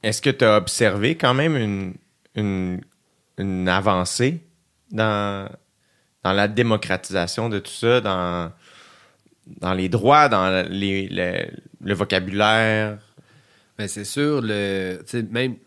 [0.02, 1.96] est-ce que tu as observé quand même une,
[2.36, 2.82] une,
[3.38, 4.40] une avancée
[4.92, 5.50] dans,
[6.24, 8.54] dans la démocratisation de tout ça, dans,
[9.60, 11.48] dans les droits, dans les, le,
[11.82, 13.00] le vocabulaire?
[13.78, 15.58] Mais c'est sûr, le, même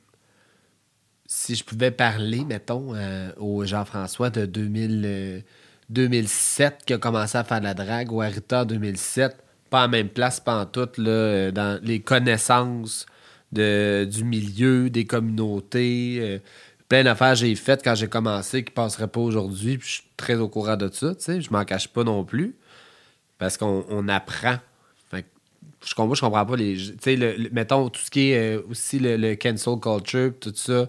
[1.33, 5.41] si je pouvais parler, mettons, euh, au Jean-François de 2000, euh,
[5.89, 9.37] 2007 qui a commencé à faire de la drague, ou à Rita en 2007,
[9.71, 13.07] pas en même place, pas en tout, là, euh, dans les connaissances
[13.53, 16.39] de, du milieu, des communautés, euh,
[16.89, 20.35] plein d'affaires j'ai faites quand j'ai commencé qui ne passeraient pas aujourd'hui, je suis très
[20.35, 22.57] au courant de ça, tu sais, je m'en cache pas non plus,
[23.39, 24.57] parce qu'on on apprend.
[25.13, 25.29] Fait que
[25.87, 26.75] je comprends, je comprends pas les.
[26.75, 30.89] Tu sais, le, mettons, tout ce qui est aussi le, le cancel culture, tout ça,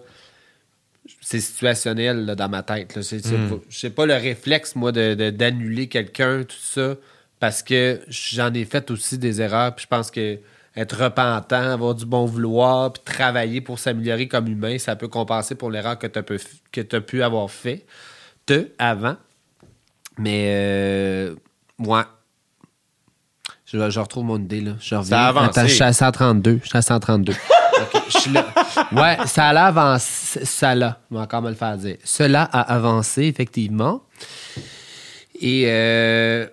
[1.20, 2.96] c'est situationnel là, dans ma tête.
[3.00, 6.94] Je sais pas le réflexe, moi, de, de- d'annuler quelqu'un, tout ça,
[7.40, 10.38] parce que j'en ai fait aussi des erreurs, puis je pense que
[10.74, 15.54] être repentant, avoir du bon vouloir, puis travailler pour s'améliorer comme humain, ça peut compenser
[15.54, 17.84] pour l'erreur que tu as pu avoir fait
[18.46, 19.16] te avant.
[20.18, 21.34] Mais, euh,
[21.78, 22.06] moi,
[23.66, 24.72] je, je retrouve mon idée, là.
[24.80, 25.08] Je reviens.
[25.10, 25.48] Ça a avancé.
[25.60, 26.60] Attends, je suis à 132.
[26.62, 27.32] Je suis à 132.
[27.80, 28.46] Ok, je suis là.
[28.92, 30.44] Ouais, ça a avancé.
[30.44, 31.00] Ça l'a.
[31.10, 31.96] On encore me le faire dire.
[32.04, 34.02] Cela a avancé, effectivement.
[35.40, 36.46] Et euh,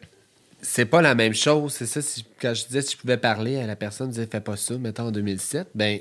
[0.62, 1.74] c'est pas la même chose.
[1.74, 2.02] C'est ça,
[2.42, 5.08] quand je disais si je pouvais parler à la personne, disait fais pas ça, mettons
[5.08, 6.00] en 2007, ben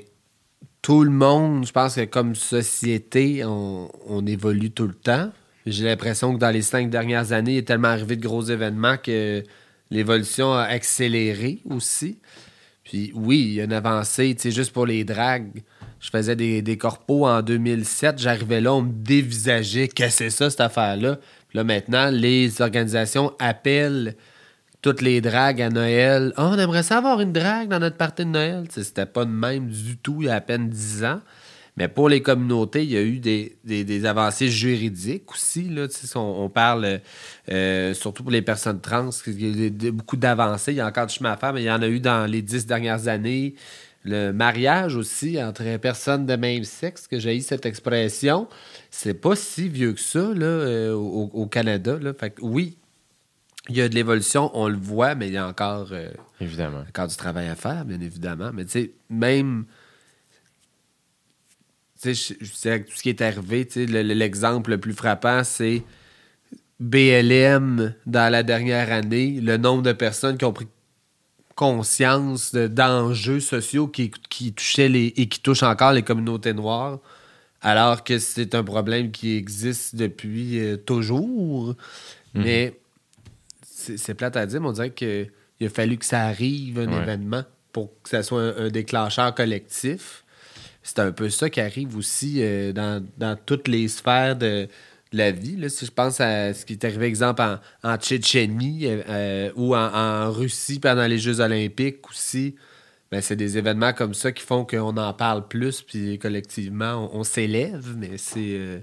[0.81, 5.29] tout le monde, je pense que comme société, on, on évolue tout le temps.
[5.65, 8.97] J'ai l'impression que dans les cinq dernières années, il est tellement arrivé de gros événements
[8.97, 9.43] que
[9.91, 12.19] l'évolution a accéléré aussi.
[12.89, 15.61] Puis oui, il y a une avancée, tu juste pour les dragues.
[15.99, 20.29] Je faisais des, des corpos en 2007, j'arrivais là, on me dévisageait, qu'est-ce que c'est
[20.31, 21.19] ça, cette affaire-là?
[21.53, 24.15] Là, maintenant, les organisations appellent
[24.81, 26.33] toutes les dragues à Noël.
[26.35, 28.65] Ah, on aimerait ça avoir une drague dans notre partie de Noël.
[28.71, 31.21] C'était pas de même du tout il y a à peine 10 ans.
[31.79, 35.69] Mais pour les communautés, il y a eu des, des- des avancées juridiques aussi.
[35.69, 36.99] Là, on, on parle
[37.49, 40.73] euh, surtout pour les personnes trans, il y a beaucoup d'avancées.
[40.73, 42.29] Il y a encore du chemin à faire, mais il y en a eu dans
[42.29, 43.55] les dix dernières années.
[44.03, 48.47] Le mariage aussi entre personnes de même sexe, que j'ai eu cette expression,
[48.91, 51.97] c'est pas si vieux que ça là, euh, au, au Canada.
[52.01, 52.13] Là.
[52.13, 52.77] Fait que oui,
[53.69, 56.09] il y a de l'évolution, on le voit, mais il y a encore, euh,
[56.41, 56.83] Évidemment.
[56.89, 58.51] encore du travail à faire, bien évidemment.
[58.53, 59.65] Mais tu sais, même.
[62.03, 65.43] Je- je sais, avec tout ce qui est arrivé, le- le- l'exemple le plus frappant,
[65.43, 65.83] c'est
[66.79, 70.67] BLM dans la dernière année, le nombre de personnes qui ont pris
[71.55, 76.99] conscience de- d'enjeux sociaux qui, qui touchaient les, et qui touchent encore les communautés noires,
[77.61, 81.75] alors que c'est un problème qui existe depuis euh, toujours.
[82.33, 82.79] Mais
[83.65, 85.29] c'est c'est plate à dire, mais on dirait qu'il
[85.61, 87.01] a fallu que ça arrive, un Ouais.
[87.01, 87.43] événement,
[87.73, 90.23] pour que ça soit un, un déclencheur collectif.
[90.95, 94.67] C'est un peu ça qui arrive aussi euh, dans, dans toutes les sphères de,
[95.11, 95.55] de la vie.
[95.55, 95.69] Là.
[95.69, 99.75] Si je pense à ce qui est arrivé, exemple, en, en Tchétchénie euh, euh, ou
[99.75, 102.55] en, en Russie pendant les Jeux olympiques aussi,
[103.11, 107.19] ben, c'est des événements comme ça qui font qu'on en parle plus, puis collectivement, on,
[107.19, 108.39] on s'élève, mais c'est.
[108.39, 108.79] euh,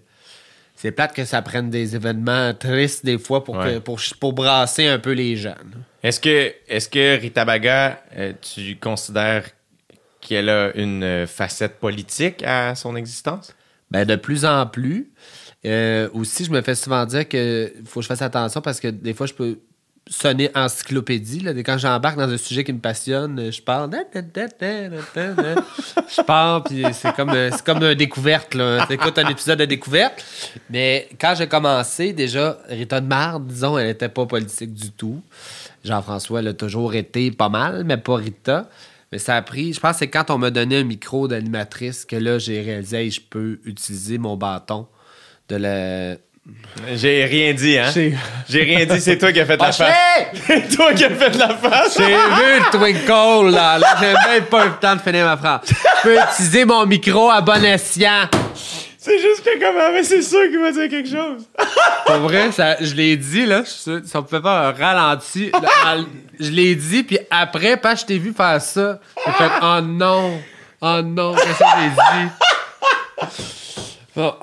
[0.79, 4.87] c'est plate que ça prenne des événements tristes des fois pour, que- pour, pour brasser
[4.87, 5.57] un peu les là.
[6.03, 9.45] Est-ce que, est-ce que Rita Baga, euh, tu considères
[10.21, 13.55] qu'elle a une euh, facette politique à son existence?
[13.91, 15.11] Ben, de plus en plus.
[15.65, 18.89] Euh, aussi, je me fais souvent dire que faut que je fasse attention parce que
[18.89, 19.59] des fois, je peux
[20.09, 21.41] sonner encyclopédie.
[21.41, 21.53] Là.
[21.63, 23.91] Quand j'embarque dans un sujet qui me passionne, je parle.
[24.15, 28.57] Je pars, puis c'est comme, euh, comme une découverte.
[28.89, 30.25] T'écoutes un épisode de découverte.
[30.71, 35.21] Mais quand j'ai commencé, déjà, Rita de Marde, disons, elle n'était pas politique du tout.
[35.85, 38.69] Jean-François, elle a toujours été pas mal, mais pas Rita.
[39.13, 42.05] Mais ça a pris, je pense que c'est quand on m'a donné un micro d'animatrice
[42.05, 44.87] que là, j'ai réalisé, je peux utiliser mon bâton
[45.49, 46.17] de la.
[46.95, 47.91] J'ai rien dit, hein?
[48.49, 49.95] J'ai- rien dit, c'est toi qui as fait la Ah, face.
[50.47, 51.97] C'est toi qui as fait la face.
[51.99, 53.79] J'ai vu le twinkle, là.
[53.79, 55.61] Là, j'ai même pas eu le temps de finir ma phrase.
[55.67, 58.29] Je peux utiliser mon micro à bon escient.
[59.07, 61.45] C'est juste que comme, ah, mais c'est sûr qu'il va dire quelque chose.
[62.07, 63.63] Pour vrai, ça, je l'ai dit, là.
[63.65, 65.99] Je suis sûr, si on pouvait faire un ralenti, là,
[66.41, 70.41] je l'ai dit, puis après, pas je t'ai vu faire ça, j'ai fait «Oh non!
[70.81, 71.37] Oh non!
[71.37, 72.29] Qu'est-ce que j'ai dit?»
[74.17, 74.35] Oh,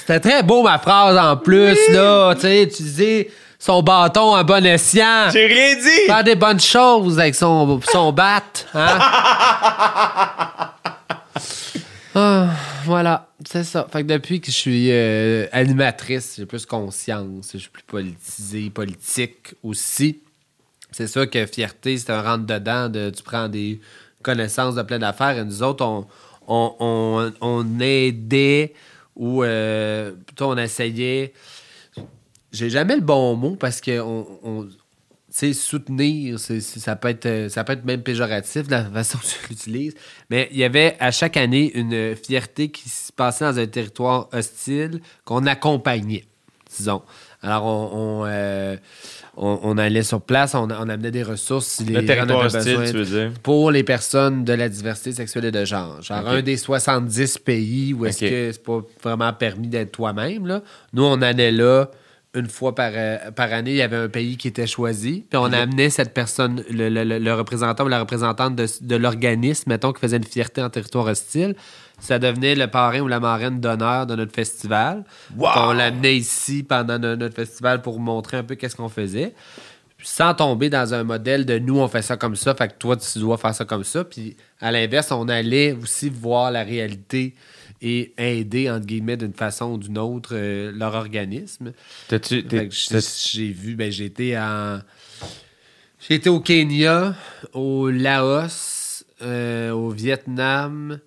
[0.00, 2.34] C'était très beau, ma phrase, en plus, là.
[2.34, 5.30] Tu sais, utiliser son bâton à bon escient.
[5.32, 6.06] J'ai rien dit.
[6.06, 8.42] Faire des bonnes choses avec son, son bat,
[8.74, 8.98] hein?
[12.14, 12.50] Ah,
[12.84, 13.86] voilà, c'est ça.
[13.90, 18.68] Fait que depuis que je suis euh, animatrice, j'ai plus conscience, je suis plus politisé,
[18.68, 20.20] politique aussi.
[20.90, 23.80] C'est sûr que fierté, c'est un rentre-dedans de tu prends des
[24.22, 26.06] connaissances de plein d'affaires et nous autres, on,
[26.46, 28.74] on, on, aidait
[29.16, 31.32] ou euh, plutôt on essayait.
[32.52, 34.68] J'ai jamais le bon mot parce que on, on-
[35.32, 39.48] soutenir, ça, peut être, euh, ça peut être même péjoratif de la façon dont tu
[39.48, 39.94] l'utilises.
[40.30, 44.28] Mais il y avait à chaque année une fierté qui se passait dans un territoire
[44.32, 46.24] hostile qu'on accompagnait,
[46.76, 47.02] disons.
[47.44, 47.90] Alors, on,
[48.22, 48.76] on, euh,
[49.36, 51.66] on- on allait sur place, on, amenait des ressources.
[51.66, 53.32] Si les Le territoire hostile, tu veux dire?
[53.42, 56.00] pour les personnes de la diversité sexuelle et de genre.
[56.02, 58.30] Genre un des 70 pays où est-ce Ok.
[58.30, 60.46] que c'est pas vraiment permis d'être toi-même.
[60.46, 60.62] là.
[60.92, 61.90] Nous, on allait là
[62.34, 65.24] une fois par, euh, par année, il y avait un pays qui était choisi.
[65.28, 68.96] Puis on amenait cette personne, le, le- le- le représentant ou la représentante de, de
[68.96, 71.54] l'organisme, mettons, qui faisait une fierté en territoire hostile.
[72.00, 75.04] Ça devenait le parrain ou la marraine d'honneur de notre festival.
[75.36, 75.50] Wow!
[75.56, 79.34] On l'amenait ici pendant no- notre festival pour montrer un peu qu'est-ce qu'on faisait
[80.04, 82.96] sans tomber dans un modèle de nous, on fait ça comme ça, fait que toi,
[82.96, 84.02] tu dois faire ça comme ça.
[84.02, 87.36] Puis à l'inverse, on allait aussi voir la réalité
[87.82, 91.72] et aider, entre guillemets, d'une façon ou d'une autre, euh, leur organisme.
[93.34, 94.78] J'ai vu, ben, j'ai été en.
[96.10, 97.14] Été au Kenya,
[97.52, 100.98] au Laos, euh, au Vietnam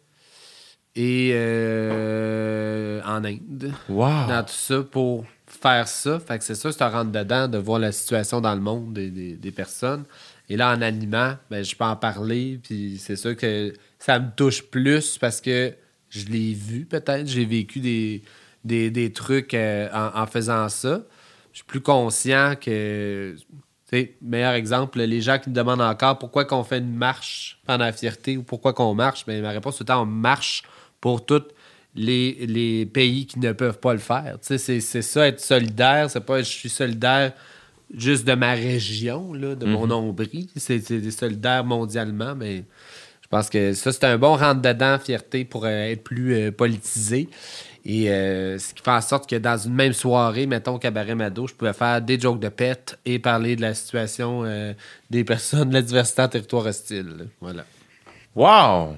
[0.95, 4.27] et euh, en Inde Wow.
[4.27, 6.19] dans tout ça pour faire ça.
[6.19, 8.93] Fait que c'est ça, c'est un rentre dedans de voir la situation dans le monde
[8.93, 10.03] des, des- des personnes.
[10.49, 12.59] Et là, en animant, ben, je peux en parler.
[12.63, 15.73] Puis c'est sûr que ça me touche plus parce que
[16.19, 17.27] je l'ai vu peut-être.
[17.27, 18.21] J'ai vécu des,
[18.63, 21.01] des, des trucs euh, en, en faisant ça.
[21.51, 23.35] Je suis plus conscient que.
[23.37, 27.59] Tu sais, meilleur exemple, les gens qui me demandent encore pourquoi qu'on fait une marche
[27.67, 30.63] pendant la fierté ou pourquoi qu'on marche, ben, ma réponse temps, on marche
[30.99, 31.43] pour tous
[31.93, 34.37] les, les pays qui ne peuvent pas le faire.
[34.41, 36.09] Tu sais, c'est, c'est ça, être solidaire.
[36.09, 37.33] C'est pas je suis solidaire
[37.95, 40.47] juste de ma région, là, de mon nombril.
[40.55, 42.63] C'est, c'est solidaire mondialement, mais
[43.25, 47.27] je pense que ça, c'est un bon rentre-dedans, fierté, pour euh, être plus euh, politisé.
[47.83, 51.13] Et euh, ce qui fait en sorte que dans une même soirée, mettons au Cabaret
[51.13, 54.73] Mado, je pouvais faire des jokes de pète et parler de la situation euh,
[55.11, 57.07] des personnes de la diversité en territoire hostile.
[57.07, 57.23] là.
[57.41, 57.65] Voilà.
[58.35, 58.97] Wow.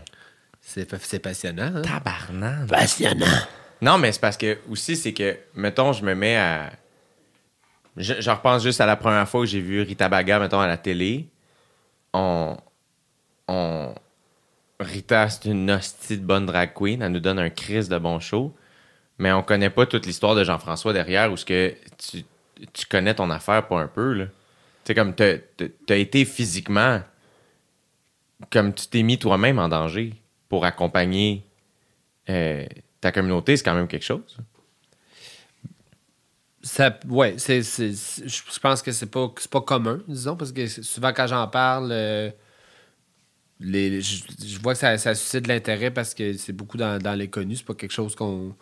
[0.62, 1.72] C'est, c'est passionnant.
[1.76, 1.82] Hein?
[1.82, 2.68] Tabarnak.
[2.68, 3.26] Passionnant.
[3.82, 6.72] Non, mais c'est parce que aussi, c'est que, mettons, je me mets à.
[7.96, 10.68] Je, je repense juste à la première fois que j'ai vu Rita Baga, mettons, à
[10.68, 11.30] la télé.
[12.14, 12.58] On.
[13.50, 13.94] On.
[14.80, 17.02] Rita, c'est une hostie de bonne drag queen.
[17.02, 18.56] Elle nous donne un crise de bon show.
[19.18, 22.24] Mais on connaît pas toute l'histoire de Jean-François derrière où ce que tu,
[22.74, 24.26] tu connais ton affaire pas un peu, là.
[24.86, 25.40] Tu comme t'as-
[25.86, 27.02] t'as été physiquement.
[28.52, 30.14] Comme tu t'es mis toi-même en danger
[30.50, 31.44] pour accompagner
[32.30, 32.66] euh,
[33.02, 34.38] ta communauté, c'est quand même quelque chose.
[36.62, 41.28] Ça, ouais, c'est, je pense que c'est pas, pas commun, disons, parce que souvent quand
[41.28, 42.30] j'en parle, euh,
[43.60, 47.00] les, je, je vois que ça, ça suscite de l'intérêt parce que c'est beaucoup dans,
[47.02, 47.58] dans les connus.
[47.58, 48.56] C'est pas quelque chose qu'on.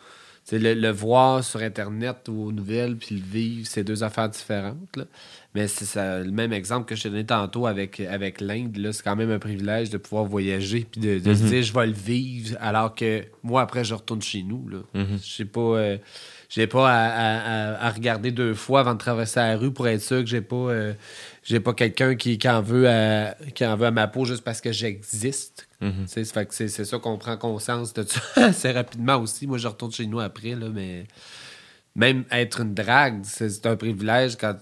[0.51, 4.95] le, le voir sur Internet ou aux nouvelles, puis le vivre, c'est deux affaires différentes.
[4.95, 5.03] là.
[5.53, 8.75] Mais c'est ça, le même exemple que je t'ai donné tantôt avec, avec l'Inde.
[8.77, 11.73] là, C'est quand même un privilège de pouvoir voyager puis de, de se dire je
[11.73, 14.67] vais le vivre alors que moi, après, je retourne chez nous.
[14.67, 14.79] là.
[15.23, 15.59] Je sais pas.
[15.61, 15.97] euh,
[16.49, 19.87] j'ai pas à, à- à- à regarder deux fois avant de traverser la rue pour
[19.87, 20.93] être sûr que j'ai pas euh,
[21.45, 24.43] j'ai pas quelqu'un qui, qui en veut à, qui en veut à ma peau juste
[24.43, 25.67] parce que j'existe.
[25.79, 25.87] Que
[26.53, 29.45] c'est ça qu'on prend conscience de ça assez rapidement aussi.
[29.47, 31.05] Moi, je retourne chez nous après, là, mais
[31.95, 34.55] même être une drague, c'est un privilège quand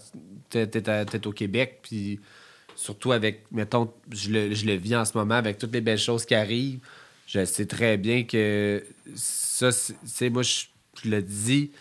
[0.50, 2.20] t'es t'es au Québec, puis
[2.76, 5.98] surtout avec, mettons, je le, je le vis en ce moment avec toutes les belles
[5.98, 6.80] choses qui arrivent.
[7.28, 8.84] Je sais très bien que
[9.16, 10.66] ça, c'est c'est- moi, je,
[11.04, 11.72] je le dis.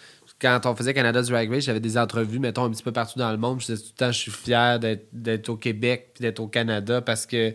[0.43, 3.31] Quand on faisait Canada Drag Race, j'avais des entrevues, mettons, un petit peu partout dans
[3.31, 3.61] le monde.
[3.61, 4.81] Je disais tout le temps, je suis fier
[5.13, 7.55] d'être au Québec puis d'être au Canada parce que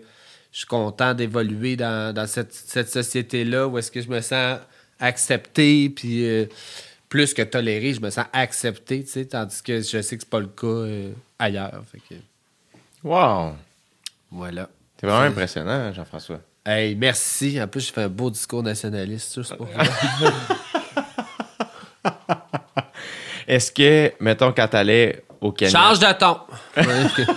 [0.53, 4.59] je suis content d'évoluer dans, dans cette, cette société-là où est-ce que je me sens
[5.01, 6.45] accepté puis euh,
[7.09, 10.29] plus que toléré, je me sens accepté, tu sais, tandis que je sais que c'est
[10.29, 11.83] pas le cas euh, ailleurs.
[11.91, 12.15] Fait que,
[13.03, 13.53] Wow!
[14.31, 14.69] voilà.
[14.99, 16.39] C'est vraiment impressionnant, Jean-François.
[16.65, 17.61] Hey, merci.
[17.61, 19.87] En plus, je fais un beau discours nationaliste, pas vrai.
[23.47, 25.71] Est-ce que, mettons, quand t'allais au Kenya...
[25.71, 26.37] Change de ton!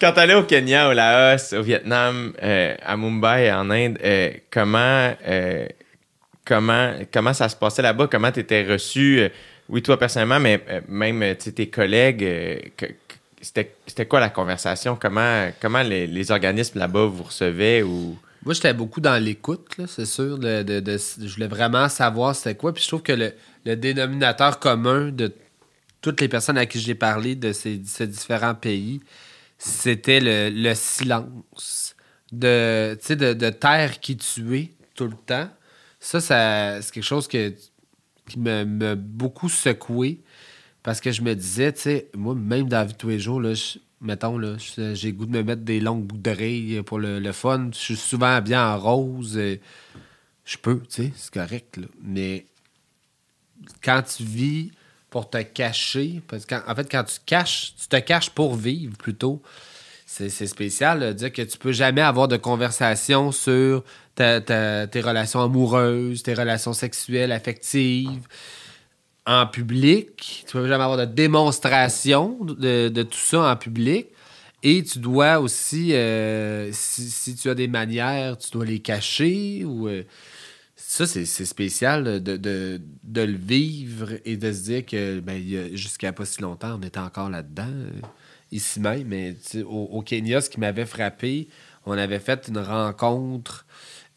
[0.00, 5.14] Quand t'allais au Kenya, au Laos, au Vietnam, euh, à Mumbai, en Inde, euh, comment,
[5.26, 5.66] euh,
[6.44, 8.08] comment, comment ça se passait là-bas?
[8.10, 9.28] Comment t'étais reçu?
[9.68, 12.92] oui, toi personnellement, mais euh, même tes collègues, euh, que- que-
[13.40, 14.98] c'était c'était quoi la conversation?
[15.00, 17.82] Comment, comment les, les organismes là-bas vous recevaient?
[17.82, 18.18] Ou...
[18.44, 20.38] Moi, j'étais beaucoup dans l'écoute, c'est sûr.
[20.38, 20.82] de-
[21.20, 22.74] je voulais vraiment savoir c'était quoi.
[22.74, 23.32] Puis je trouve que le,
[23.64, 25.32] le dénominateur commun de
[26.02, 29.00] toutes les personnes à qui j'ai parlé de ces, différents pays,
[29.58, 31.96] c'était le, le silence.
[32.32, 35.48] De, de, taire qui tuait tout le temps.
[36.00, 37.54] Ça, ça c'est quelque chose que,
[38.28, 40.20] qui m'a beaucoup secoué.
[40.82, 43.18] Parce que je me disais, tu sais, moi, même dans la vie de tous les
[43.20, 44.56] jours, je- mettons, là,
[44.94, 47.70] j'ai goût de me mettre des longues boucles d'oreilles pour le, le fun.
[47.72, 49.36] Je suis souvent bien en rose.
[49.36, 49.56] euh,
[50.44, 51.80] Je peux, tu sais, c'est correct.
[52.02, 52.46] Mais
[53.82, 54.70] quand tu vis
[55.10, 58.96] pour te cacher, parce qu'en en fait, quand tu caches, tu te caches pour vivre
[58.96, 59.42] plutôt.
[60.06, 64.86] C'est c'est spécial de dire que tu peux jamais avoir de conversation sur ta- ta-
[64.86, 68.26] tes relations amoureuses, tes relations sexuelles, affectives
[69.26, 70.44] en public.
[70.46, 74.08] Tu peux jamais avoir de démonstration de, tout ça en public.
[74.62, 79.62] Et tu dois aussi, euh, si, tu as des manières, tu dois les cacher.
[79.64, 80.04] ou euh,
[80.74, 82.80] Ça, c'est spécial de,
[83.14, 85.42] le vivre et de se dire que ben,
[85.74, 87.90] jusqu'à pas si longtemps, on était encore là-dedans, euh,
[88.52, 89.06] ici même.
[89.06, 89.36] Mais
[89.66, 91.48] au, Kenya, ce qui m'avait frappé,
[91.84, 93.66] on avait fait une rencontre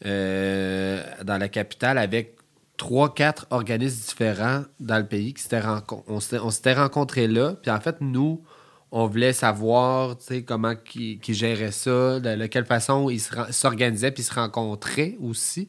[0.02, 2.37] dans la capitale avec
[2.78, 5.60] trois, quatre organismes différents dans le pays qui s'étaient
[6.06, 7.54] on s'était on s'était rencontrés là.
[7.60, 8.42] Puis en fait, nous,
[8.90, 15.16] on voulait savoir comment qui géraient ça, de, quelle façon ils s'organisaient puis se rencontraient
[15.20, 15.66] aussi,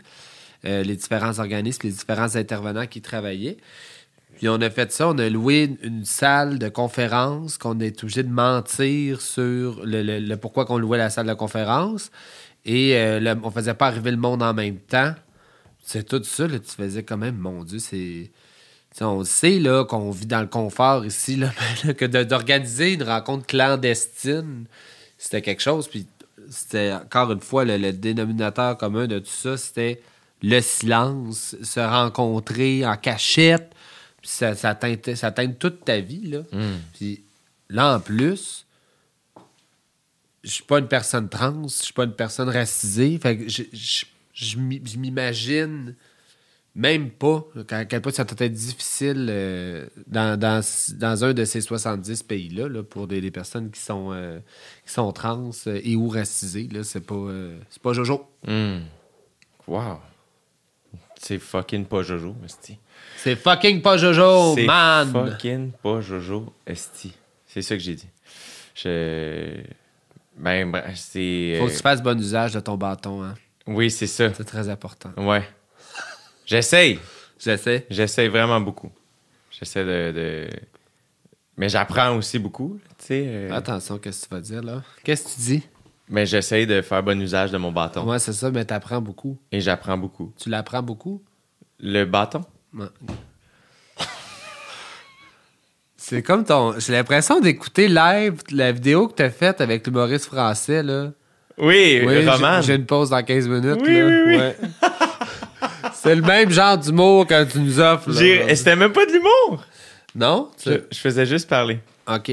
[0.66, 3.58] euh, les différents organismes, les différents intervenants qui travaillaient.
[4.38, 8.24] Puis on a fait ça, on a loué une, salle de conférence qu'on est obligé
[8.24, 12.10] de mentir sur le pourquoi qu'on louait la salle de conférence.
[12.64, 15.14] Et euh, le- on faisait pas arriver le monde en même temps.
[15.92, 18.30] C'est tout ça, là, tu faisais quand même, mon Dieu, c'est.
[19.02, 21.52] on sait là, qu'on vit dans le confort ici, là,
[21.84, 24.66] mais là, que d'organiser une rencontre clandestine,
[25.18, 25.88] c'était quelque chose.
[25.88, 26.06] Puis
[26.52, 30.00] c'était encore une fois le, le dénominateur commun de tout ça, c'était
[30.44, 33.72] le silence, se rencontrer en cachette.
[34.22, 36.28] Puis ça, ça, teinte, ça teinte toute ta vie.
[36.28, 36.40] Là.
[36.94, 37.24] Puis
[37.70, 38.68] là, en plus,
[40.44, 43.18] je suis pas une personne trans, je suis pas une personne racisée.
[43.18, 44.06] Fait que je, je-
[44.40, 45.96] je m'i- je m'imagine
[46.76, 50.62] même pas à quel point ça doit être difficile euh, dans, dans,
[50.98, 54.40] dans un de ces 70 pays-là là, pour des, des personnes qui sont, euh,
[54.86, 56.70] qui sont trans euh, et ou racisées.
[56.72, 58.26] Là, c'est pas, euh, c'est pas Jojo.
[58.48, 58.80] Hmm.
[59.68, 60.00] Wow!
[61.20, 62.78] C'est fucking pas Jojo, esti.
[63.18, 65.12] C'est fucking pas Jojo, C'est man!
[65.12, 67.14] fucking pas Jojo, esti.
[67.46, 68.08] C'est ça que j'ai dit.
[68.76, 69.62] Je...
[70.38, 71.58] Ben, ben, c'est...
[71.60, 73.22] Faut que tu fasses bon usage de ton bâton.
[73.24, 73.34] Hein.
[73.68, 74.34] Oui, c'est ça.
[74.34, 75.12] C'est très important.
[75.18, 75.48] Ouais.
[76.46, 77.00] J'essaye.
[77.40, 77.86] J'essaie.
[77.90, 78.92] J'essaie vraiment beaucoup.
[79.52, 80.50] J'essaie de, de-
[81.58, 83.24] Mais j'apprends aussi beaucoup, tu sais.
[83.28, 84.82] euh, Attention, qu'est-ce que tu vas dire là?
[85.04, 85.64] Qu'est-ce que tu dis?
[86.08, 88.08] Mais j'essaie de faire bon usage de mon bâton.
[88.10, 89.38] Ouais, c'est ça, mais t'apprends beaucoup.
[89.52, 90.34] Et j'apprends beaucoup.
[90.40, 91.22] Tu l'apprends beaucoup?
[91.80, 92.42] Le bâton?
[92.74, 92.88] Ouais.
[95.98, 96.80] C'est comme ton.
[96.80, 101.12] J'ai l'impression d'écouter live la vidéo que t'as faite avec l'humoriste français, là.
[101.60, 102.62] Oui, Oui, Roman.
[102.62, 103.80] j'ai- une pause dans 15 minutes.
[103.86, 104.06] Oui, là.
[104.06, 104.38] oui, oui.
[104.38, 104.56] Ouais.
[105.94, 108.12] C'est le même genre d'humour que tu nous offres.
[108.14, 109.64] C'était même pas de l'humour.
[110.16, 110.50] Non?
[110.62, 111.80] Tu- Je, je faisais juste parler.
[112.08, 112.32] OK.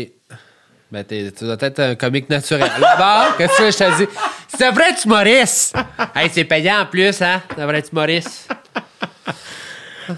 [0.92, 2.70] Ben, t'es- tu dois être un comique naturel.
[2.78, 4.08] Bon, qu'est-ce que je te dis?
[4.56, 5.72] C'est vrai, tu Maurice!
[6.14, 7.42] Hey, c'est payant en plus, hein?
[7.56, 8.46] C'est vrai, tu Maurice?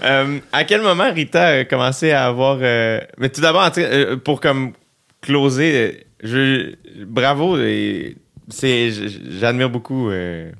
[0.03, 2.59] Euh, à quel moment Rita a commencé à avoir.
[2.61, 4.73] euh, Mais tout d'abord, euh, pour comme
[5.21, 6.75] closer, je...
[7.05, 7.57] bravo.
[7.57, 8.15] et
[8.49, 8.91] c'est...
[8.91, 10.51] J'admire beaucoup euh,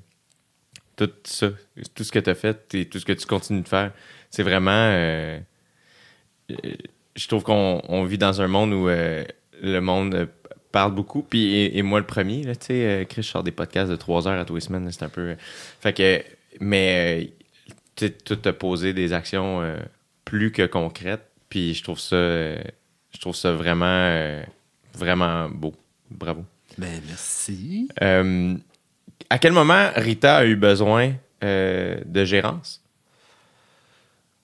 [0.96, 1.50] tout ça,
[1.96, 3.92] tout ce que tu as fait et tout ce que tu continues de faire.
[4.30, 4.72] C'est vraiment.
[4.72, 5.40] euh,
[7.16, 9.24] Je trouve qu'on on vit dans un monde où euh,
[9.62, 10.30] le monde
[10.72, 11.24] parle beaucoup.
[11.24, 14.40] Puis, et, moi, le premier, tu sais, Chris, je sors des podcasts de trois heures
[14.40, 14.92] à tous les semaines.
[14.92, 15.36] C'est un peu.
[15.82, 16.24] Fait que.
[16.60, 17.32] Mais.
[17.96, 19.64] tu sais, tout a posé des actions
[20.26, 21.26] plus que concrètes.
[21.50, 24.42] Puis je trouve ça, je trouve ça vraiment,
[24.94, 25.74] vraiment beau.
[26.12, 26.46] Bravo.
[26.80, 27.90] Ben, merci.
[28.02, 28.56] Euh,
[29.30, 32.82] à quel moment Rita a eu besoin euh, de gérance?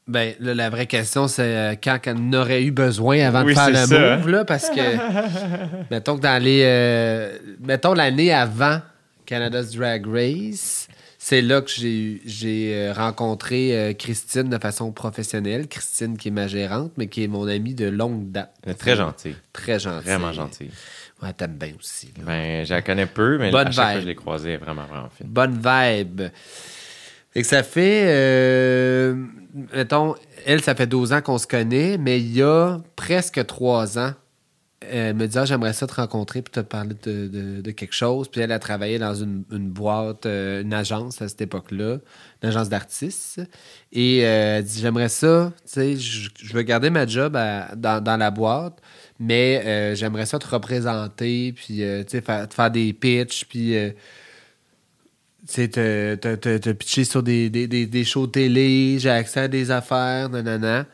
[0.08, 3.54] Ben, là, la vraie question, c'est euh, quand elle en aurait eu besoin avant Oui,
[3.54, 6.62] de faire le ça, move, là, parce que, mettons que dans les.
[6.64, 8.82] euh, mettons l'année avant
[9.26, 15.68] Canada's Drag Race, c'est là que j'ai rencontré Christine de façon professionnelle.
[15.68, 18.54] Christine, qui est ma gérante, mais qui est mon amie de longue date.
[18.78, 19.36] Très gentil.
[19.54, 20.08] Très gentille.
[20.08, 20.70] Vraiment gentil.
[21.26, 22.14] Ouais, t'aimes bien aussi.
[22.18, 22.24] là.
[22.26, 23.96] Ben, je la connais peu, mais Bonne à chaque fois vibe.
[23.98, 25.28] que je l'ai croisée, elle est vraiment, vraiment fine.
[25.28, 26.22] bonne vibe.
[27.38, 29.16] Et que ça fait, euh,
[29.74, 30.16] mettons,
[30.46, 34.14] elle, ça fait 12 ans qu'on se connaît, mais il y a presque 3 ans,
[34.88, 37.94] elle me dit ah, j'aimerais ça te rencontrer pour te parler de, de- de quelque
[37.96, 38.30] chose.
[38.30, 41.98] Puis elle a travaillé dans une, une boîte, euh, une agence à cette époque-là,
[42.44, 43.42] une agence d'artistes.
[43.92, 47.74] Et euh, elle dit j'aimerais ça, tu sais, je, je veux garder ma job à-
[47.76, 48.80] dans, dans la boîte,
[49.20, 53.76] mais euh, j'aimerais ça te représenter, puis euh, faire, des pitchs, puis.
[53.78, 53.92] euh,
[55.48, 59.48] te, te, te, te pitcher sur des, des, des, des shows télé, j'ai accès à
[59.48, 60.88] des affaires, nanana.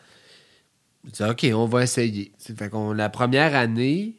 [1.18, 2.32] Je OK, on va essayer.
[2.40, 4.16] Fait la première année,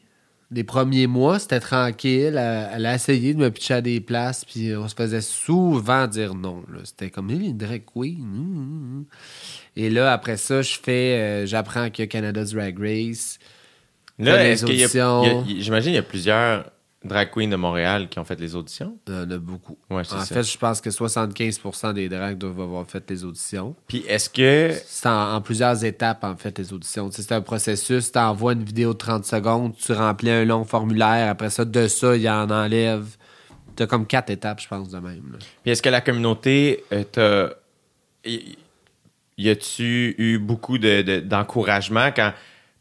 [0.51, 2.37] les premiers mois, c'était tranquille.
[2.37, 6.35] Elle, a essayé de me pitcher à des places, puis on se faisait souvent dire
[6.35, 6.63] non.
[6.83, 9.05] C'était comme, hey, drag queen.
[9.75, 13.39] Et là, après ça, je fais, euh, j'apprends qu'il y a Canada's Drag Race.
[14.19, 16.65] Là, est-ce qu'il y a, y j'imagine qu'il y a plusieurs
[17.03, 18.97] drag queens de Montréal qui ont fait les auditions.
[19.07, 19.77] Il y en a beaucoup.
[19.89, 20.23] Ouais, en ça.
[20.25, 23.75] fait, je pense que 75% des drags doivent avoir fait les auditions.
[23.87, 27.09] Puis est-ce que C'est en, en plusieurs étapes, en fait, les auditions.
[27.09, 28.11] Tu sais, c'est un processus.
[28.11, 31.29] Tu envoies une vidéo de 30 secondes, tu remplis un long formulaire.
[31.29, 33.05] Après ça, de ça, il en enlève.
[33.75, 35.31] Tu as comme quatre étapes, je pense, de même.
[35.33, 35.39] là.
[35.63, 37.49] Puis est-ce que la communauté euh, t'a.
[38.25, 38.57] Y
[39.37, 42.31] y a-tu eu beaucoup de- de- d'encouragement quand.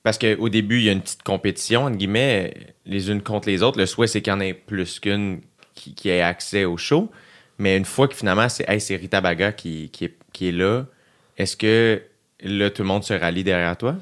[0.02, 3.62] Parce qu'au début, il y a une petite compétition, entre guillemets, les unes contre les
[3.62, 3.78] autres.
[3.78, 5.42] Le souhait, c'est qu'il y en ait plus qu'une
[5.74, 7.10] qui, ait accès au show.
[7.58, 10.86] Mais une fois que finalement, c'est hey, Rita Baga qui, qui, est, qui est là,
[11.38, 12.02] est-ce que
[12.42, 13.96] là, tout le monde se rallie derrière toi?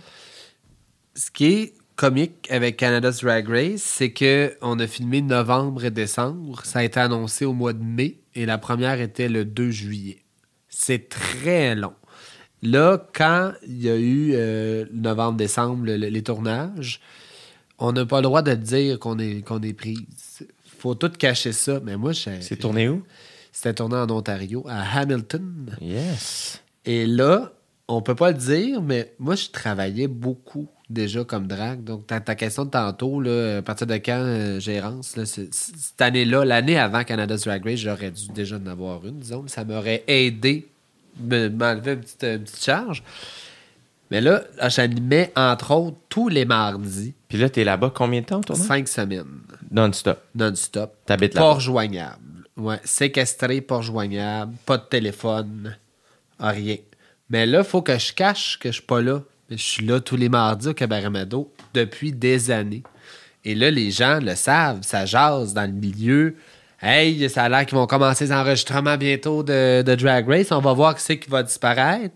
[1.15, 5.91] Ce qui est comique avec Canada's Drag Race, c'est que on a filmé novembre et
[5.91, 6.65] décembre.
[6.65, 10.23] Ça a été annoncé au mois de mai et la première était le 2 juillet.
[10.69, 11.93] C'est très long.
[12.63, 17.01] Là, quand il y a eu euh, novembre-décembre, le- le- les tournages,
[17.79, 20.47] on n'a pas le droit de dire qu'on est, qu'on est prise.
[20.79, 21.81] faut tout cacher ça.
[21.85, 23.03] Mais moi, j'ai- C'est tourné où?
[23.53, 25.77] c'était tourné en Ontario, à Hamilton.
[25.81, 26.63] Yes.
[26.87, 27.53] Et là,
[27.89, 31.83] on peut pas le dire, mais moi, je travaillais beaucoup déjà comme drague.
[31.85, 36.01] Donc, ta, ta question de tantôt, là, à partir de quand euh, gérance, là, cette
[36.01, 39.45] année-là, l'année avant Canada's Drag Race, j'aurais dû déjà en avoir une, disons.
[39.49, 40.69] Ça m'aurait aidé
[41.19, 43.03] m'enlever une petite, une petite charge.
[44.11, 48.41] Mais là, j'animais, entre autres, tous les mardis, Puis là, t'es là-bas combien de temps,
[48.41, 48.57] toi?
[48.57, 50.21] cinq semaines, Non-stop.
[50.35, 50.95] non-stop.
[51.07, 51.55] T'habites Pas là-bas.
[51.55, 52.19] rejoignable.
[52.57, 55.77] Ouais, séquestré, pas rejoignable, pas de téléphone,
[56.41, 56.77] rien.
[57.31, 59.23] Mais là, il faut que je cache que je suis pas là.
[59.49, 62.83] Mais Je suis là tous les mardis au Cabaret Mado depuis des années.
[63.45, 66.37] Et là, les gens le savent, ça jase dans le milieu.
[66.83, 70.51] Hey, ça a l'air qu'ils vont commencer les enregistrements bientôt de, Drag Race.
[70.51, 72.15] On va voir qui c'est qui va disparaître.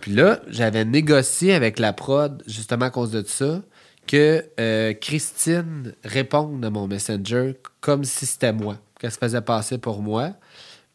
[0.00, 3.62] Puis là, j'avais négocié avec la prod, justement à cause de ça,
[4.06, 9.78] que euh, Christine réponde à mon Messenger comme si c'était moi, qu'elle se faisait passer
[9.78, 10.34] pour moi.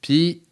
[0.02, 0.44] Puis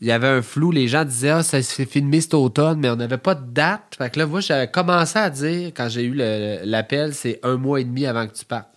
[0.00, 2.90] il y avait un flou, les gens disaient Ah, ça s'est filmé cet automne, mais
[2.90, 3.96] on n'avait pas de date.
[3.98, 7.80] Fait que là, moi, j'avais commencé à dire, quand j'ai eu l'appel, c'est un mois
[7.80, 8.68] et demi avant que tu partes.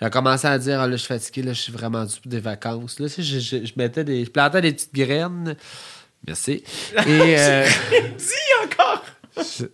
[0.00, 2.30] J'ai commencé à dire, ah, là, je suis fatigué, là, je suis vraiment dû pour
[2.30, 2.98] des vacances.
[3.00, 5.56] Là, je, je- je mettais des, je plantais des petites graines.
[6.26, 6.62] Merci.
[7.06, 7.66] Et euh,
[8.18, 9.04] Dis encore!
[9.36, 9.64] je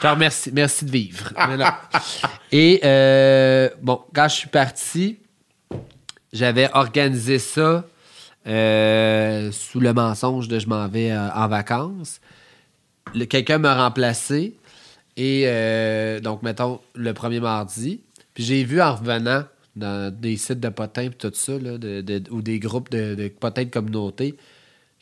[0.00, 0.50] te remercie.
[0.52, 1.32] Merci de vivre.
[1.56, 1.66] Non.
[2.52, 5.18] Et euh, bon, quand je suis parti,
[6.32, 7.84] j'avais organisé ça
[8.46, 12.20] euh, sous le mensonge de je m'en vais euh, en vacances.
[13.28, 14.56] Quelqu'un m'a remplacé.
[15.16, 15.44] Et
[16.22, 18.00] donc, mettons, le premier mardi.
[18.34, 19.44] Puis j'ai vu en revenant
[19.76, 23.14] dans des sites de potins et tout ça, là, de- de- ou des groupes de,
[23.14, 24.36] de potins de communauté,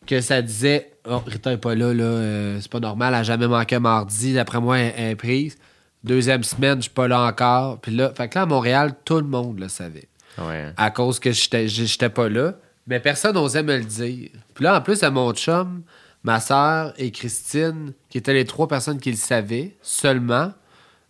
[0.07, 3.23] que ça disait Oh, Rita n'est pas là, là euh, c'est pas normal, elle a
[3.23, 5.57] jamais manqué un mardi, d'après moi, elle, elle est prise.
[6.05, 7.81] Deuxième semaine, je suis pas là encore.
[7.81, 10.73] Puis là, fait que là, à Montréal, tout le monde le savait Ouais.
[10.77, 12.55] à cause que j'étais pas là.
[12.87, 14.31] Mais personne n'osait me le dire.
[14.55, 15.83] Puis là, en plus, à mon chum,
[16.23, 20.53] ma soeur et Christine, qui étaient les trois personnes qui le savaient seulement,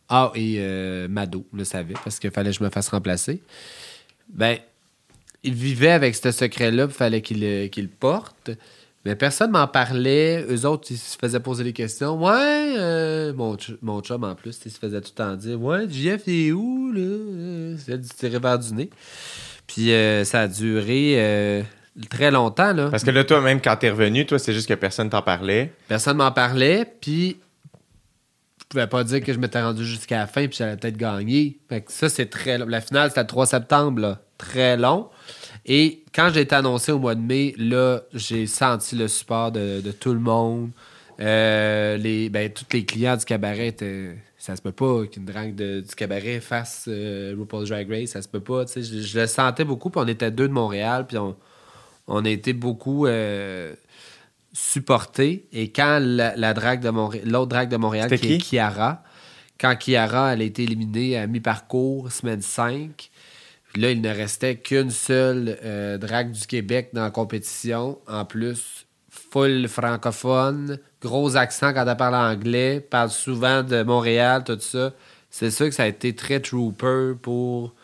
[0.08, 3.42] ah, et euh, Mado le savait parce qu'il fallait que je me fasse remplacer,
[4.32, 4.56] ben,
[5.42, 8.50] il vivait avec ce secret-là, il fallait qu'il le, porte.
[9.04, 10.44] Mais personne m'en parlait.
[10.50, 12.22] Eux autres, ils se faisaient poser des questions.
[12.22, 15.60] Ouais, euh, mon, ch- mon chum en plus, il se faisait tout le temps dire
[15.62, 17.76] Ouais, JF est où, là?
[17.78, 18.90] C'est du tirer vers du nez.
[19.66, 21.62] Puis euh, ça a duré euh,
[22.10, 22.88] très longtemps, là.
[22.90, 25.72] Parce que là, toi, même quand t'es revenu, toi, c'est juste que personne t'en parlait.
[25.86, 27.36] Personne m'en parlait, puis
[28.68, 31.58] pouvais pas dire que je m'étais rendu jusqu'à la fin, puis j'allais peut-être gagner.
[31.68, 32.66] Fait que ça, c'est très long.
[32.66, 34.18] La finale, c'était le 3 septembre.
[34.36, 35.08] Très long.
[35.66, 39.80] Et quand j'ai été annoncé au mois de mai, là, j'ai senti le support de,
[39.80, 40.70] de tout le monde.
[41.20, 44.16] Euh, les, ben, tous les clients du cabaret étaient.
[44.36, 48.22] Ça se peut pas qu'une drague de- du cabaret fasse euh, RuPaul's Drag Race, ça
[48.22, 48.64] se peut pas.
[48.74, 51.34] Je, je le sentais beaucoup, puis on était deux de Montréal, puis on,
[52.06, 53.74] on a été beaucoup euh,
[54.58, 55.46] supportés.
[55.52, 58.38] Et quand la, la drague de Montréal, l'autre drague de Montréal, qui est?
[58.38, 59.02] Kiara,
[59.58, 63.10] quand Kiara elle a été éliminée à mi-parcours, semaine 5,
[63.72, 67.98] puis là, il ne restait qu'une seule euh, drague du Québec dans la compétition.
[68.08, 74.58] En plus, full francophone, gros accent quand elle parle anglais, parle souvent de Montréal, tout
[74.58, 74.92] ça.
[75.30, 77.74] C'est sûr que ça a été très trooper pour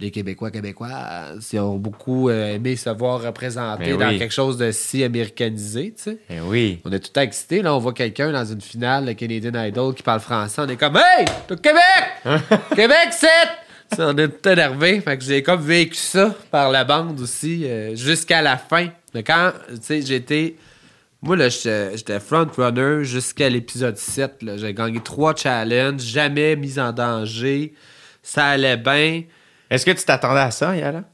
[0.00, 1.50] les Québécois québécoises.
[1.52, 5.94] Ils ont beaucoup euh, aimé se voir représentés Mais dans quelque chose de si américanisé,
[5.96, 6.18] tu sais.
[6.30, 6.80] Eh oui.
[6.84, 7.62] On est tout excités.
[7.62, 10.62] Là, on voit quelqu'un dans une finale de Canadian Idol qui parle français.
[10.64, 11.26] On est comme Hey!
[11.46, 11.82] T'es au Québec!
[12.74, 13.98] Québec, c'est!
[13.98, 15.00] On est tout énervés.
[15.00, 18.88] Fait que j'ai comme vécu ça par la bande aussi euh, jusqu'à la fin.
[19.14, 20.54] Mais quand, tu sais, j'étais.
[21.22, 24.42] Moi, là, j'étais front-runner jusqu'à l'épisode 7.
[24.42, 24.56] là.
[24.56, 27.74] J'ai gagné trois challenges, jamais mis en danger.
[28.22, 29.24] Ça allait bien.
[29.70, 31.04] Est-ce que tu t'attendais à ça, Yala?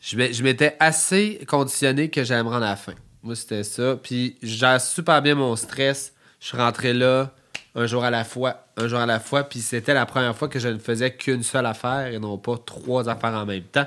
[0.00, 2.94] Je m'étais assez conditionné que j'allais me rendre à la fin.
[3.22, 3.96] Moi, c'était ça.
[4.02, 6.12] Puis, je gère super bien mon stress.
[6.40, 7.30] Je suis rentré là
[7.76, 9.44] un jour à la fois, un jour à la fois.
[9.44, 12.56] Puis, c'était la première fois que je ne faisais qu'une seule affaire et non pas
[12.66, 13.86] trois affaires en même temps.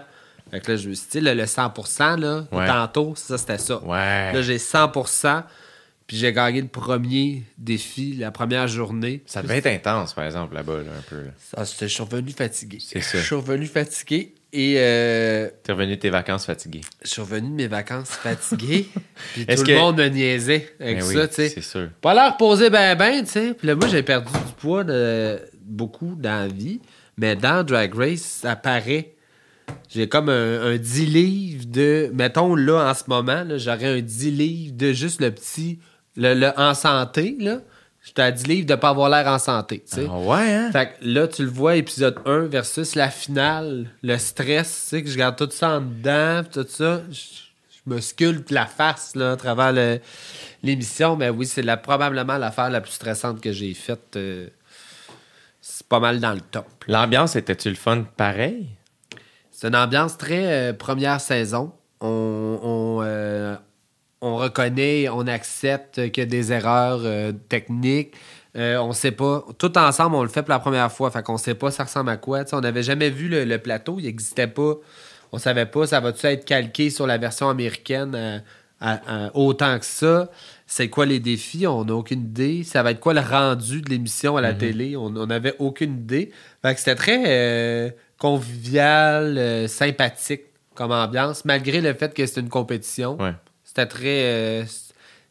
[0.52, 2.68] Fait que là, je me suis dit, là, le 100%, là, Ouais.
[2.68, 3.84] tantôt, ça, c'était ça.
[3.84, 4.32] Ouais.
[4.32, 5.44] Là, j'ai 100%.
[6.08, 9.24] Puis, j'ai gagné le premier défi, la première journée.
[9.26, 11.16] Ça devait être intense, par exemple, là-bas, là, un peu.
[11.24, 11.32] là.
[11.58, 12.78] Ah, c'était- je suis revenu fatigué.
[12.80, 13.18] C'est ça.
[13.18, 14.34] Je suis revenu fatigué.
[14.54, 16.80] Et euh, T'es revenu de tes vacances fatigué.
[17.04, 18.88] je suis revenu de mes vacances fatigué.
[19.34, 21.50] puis tout que- le monde me niaisait avec Ben oui, ça, tu sais.
[21.50, 21.90] c'est sûr.
[22.02, 23.54] Pas l'air reposé ben ben, tu sais.
[23.54, 26.80] Puis là, moi, j'ai perdu du poids de, beaucoup dans la vie.
[27.18, 29.14] Mais dans Drag Race, ça paraît.
[29.90, 32.12] J'ai comme un, un 10 livres de...
[32.14, 35.80] Mettons, là, en ce moment, j'aurais un 10 livres de juste le petit...
[36.18, 37.58] Le, le en santé, là.
[38.04, 40.08] J'étais à 10 livres de pas avoir l'air en santé, tu sais.
[40.08, 40.72] Ah ouais, hein?
[40.72, 45.04] Fait que là, tu le vois, épisode 1 versus la finale, le stress, tu sais,
[45.04, 47.02] que je garde tout ça en dedans, tout ça.
[47.10, 50.00] Je, je me sculpte la face, là, à travers le-
[50.62, 51.16] l'émission.
[51.16, 54.16] Mais oui, c'est la- probablement l'affaire la plus stressante que j'ai faite.
[54.18, 54.50] euh,
[55.60, 56.68] c'est pas mal dans le top.
[56.88, 58.68] L'ambiance, était-tu le fun pareil?
[59.50, 61.72] C'est une ambiance très euh, première saison.
[62.02, 63.56] On, on, euh,
[64.28, 68.14] on reconnaît, on accepte qu'il y a des erreurs euh, techniques.
[68.58, 69.46] Euh, on sait pas.
[69.58, 71.12] Tout ensemble, on le fait pour la première fois.
[71.12, 72.44] Fait qu'on sait pas ça ressemble à quoi.
[72.54, 73.98] On n'avait jamais vu le, le plateau.
[74.00, 74.74] Il n'existait pas.
[75.32, 75.86] On savait pas.
[75.88, 78.40] Ça va-tu être calqué sur la version américaine euh,
[78.80, 80.30] à- à- autant que ça?
[80.68, 81.68] C'est quoi les défis?
[81.68, 82.64] On n'a aucune idée.
[82.64, 84.96] Ça va être quoi le rendu de l'émission à la télé?
[84.98, 86.32] On n'avait aucune idée.
[86.62, 87.90] Fait que c'était très euh,
[88.20, 90.44] convivial, sympathique
[90.76, 93.18] comme ambiance, malgré le fait que c'était une compétition.
[93.22, 93.34] Ouais.
[93.76, 94.64] C'était très, euh,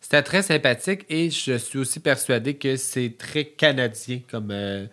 [0.03, 4.85] c'était très sympathique et je suis aussi persuadé que c'est très canadien comme, euh,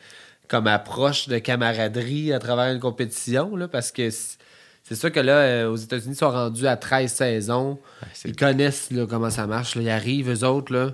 [0.48, 5.34] comme approche de camaraderie à travers une compétition, là, parce que c'est sûr que là,
[5.34, 7.78] euh, aux États-Unis, ils sont rendus à 13 saisons.
[8.24, 9.76] Ils connaissent là, comment ça marche.
[9.76, 9.82] là.
[9.82, 10.72] Ils arrivent, eux autres.
[10.72, 10.94] Là.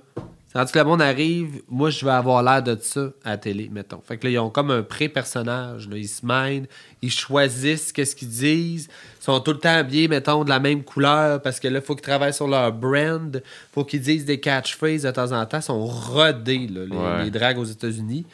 [0.57, 3.69] Quand que le monde arrive, moi, je vais avoir l'air de ça à la télé,
[3.71, 4.01] mettons.
[4.01, 5.87] Fait que là, ils ont comme un pré-personnage.
[5.93, 6.65] Ils se mènent,
[7.03, 8.89] ils choisissent qu'est-ce qu'ils disent.
[9.19, 11.85] Ils sont tout le temps habillés, mettons, de la même couleur parce que là, il
[11.85, 13.43] faut qu'ils travaillent sur leur brand.
[13.71, 15.59] faut qu'ils disent des catchphrases de temps en temps.
[15.59, 17.23] Ils sont rodés, là, les, Ouais.
[17.25, 18.25] les dragues aux États-Unis.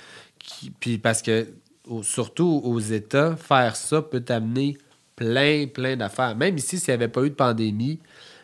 [0.79, 1.47] Puis parce que,
[1.89, 4.77] au- surtout aux États, faire ça peut t'amener
[5.17, 6.35] plein, plein d'affaires.
[6.37, 7.99] Même ici, s'il n'y avait pas eu de pandémie,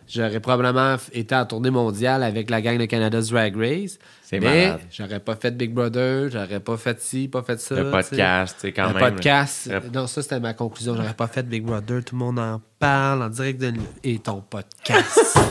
[0.09, 3.99] j'aurais probablement été en tournée mondiale avec la gang de Canada's Drag Race.
[4.23, 7.75] C'est mais j'aurais pas fait Big Brother, j'aurais pas fait ci, pas fait ça.
[7.75, 9.13] Le podcast, tu sais, quand Le même.
[9.15, 9.65] podcast.
[9.67, 9.81] là.
[9.93, 10.95] Non, ça, c'était ma conclusion.
[10.95, 12.03] J'aurais pas fait Big Brother.
[12.03, 13.73] Tout le monde en parle en direct de...
[14.03, 15.37] Et ton podcast.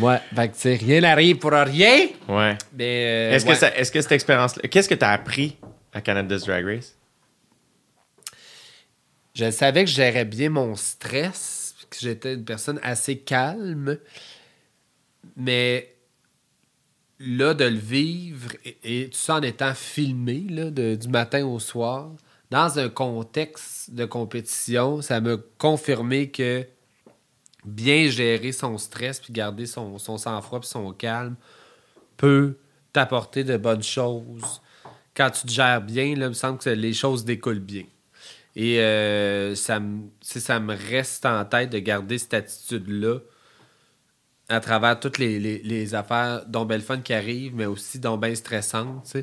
[0.00, 2.08] ouais, fait que, tu sais, rien n'arrive pour rien.
[2.28, 2.56] Ouais.
[2.76, 3.52] Mais, euh, Est-ce ouais.
[3.52, 4.68] que, ça- est-ce que cette expérience-là.
[4.68, 5.56] Qu'est-ce que tu as appris
[5.92, 6.96] à Canada's Drag Race?
[9.34, 11.59] Je savais que je gérais bien mon stress,
[11.90, 13.98] que j'étais une personne assez calme,
[15.36, 15.94] mais
[17.18, 20.40] là, de le vivre, et, et tout ça en étant filmé,
[20.70, 22.12] du matin au soir,
[22.50, 26.66] dans un contexte de compétition, ça m'a confirmé que
[27.64, 31.36] bien gérer son stress puis garder son, son sang-froid puis son calme
[32.16, 32.56] peut
[32.92, 34.60] t'apporter de bonnes choses.
[35.14, 37.84] Quand tu te gères bien, là, il me semble que les choses découlent bien.
[38.56, 43.18] Et euh, ça, me, reste en tête de garder cette attitude-là
[44.48, 48.34] à travers toutes les, les- affaires dont belle fun qui arrivent, mais aussi dont bien
[48.34, 49.16] stressantes.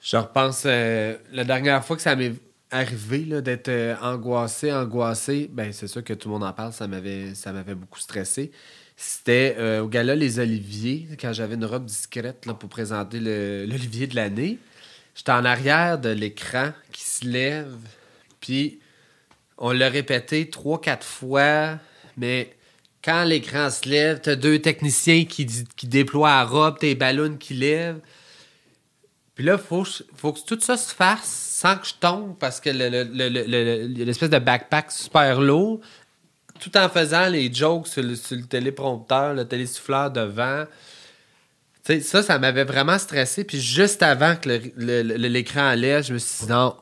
[0.00, 2.34] Je repense, euh, la dernière fois que ça m'est
[2.70, 6.88] arrivé d'être euh, angoissé, angoissé, ben c'est sûr que tout le monde en parle, ça
[6.88, 8.50] m'avait, ça m'avait beaucoup stressé.
[8.96, 14.16] C'était au gala Les Oliviers, quand j'avais une robe discrète là, pour présenter l'Olivier de
[14.16, 14.58] l'année.
[15.14, 17.76] J'étais en arrière de l'écran qui se lève,
[18.46, 18.78] puis
[19.58, 21.80] on l'a répété trois, quatre fois,
[22.16, 22.54] mais
[23.02, 27.54] quand l'écran se lève, t'as deux techniciens qui, qui déploient la robe, tes ballons qui
[27.54, 28.00] lèvent.
[29.34, 29.84] Puis là, faut,
[30.16, 31.26] faut que tout ça se fasse
[31.60, 35.80] sans que je tombe parce que l'espèce de backpack super lourd,
[36.60, 40.64] tout en faisant les jokes sur le, sur téléprompteur, le télésouffleur devant.
[41.84, 43.42] Tu sais, ça, ça m'avait vraiment stressé.
[43.42, 44.48] Puis juste avant que
[44.78, 46.76] l'écran allait, je me suis dit non,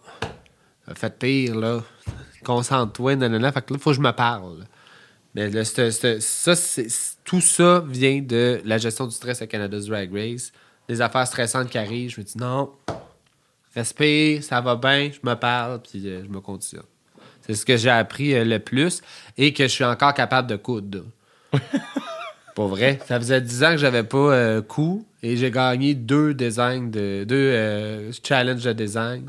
[0.95, 1.83] fait pire, là.
[2.45, 3.53] Concentre-toi, nanana.
[3.53, 4.65] Fait que là, faut que je me parle.
[5.35, 6.53] Mais là, ça,
[7.25, 10.53] tout ça vient de la gestion du stress à Canada's Drag Race.
[10.89, 12.71] Des affaires stressantes qui arrivent, je me dis non,
[13.75, 16.83] respire, ça va bien, je me parle, puis euh, je me continue.
[17.41, 19.03] C'est ce que j'ai appris euh, le plus
[19.37, 21.05] et que je suis encore capable de coudre.
[22.55, 23.01] Pour vrai.
[23.07, 27.25] Ça faisait 10 ans que j'avais pas euh, coup et j'ai gagné deux designs de
[27.27, 29.29] deux euh, challenges de design.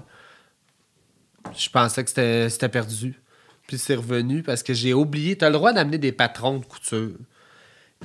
[1.57, 2.09] Je pensais que
[2.49, 3.19] c'était perdu.
[3.67, 5.37] Puis c'est revenu parce que j'ai oublié.
[5.37, 7.15] Tu as le droit d'amener des patrons de couture.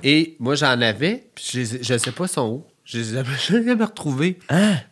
[0.02, 2.64] Et moi, j'en avais, puis je, je sais pas son où.
[2.84, 4.38] Je les jamais retrouvés.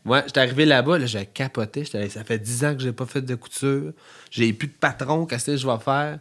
[0.05, 1.85] Moi, j'étais arrivé là-bas, là, j'ai capoté.
[1.85, 3.93] J'étais ça fait 10 ans que j'ai pas fait de couture.
[4.31, 6.19] J'ai plus de patron, qu'est-ce que je vais faire?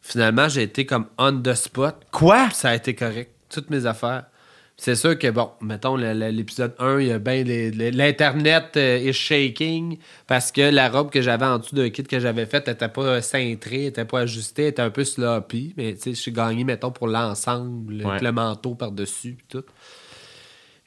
[0.00, 1.96] Finalement, j'ai été comme on the spot.
[2.10, 2.46] Quoi?
[2.46, 3.32] Puis Ça a été correct.
[3.50, 4.24] Toutes mes affaires.
[4.82, 9.98] C'est sûr que, bon, mettons, l'épisode 1, il y a bien l'Internet euh, is shaking
[10.26, 13.20] parce que la robe que j'avais en dessous d'un kit que j'avais fait n'était pas
[13.20, 15.74] cintrée, n'était pas ajustée, était un peu sloppy.
[15.76, 19.64] Mais, tu sais, je suis gagné, mettons, pour l'ensemble, avec le manteau par-dessus, tout.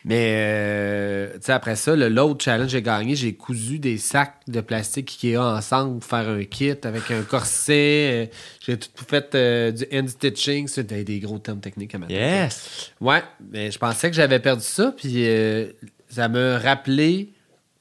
[0.06, 4.60] Mais, euh, après ça, le- l'autre challenge que j'ai gagné, j'ai cousu des sacs de
[4.62, 8.28] plastique Ikea ensemble pour faire un kit avec un corset.
[8.32, 8.36] euh,
[8.66, 10.68] J'ai tout fait euh, du hand stitching.
[10.68, 12.92] C'est des, des gros termes techniques à ma Yes!
[13.00, 15.68] Ouais, mais je pensais que j'avais perdu ça, puis euh,
[16.10, 17.30] ça me rappelait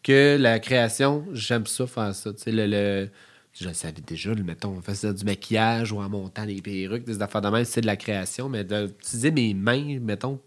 [0.02, 2.32] que la création, j'aime ça faire ça.
[2.32, 3.08] Tu sais, le, le-
[3.52, 7.04] je le savais déjà, le, mettons, on faisait du maquillage ou en montant des perruques,
[7.04, 10.40] des affaires de même, c'est de la création, mais d'utiliser mes mains, mettons,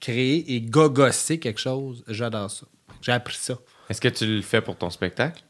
[0.00, 2.66] créer et gogosser quelque chose, j'adore ça.
[3.00, 3.58] J'ai appris ça.
[3.88, 5.42] Est-ce que tu le fais pour ton spectacle?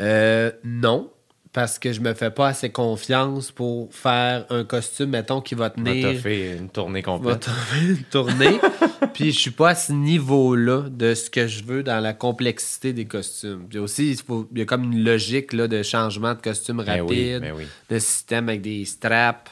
[0.00, 1.10] Euh, non,
[1.52, 5.70] parce que je me fais pas assez confiance pour faire un costume, mettons, qui va
[5.70, 6.12] tenir.
[6.12, 7.40] t'a fait une tournée va complète.
[7.40, 8.60] trouver une tournée.
[9.14, 12.92] Puis je suis pas à ce niveau-là de ce que je veux dans la complexité
[12.92, 13.66] des costumes.
[13.68, 16.78] Puis aussi, il, faut, il y a comme une logique là, de changement de costume
[16.84, 17.64] Ben rapide, oui, ben oui.
[17.90, 19.50] de système avec des straps.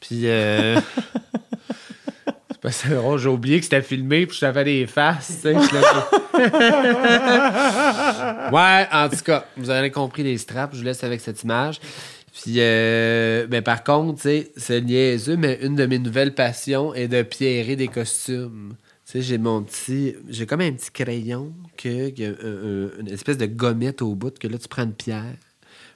[0.00, 0.22] Puis.
[0.24, 0.80] Euh...
[2.70, 5.54] c'est drôle, j'ai oublié que c'était filmé, puis je t'avais des faces, tu sais.
[8.52, 11.80] ouais, en tout cas, vous avez compris les straps, je vous laisse avec cette image.
[12.32, 14.22] Puis, euh, ben, par contre,
[14.56, 18.74] c'est niaiseux, mais une de mes nouvelles passions est de pierrer des costumes.
[19.06, 20.14] Tu sais, j'ai mon petit.
[20.28, 24.46] J'ai comme un petit crayon que, un- un- une espèce de gommette au bout que
[24.46, 25.34] là, tu prends une pierre.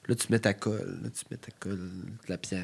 [0.08, 0.98] Là, tu mets ta colle.
[1.02, 1.90] Là, tu mets ta colle,
[2.28, 2.62] la pierre,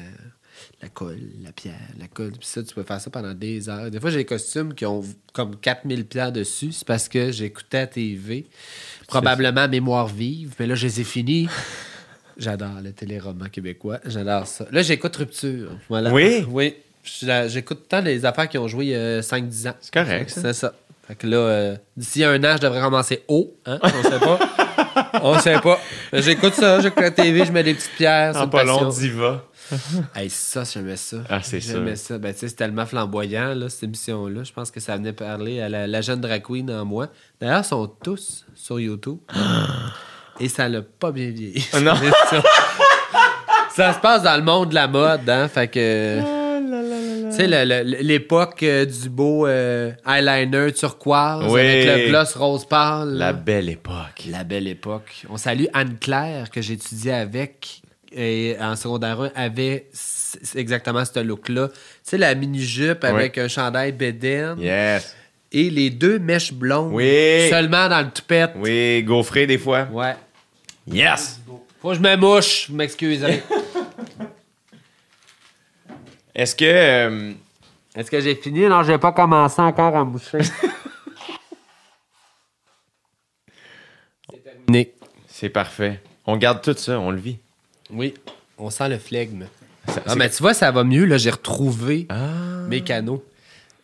[0.81, 2.31] la colle, la pierre, la colle.
[2.31, 3.89] Puis ça, tu peux faire ça pendant des heures.
[3.89, 5.03] Des fois, j'ai des costumes qui ont
[5.33, 6.71] comme 4000 pierres dessus.
[6.71, 8.47] C'est parce que j'écoutais à TV.
[9.07, 10.53] Probablement Mémoire vive.
[10.59, 11.47] Mais là, je les ai finis.
[12.37, 13.99] J'adore le téléroman québécois.
[14.05, 14.65] J'adore ça.
[14.71, 15.71] Là, j'écoute Rupture.
[15.89, 16.11] Voilà.
[16.11, 16.45] Oui?
[16.47, 16.75] Oui.
[17.47, 19.73] J'écoute tant les affaires qui ont joué il y a 5-10 ans.
[19.81, 20.41] C'est correct, ça.
[20.41, 20.73] C'est ça.
[21.07, 23.55] Fait que là, euh, d'ici un an, je devrais commencer haut.
[23.65, 23.79] Hein?
[23.81, 24.39] On sait pas.
[25.23, 25.79] On sait pas.
[26.13, 28.33] J'écoute ça, j'écoute la TV, je mets des petites pierres.
[28.35, 29.43] c'est En pas long, diva.
[30.15, 31.17] Hey, ça, j'aimais ça.
[31.29, 32.17] Ah, c'est J'aimais ça.
[32.17, 34.43] Ben, tu sais, c'est tellement flamboyant, là, cette émission-là.
[34.43, 37.07] Je pense que ça venait parler à la, la jeune drag queen en moi.
[37.39, 39.17] D'ailleurs, ils sont tous sur YouTube.
[40.39, 41.65] Et ça l'a pas bien vieilli.
[41.73, 41.93] Ah, non.
[42.29, 42.41] ça.
[43.71, 45.47] Ça se passe dans le monde de la mode, hein.
[45.47, 46.19] Fait que.
[46.19, 46.25] Ah,
[47.31, 47.65] Tu sais,
[48.03, 51.61] l'époque euh, du beau euh, eyeliner turquoise Oui.
[51.61, 53.09] avec le gloss rose pâle.
[53.13, 53.33] La là.
[53.33, 54.25] belle époque.
[54.29, 55.25] La belle époque.
[55.29, 57.78] On salue Anne-Claire, que j'étudiais avec
[58.11, 59.87] et en secondaire 1, avait
[60.55, 61.67] exactement ce look-là.
[61.69, 65.15] Tu sais, la mini-jupe avec un chandail bédaine Yes.
[65.51, 67.47] et les deux mèches blondes Oui.
[67.49, 68.51] seulement dans le toupette.
[68.55, 69.87] Oui, gaufré des fois.
[69.91, 70.15] Ouais.
[70.87, 71.39] Yes.
[71.81, 73.41] Faut que je me mouche, vous m'excuserez.
[76.35, 76.65] Est-ce que.
[76.65, 77.31] euh,
[77.95, 78.61] Est-ce que j'ai fini?
[78.67, 80.39] Non, j'ai pas commencé encore à moucher.
[84.31, 84.93] C'est terminé.
[85.27, 85.99] c'est parfait.
[86.25, 87.39] On garde tout ça, on le vit.
[87.91, 88.13] Oui,
[88.57, 89.45] on sent le flegme.
[89.87, 91.05] Ça- Ah, mais tu vois, ça va mieux.
[91.05, 92.15] Là, j'ai retrouvé Ah.
[92.67, 93.23] mes canaux.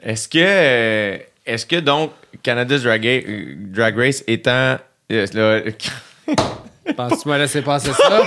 [0.03, 0.37] Est-ce que.
[0.41, 2.11] euh, Est-ce que donc
[2.41, 4.77] Canada's Drag, euh, Drag Race étant.
[5.11, 5.73] euh, le-
[6.95, 8.09] Penses-tu vas laisser passer ça?
[8.09, 8.25] moyen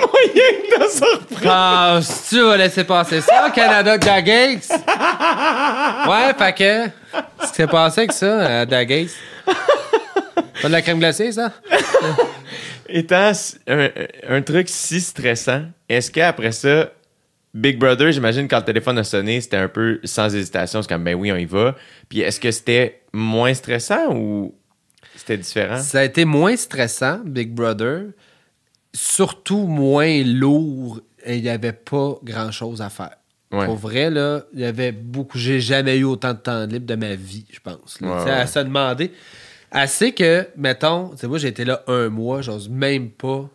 [0.78, 2.00] de surprendre.
[2.00, 4.70] Penses-tu vas laisser passer ça, Canada Drag Race?
[6.08, 6.86] Ouais, fait que.
[6.86, 9.14] Qu'est-ce qui s'est passé avec ça, à Drag Race?
[10.60, 11.52] Pas de la crème glacée, ça?
[12.88, 13.32] Étant
[13.66, 13.88] un,
[14.28, 16.90] un truc si stressant, est-ce qu'après ça,
[17.54, 21.04] Big Brother, j'imagine quand le téléphone a sonné, c'était un peu sans hésitation, c'est comme
[21.04, 21.76] ben oui, on y va.
[22.08, 24.54] Puis est-ce que c'était moins stressant ou
[25.16, 25.78] c'était différent?
[25.78, 28.06] Ça a été moins stressant, Big Brother.
[28.94, 31.00] Surtout moins lourd.
[31.24, 33.16] Et il n'y avait pas grand-chose à faire.
[33.50, 33.64] Ouais.
[33.64, 35.38] Pour vrai, là, il y avait beaucoup.
[35.38, 38.00] J'ai jamais eu autant de temps libre de ma vie, je pense.
[38.00, 38.08] là.
[38.08, 38.30] Ouais, ouais.
[38.30, 39.10] À se demander.
[39.70, 43.48] Assez que, mettons, tu sais, moi, j'ai été là un mois, j'ose même pas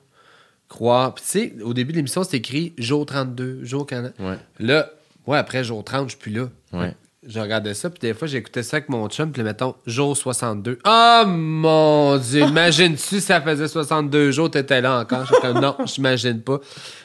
[0.69, 1.15] croire.
[1.15, 4.13] Puis, tu sais, au début de l'émission, c'était écrit jour 32, jour 40.
[4.19, 4.37] Ouais.
[4.59, 4.89] Là,
[5.25, 6.49] moi, après jour 30, je suis plus là.
[6.71, 6.95] Ouais.
[7.25, 10.79] Je regardais ça, puis des fois, j'écoutais ça avec mon chum, puis mettons, jour 62.
[10.85, 12.41] Oh mon Dieu!
[12.47, 15.25] Imagine-tu si ça faisait 62 jours, t'étais là encore?
[15.25, 16.59] J'étais comme, non, j'imagine pas.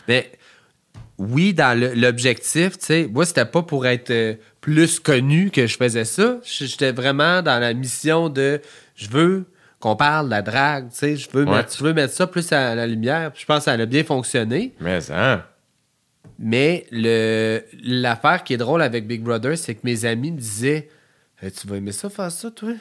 [0.08, 0.32] Mais
[1.18, 5.76] oui, dans l'objectif, tu sais, moi, c'était pas pour être euh, plus connu que je
[5.76, 6.38] faisais ça.
[6.42, 8.60] J'étais vraiment dans la mission de,
[8.98, 9.44] je veux
[9.80, 11.56] qu'on parle de la drague, tu sais, je veux, Ouais.
[11.58, 13.30] mettre, je veux mettre ça plus à la lumière.
[13.36, 14.74] Je pense que ça a bien fonctionné.
[14.80, 15.44] Mais hein?
[16.38, 20.88] Mais le l'affaire qui est drôle avec Big Brother, c'est que mes amis me disaient
[21.42, 22.72] Eh, Tu vas aimer ça faire ça, toi?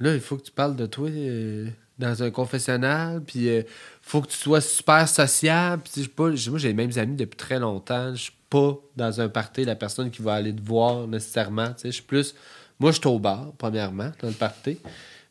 [0.00, 1.68] Là, il faut que tu parles de toi euh,
[1.98, 3.64] dans un confessionnal, puis il
[4.02, 5.82] faut que tu sois super sociable.
[5.92, 8.14] Puis, pas, moi, j'ai les mêmes amis depuis très longtemps.
[8.14, 11.68] Je suis pas dans un party la personne qui va aller te voir nécessairement.
[11.68, 11.88] tu sais.
[11.88, 12.34] Je suis plus.
[12.80, 14.78] Moi, je suis au bar, premièrement, dans le party.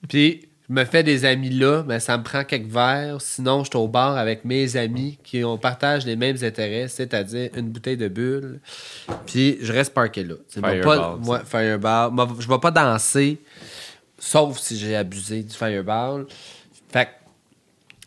[0.10, 3.20] Puis, je me fais des amis là, mais ça me prend quelques verres.
[3.22, 7.50] Sinon, je suis au bar avec mes amis qui on partage les mêmes intérêts, c'est-à-dire
[7.56, 8.60] une bouteille de bulle.
[9.26, 10.36] Puis, je reste parké là.
[10.50, 12.12] Fireball, pas, moi, fireball.
[12.12, 13.40] Moi, je vais pas danser,
[14.18, 16.26] sauf si j'ai abusé du fireball.
[16.90, 17.10] Fait que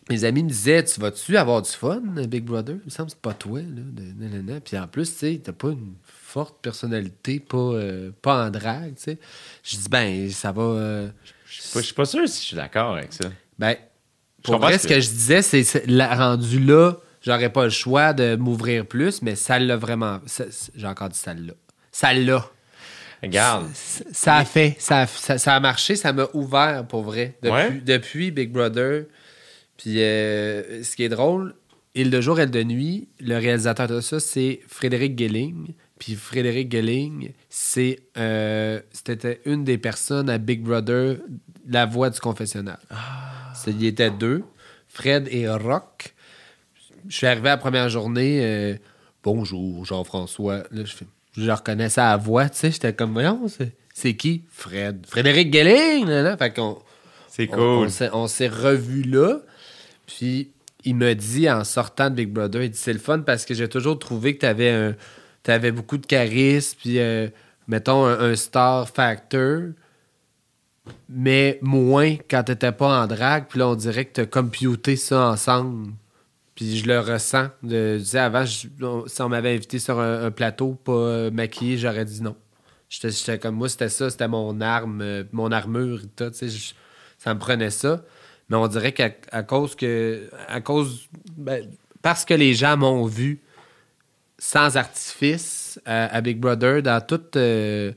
[0.09, 2.77] mes amis me disaient Tu vas-tu avoir du fun, Big Brother?
[2.81, 3.60] Il me semble que c'est pas toi.
[3.60, 4.59] Là, de-.
[4.60, 8.94] Puis en plus, tu sais, t'as pas une forte personnalité, pas, euh, pas en drague.
[8.97, 9.18] tu sais.
[9.62, 10.62] Je dis Ben, ça va.
[10.62, 13.31] euh, Je suis pas- je suis pas sûr si je suis d'accord avec ça.
[13.59, 13.77] ben,
[14.44, 17.70] Je pour vrai, ce ce que- je disais, c'est la- rendu là, j'aurais pas le
[17.70, 20.20] choix de m'ouvrir plus, mais ça l'a vraiment.
[20.74, 21.52] J'ai encore dit ça l'a.
[21.93, 22.48] Ça l'a.
[23.23, 23.68] Regarde.
[23.74, 24.77] Ça- Ça a fait.
[24.78, 27.36] Ça a, ça- ça a marché, ça m'a ouvert pour vrai.
[27.43, 27.82] Depuis, Ouais?
[27.85, 29.05] depuis Big Brother.
[29.78, 31.55] Puis euh, ce qui est drôle,
[31.98, 35.73] Il de jour, elle de nuit, le réalisateur de ça, c'est Frédéric Gelling.
[35.98, 41.16] Puis Frédéric Gelling, c'est euh, c'était une des personnes à Big Brother,
[41.68, 42.78] la voix du confessionnal.
[43.55, 44.43] C'est- Il y était deux,
[44.89, 46.14] Fred et Rock.
[47.09, 48.40] Je suis arrivé à la première journée.
[48.44, 48.74] euh,
[49.24, 50.59] Bonjour, Jean-François.
[50.70, 51.06] Là, je, fais-
[51.36, 52.70] je le reconnaissais à la voix, tu sais.
[52.70, 54.44] J'étais comme, voyons, c'est, c'est qui?
[54.51, 55.05] Fred.
[55.09, 56.36] Frédéric Gelling, là, là.
[56.36, 56.78] Fait qu'on
[57.28, 57.86] C'est on- cool.
[57.86, 59.39] on, s'est, on s'est revus là.
[60.06, 60.51] Puis
[60.85, 63.55] il me dit en sortant de Big Brother, il dit c'est le fun parce que
[63.55, 64.94] j'ai toujours trouvé que tu avais un
[65.47, 67.28] t'avais beaucoup de charisme puis euh,
[67.68, 69.60] mettons un, star factor
[71.09, 75.28] mais moins quand t'étais pas en drague puis là on dirait que t'as computé ça
[75.28, 75.93] ensemble.
[76.56, 77.48] Puis je le ressens.
[77.62, 78.66] De, je disais avant je-
[79.06, 82.35] si on m'avait invité sur un, plateau pas euh, maquillé j'aurais dit non.
[82.89, 86.48] J'étais, comme moi c'était ça c'était mon arme euh, mon armure et tout, tu
[87.18, 88.02] ça me prenait ça.
[88.48, 89.10] Mais on dirait qu'à
[89.44, 91.68] cause que à cause ben,
[92.02, 93.43] parce que les gens m'ont vu
[94.39, 97.93] sans artifice à, à Big Brother dans tout euh,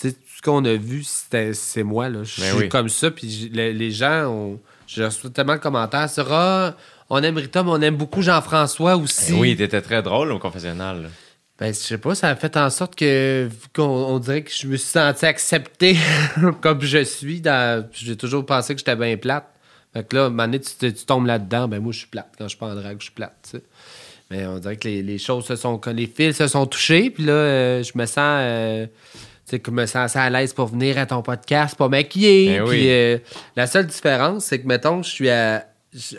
[0.00, 2.68] tout ce qu'on a vu c'est moi là je Ben suis oui.
[2.68, 6.74] comme ça puis les, les gens ont j'ai reçu tellement de commentaires sur ah
[7.10, 9.32] on aime Rita, mais on aime beaucoup Jean-François aussi.
[9.32, 11.02] Ben oui, t'étais très drôle au confessionnal.
[11.02, 11.08] là.
[11.58, 14.66] Ben, je sais pas, ça a fait en sorte que qu'on on dirait que je
[14.66, 15.96] me suis senti accepté
[16.60, 17.40] comme je suis.
[17.40, 19.46] Dans, j'ai toujours pensé que j'étais bien plate.
[19.92, 22.32] Fait que là, à un moment donné, tu, tombes là-dedans, ben moi, je suis plate.
[22.36, 23.54] Quand je suis pas en drague, je suis plate.
[24.30, 25.80] Mais on dirait que les, les choses se sont...
[25.94, 28.16] les fils se sont touchés, puis là, euh, je me sens...
[28.18, 31.76] euh, tu sais, que je me sens assez à l'aise pour venir à ton podcast,
[31.76, 32.58] pas maquillé.
[32.58, 33.18] Ben Puis euh,
[33.56, 35.66] la seule différence, c'est que, mettons, je suis à...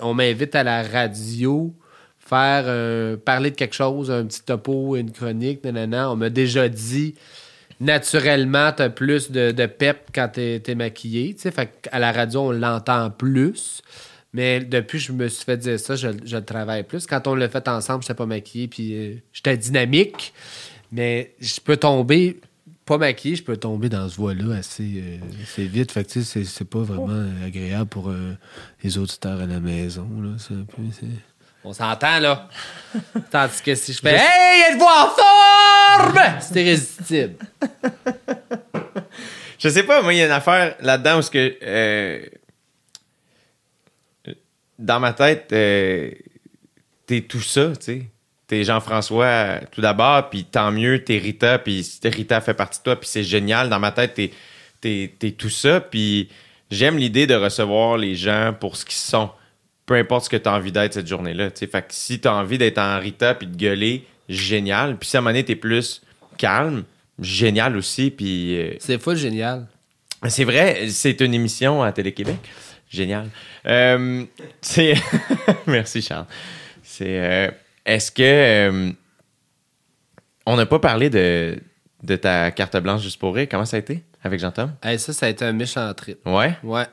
[0.01, 1.73] On m'invite à la radio
[2.19, 6.11] faire parler de quelque chose, un petit topo, une chronique, nanana.
[6.11, 7.13] On m'a déjà dit
[7.79, 11.33] naturellement, t'as plus de, de pep quand t'es es maquillé.
[11.35, 11.51] tu sais.
[11.51, 13.81] Fait à la radio, on l'entend plus.
[14.35, 17.07] Mais depuis je me suis fait dire ça, je, je le travaille plus.
[17.07, 20.33] Quand on l'a fait ensemble, j'étais pas maquillé, puis euh, j'étais dynamique.
[20.91, 22.41] Mais je peux tomber,
[22.85, 25.91] pas maquillé, je peux tomber dans ce voie-là assez, euh, assez vite.
[25.93, 28.33] Fait que c'est- c'est pas vraiment agréable pour euh,
[28.83, 30.07] les auditeurs à la maison.
[30.21, 30.31] Là.
[30.37, 31.07] C'est un peu, c'est-
[31.63, 32.49] on s'entend, là.
[33.31, 36.19] Tandis que si je fais Hey, êtes-vous en forme?
[36.41, 37.35] C'est irrésistible.
[39.59, 41.55] Je sais pas, moi, il y a une affaire là-dedans où ce que.
[41.63, 42.19] euh,
[44.79, 46.11] dans ma tête, euh,
[47.05, 48.01] t'es tout ça, tu sais.
[48.47, 52.83] T'es Jean-François euh, tout d'abord, puis tant mieux, t'es Rita, puis Rita fait partie de
[52.83, 53.69] toi, puis c'est génial.
[53.69, 54.13] Dans ma tête,
[54.81, 56.29] t'es, tout ça, puis
[56.69, 59.31] j'aime l'idée de recevoir les gens pour ce qu'ils sont.
[59.87, 61.67] Peu importe ce que t'as envie d'être cette journée-là, tu sais.
[61.67, 64.97] Fait que si t'as envie d'être en Rita, puis de gueuler, génial.
[64.97, 66.01] Puis si à un moment donné, t'es plus
[66.37, 66.83] calme,
[67.19, 68.59] génial aussi, puis...
[68.59, 69.67] euh, C'est fou, génial.
[70.27, 72.37] c'est vrai, c'est une émission à Télé-Québec.
[72.89, 73.29] Génial.
[73.65, 74.23] Euh,
[74.61, 74.93] c'est...
[75.67, 76.25] Merci, Charles.
[76.83, 77.19] C'est...
[77.19, 77.51] euh,
[77.85, 78.21] Est-ce que...
[78.23, 78.91] euh,
[80.45, 81.57] on n'a pas parlé de,
[82.03, 83.47] de ta carte blanche juste pour rire?
[83.49, 84.73] Comment ça a été avec Jean-Tom?
[84.83, 86.19] Hey, ça, ça a été un méchant trip.
[86.25, 86.55] Ouais?
[86.63, 86.85] Ouais.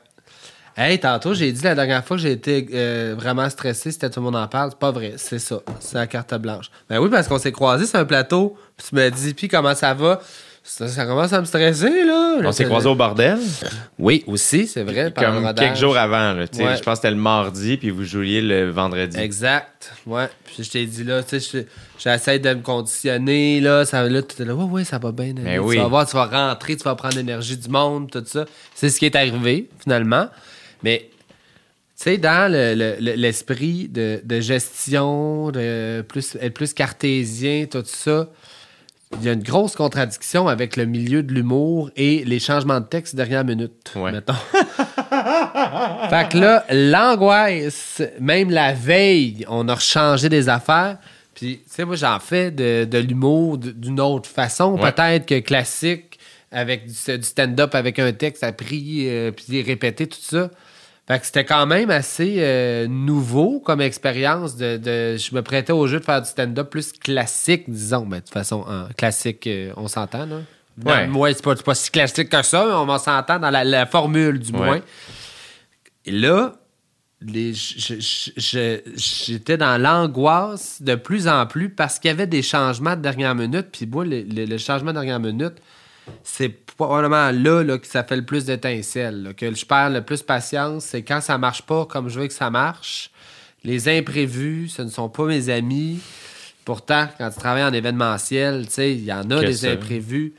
[0.75, 4.19] Hey, tantôt, j'ai dit la dernière fois que j'ai été euh, vraiment stressé, c'était tout
[4.19, 4.71] le monde en parle.
[4.71, 5.59] C'est pas vrai, c'est ça.
[5.79, 6.71] C'est la carte blanche.
[6.89, 8.57] Ben oui, parce qu'on s'est croisés sur un plateau.
[8.75, 10.19] Puis tu m'as dit, puis comment ça va?
[10.65, 12.37] Ça, ça commence à me stresser, là.
[12.41, 13.37] On s'est croisés au bordel,
[13.99, 15.13] Oui, aussi, c'est vrai.
[15.13, 15.55] comme rodage.
[15.67, 16.31] quelques jours avant.
[16.31, 16.63] là, tu sais.
[16.63, 16.77] Ouais.
[16.77, 19.19] Je pense que c'était le mardi, puis vous jouiez le vendredi.
[19.19, 19.91] Exact.
[20.05, 20.29] Ouais.
[20.45, 21.65] Puis je t'ai dit là, tu sais, je-
[22.01, 25.33] j'essaie de me conditionner là, ça là tu là, ouais ouais, ça va bien.
[25.37, 25.77] Mais tu oui.
[25.77, 28.45] vas voir, tu vas rentrer, tu vas prendre l'énergie du monde, tout ça.
[28.73, 30.29] C'est ce qui est arrivé finalement.
[30.81, 31.09] Mais
[31.97, 37.65] tu sais, dans le- le- le- l'esprit de, de gestion, de plus, être plus cartésien,
[37.69, 38.29] tout ça,
[39.19, 42.85] il y a une grosse contradiction avec le milieu de l'humour et les changements de
[42.85, 43.91] texte dernière minute.
[43.95, 44.11] Ouais.
[44.11, 44.33] Mettons.
[46.09, 50.97] fait que là, l'angoisse, même la veille, on a rechangé des affaires.
[51.35, 54.91] Puis, tu sais, moi, j'en fais de, de l'humour d'une autre façon, Ouais.
[54.91, 56.19] peut-être que classique,
[56.51, 60.49] avec du, du stand-up, avec un texte appris, euh, puis répété, tout ça.
[61.07, 64.55] Fait que c'était quand même assez euh, nouveau comme expérience.
[64.55, 68.05] De, de- je me prêtais au jeu de faire du stand-up plus classique, disons.
[68.05, 68.65] Mais de toute façon,
[68.97, 70.37] classique, euh, on s'entend, là.
[70.83, 71.05] Ouais.
[71.07, 73.63] Moi, c'est pas, c'est pas si classique que ça, mais on va s'entendre dans la,
[73.63, 74.57] la formule, du Ouais.
[74.59, 74.81] moins.
[76.05, 76.53] Et là,
[78.95, 83.35] j'étais dans l'angoisse de plus en plus parce qu'il y avait des changements de dernière
[83.35, 83.67] minute.
[83.71, 85.53] Puis moi, le, le- le changement de dernière minute,
[86.23, 89.33] c'est probablement là, là que ça fait le plus d'étincelles.
[89.37, 92.33] Que je perds le plus patience, c'est quand ça marche pas comme je veux que
[92.33, 93.11] ça marche.
[93.63, 95.99] Les imprévus, ce ne sont pas mes amis.
[96.65, 100.33] Pourtant, quand tu travailles en événementiel, il y en a des imprévus.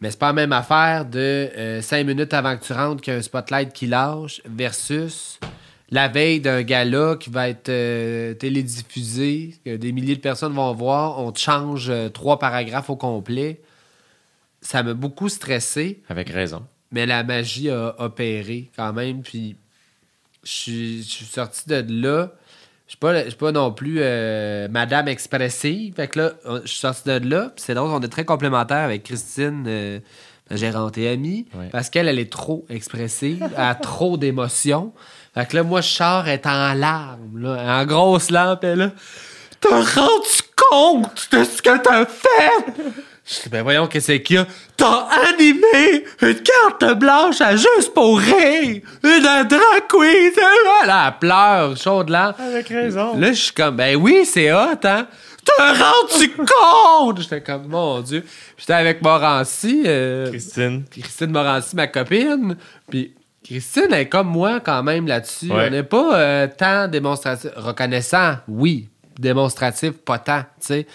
[0.00, 3.12] Mais c'est pas la même affaire de euh, cinq minutes avant que tu rentres qu'il
[3.12, 5.38] y a un spotlight qui lâche versus
[5.90, 10.72] la veille d'un gala qui va être euh, télédiffusé, que des milliers de personnes vont
[10.72, 13.60] voir, on te change euh, trois paragraphes au complet.
[14.62, 16.64] Ça m'a beaucoup stressé, Avec raison.
[16.90, 19.22] mais la magie a opéré quand même.
[19.22, 19.56] Puis
[20.44, 22.32] je suis, je suis sorti de là.
[22.86, 25.94] Je suis pas, je suis pas non plus euh, Madame expressive.
[25.94, 26.32] Fait que là,
[26.64, 27.52] je suis sorti de là.
[27.54, 30.00] Puis c'est drôle, on est très complémentaires avec Christine, euh,
[30.50, 31.46] ma gérante et amie.
[31.54, 31.68] Ouais.
[31.70, 34.92] Parce qu'elle, elle est trop expressive, elle a trop d'émotions.
[35.34, 38.78] Fait que là, moi, je sors, elle est en larmes, là, en grosse lampe, elle
[38.78, 38.90] là.
[39.60, 40.28] T'as rendu
[40.70, 42.82] compte de ce que t'as fait?
[43.26, 44.46] Je dis, ben voyons, qu'est-ce qu'il y a?
[44.76, 48.80] T'as animé une carte blanche à juste pour rire!
[49.04, 50.32] Une drag queen!
[50.86, 52.34] Là, elle pleure, chaude là.
[52.38, 53.16] Avec raison.
[53.16, 55.06] Là, je suis comme, ben oui, c'est hot, hein?
[55.44, 57.20] T'as rendu compte!
[57.20, 58.24] J'étais comme, mon Dieu.
[58.56, 60.84] J'étais avec Morancy, euh, Christine.
[60.90, 62.56] Christine Morancy, ma copine.
[62.90, 63.14] Puis
[63.44, 65.50] Christine elle est comme moi quand même là-dessus.
[65.50, 65.66] Ouais.
[65.66, 67.50] On n'est pas euh, tant démonstratif.
[67.56, 68.88] Reconnaissant, oui.
[69.18, 70.86] Démonstratif, pas tant, tu sais.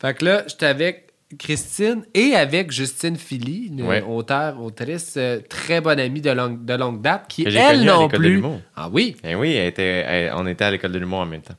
[0.00, 1.03] Fait que là, j'étais avec
[1.38, 4.02] Christine et avec Justine Philly, une Ouais.
[4.02, 8.10] auteure, autrice, euh, très bonne amie de longue, de longue date, qui, elle non l'école
[8.12, 8.28] de plus.
[8.36, 8.60] l'humour.
[8.76, 9.16] Ah oui?
[9.22, 11.54] Ben oui, elle était, elle- on était à l'école de l'humour en même temps.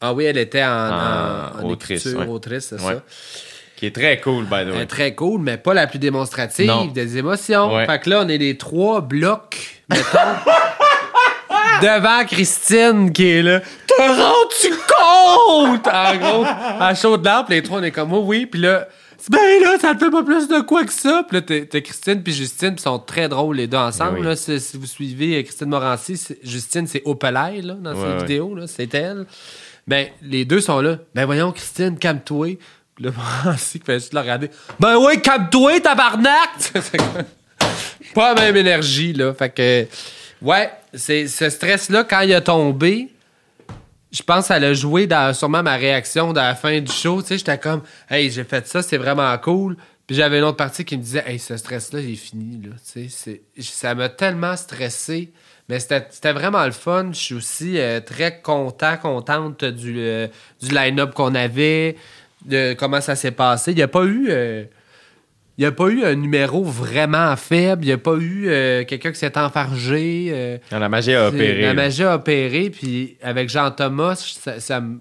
[0.00, 2.26] Ah oui, elle était en, En en- en autrice, écriture, ouais.
[2.34, 2.94] autrice, c'est Ouais.
[2.94, 3.02] ça.
[3.76, 4.80] Qui est très cool, by the Elle way.
[4.82, 6.86] est très cool, mais pas la plus démonstrative Non.
[6.86, 7.70] des émotions.
[7.86, 10.02] Fait que là, on est les trois blocs, mettons,
[11.82, 13.60] devant Christine qui est là.
[13.60, 15.86] Te rends-tu compte?
[15.88, 16.44] En gros,
[16.80, 18.46] à chaud de lampe, les trois, on est comme, oh oui.
[18.46, 18.86] Puis là,
[19.30, 21.24] ben là, ça te fait pas plus de quoi que ça.
[21.28, 24.14] Puis là, t'as Christine puis Justine, puis ils sont très drôles les deux ensemble.
[24.14, 24.26] Ben oui.
[24.26, 24.36] là.
[24.36, 28.18] Si, vous suivez euh, Christine Morancy, Justine, c'est Opelay, là, dans Ouais, ses ouais.
[28.18, 29.26] vidéos, là, c'est elle.
[29.86, 30.98] Ben, les deux sont là.
[31.14, 32.58] Ben voyons, Christine, calme-toi.
[32.94, 33.10] Puis là,
[33.44, 34.50] Morancy qui fait juste la regarder.
[34.78, 36.50] Ben oui, calme-toi, tabarnak!
[38.14, 39.34] Pas la même énergie, là.
[39.34, 39.86] Fait que,
[40.42, 43.08] ouais, c'est ce stress-là, quand il a tombé,
[44.12, 47.20] je pense que ça l'a joué dans sûrement ma réaction dans la fin du show.
[47.22, 49.76] Tu sais, j'étais comme, hey, j'ai fait ça, c'est vraiment cool.
[50.06, 52.70] Puis j'avais une autre partie qui me disait, hey, ce stress-là, est fini, là.
[52.92, 55.32] Tu sais, ça m'a tellement stressé.
[55.68, 57.08] Mais c'était c'était vraiment le fun.
[57.12, 60.28] Je suis aussi euh, très content, contente du, euh,
[60.62, 61.96] du line-up qu'on avait,
[62.44, 63.72] de comment ça s'est passé.
[63.72, 64.26] Il n'y a pas eu.
[64.30, 64.64] euh,
[65.58, 67.84] il n'y a pas eu un numéro vraiment faible.
[67.84, 70.26] Il n'y a pas eu euh, quelqu'un qui s'est enfargé.
[70.30, 71.62] euh, Non, la magie a opéré.
[71.62, 75.00] La magie a opéré, puis avec Jean-Thomas, ça, ça me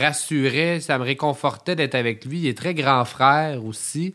[0.00, 2.38] rassurait, ça me réconfortait d'être avec lui.
[2.40, 4.14] Il est très grand frère aussi.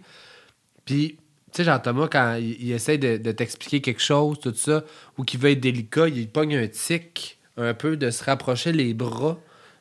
[0.85, 1.17] Puis,
[1.51, 4.83] tu sais, Jean-Thomas, quand il, il essaie de, de t'expliquer quelque chose, tout ça,
[5.17, 8.93] ou qu'il veut être délicat, il pogne un tic un peu de se rapprocher les
[8.93, 9.37] bras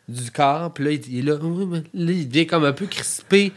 [0.08, 0.72] du corps.
[0.74, 1.38] Puis là, il, il est là,
[1.94, 3.52] là, il devient comme un peu crispé.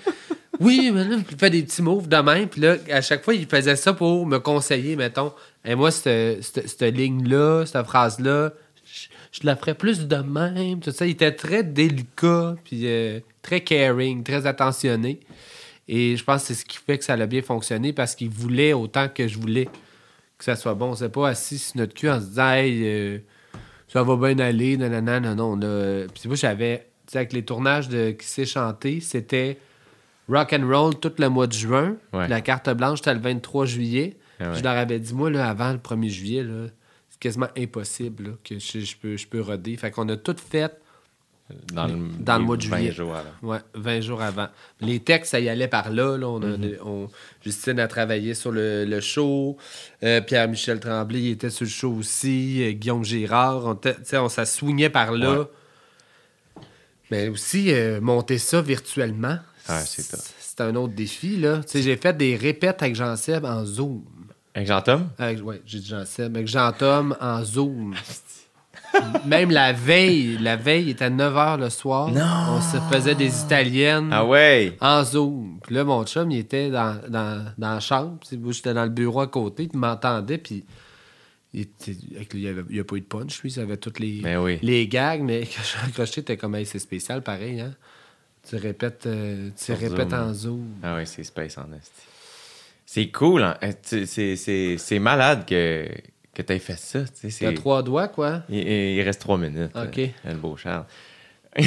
[0.59, 2.47] Oui, mais il fait des petits moves de même.
[2.47, 5.33] Puis là, à chaque fois, il faisait ça pour me conseiller, mettons.
[5.65, 8.53] Et moi, cette, ligne-là, cette phrase-là,
[8.85, 10.79] je, la ferais plus de même.
[10.79, 11.05] Tout ça.
[11.05, 15.19] Il était très délicat, puis euh, très caring, très attentionné.
[15.87, 18.29] Et je pense que c'est ce qui fait que ça a bien fonctionné parce qu'il
[18.29, 19.67] voulait autant que je voulais
[20.37, 20.91] que ça soit bon.
[20.91, 23.17] On s'est pas assis sur notre cul en se disant, hey, euh,
[23.87, 25.57] ça va bien aller, nanana, non, non.
[25.57, 26.07] On a...
[26.07, 29.57] Puis moi, j'avais, avec les tournages de Qui s'est chanté, c'était
[30.29, 31.95] rock and roll tout le mois de juin.
[32.13, 32.27] Ouais.
[32.27, 34.17] La carte blanche, c'était le 23 juillet.
[34.39, 34.57] Ah ouais.
[34.57, 36.45] Je leur avais dit, moi, là, avant le 1er juillet,
[37.09, 39.75] c'est quasiment impossible là, que je, je peux, je peux roder.
[39.77, 40.71] Fait qu'on a tout fait
[41.73, 42.91] Dans le, dans le les mois de 20 juillet.
[42.91, 43.53] jours avant.
[43.53, 44.47] Ouais, 20 jours avant.
[44.81, 46.17] Les textes, ça y allait par là.
[46.17, 46.27] là.
[46.27, 46.77] On a- Mhm.
[46.85, 47.09] on-
[47.43, 49.57] Justine a travaillé sur le, le show.
[50.03, 52.63] Euh, Pierre-Michel Tremblay il était sur le show aussi.
[52.63, 53.65] Euh, Guillaume Girard.
[53.65, 53.79] On,
[54.17, 55.41] on ça swingait par là.
[55.41, 55.45] Ouais.
[57.11, 59.37] Mais aussi, euh, monter ça virtuellement.
[59.65, 61.37] C'est un autre défi.
[61.37, 61.57] là.
[61.63, 64.03] Tu sais, J'ai fait des répètes avec Jean-Seb en Zoom.
[64.55, 65.09] Avec Jean-Tom?
[65.19, 66.35] Ouais, j'ai dit Jean-Seb.
[66.35, 67.95] Avec Jean-Tom en Zoom.
[69.25, 72.11] Même la veille, la veille, il était 9 h le soir.
[72.11, 72.57] Non!
[72.57, 74.77] On se faisait des italiennes Ah ouais!
[74.81, 75.59] en Zoom.
[75.63, 78.19] Puis là, mon chum, il était dans, dans, dans la chambre.
[78.51, 79.63] J'étais dans le bureau à côté.
[79.67, 80.37] Puis il m'entendait.
[80.37, 80.63] Puis
[81.55, 81.95] il était-
[82.35, 83.41] n'y a pas eu de punch.
[83.41, 84.59] Lui, il avait toutes les, Ben oui.
[84.61, 85.21] les gags.
[85.23, 87.61] Mais quand je suis accroché, t'es comme, Hey, c'est spécial, pareil.
[87.61, 87.73] Hein?
[88.47, 90.19] Tu répètes, euh, tu Sur répètes Zoom.
[90.29, 90.67] en Zoom.
[90.83, 91.91] Ah ouais, c'est space en esti.
[92.85, 93.43] C'est cool.
[93.43, 93.55] hein.
[93.63, 95.87] Euh, tu- C'est, c'est, c'est malade que,
[96.33, 96.99] que tu aies fait ça.
[97.05, 98.41] tu sais, c'est- trois doigts, quoi?
[98.49, 99.71] Il, il reste trois minutes.
[99.75, 99.97] OK.
[99.99, 100.85] euh, le beau Charles.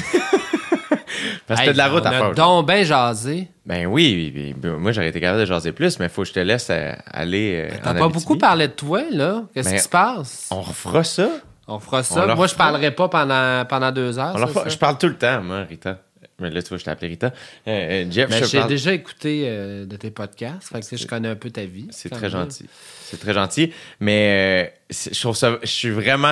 [1.47, 2.33] Parce que t'as de la route on à a faire.
[2.35, 3.49] donc bien jasé.
[3.65, 4.71] Ben oui, oui, oui.
[4.79, 7.69] moi j'aurais été capable de jaser plus, mais faut que je te laisse euh, aller.
[7.71, 8.13] euh, T'as en pas Abitibi.
[8.25, 9.45] beaucoup parlé de toi, là.
[9.55, 10.49] Qu'est-ce Ben, qui se passe?
[10.51, 11.29] On refera ça.
[11.69, 12.27] On fera on ça.
[12.27, 12.65] leur Moi, je fera.
[12.65, 14.33] parlerai pas pendant, pendant deux heures.
[14.35, 14.71] On leur c'est fera- ça?
[14.71, 16.01] Je parle tout le temps, moi, Rita.
[16.39, 17.33] Mais là, tu vois, je t'ai appelé Rita.
[17.67, 18.69] Euh, euh, Jeff, Mais je j'ai parle.
[18.71, 20.69] déjà écouté euh, de tes podcasts.
[20.71, 21.89] Fait que je connais un peu ta vie.
[21.91, 22.67] C'est très gentil.
[23.03, 23.73] C'est très gentil.
[24.01, 26.29] Mais euh, je trouve ça, je suis vraiment,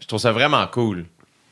[0.00, 1.04] je trouve ça vraiment cool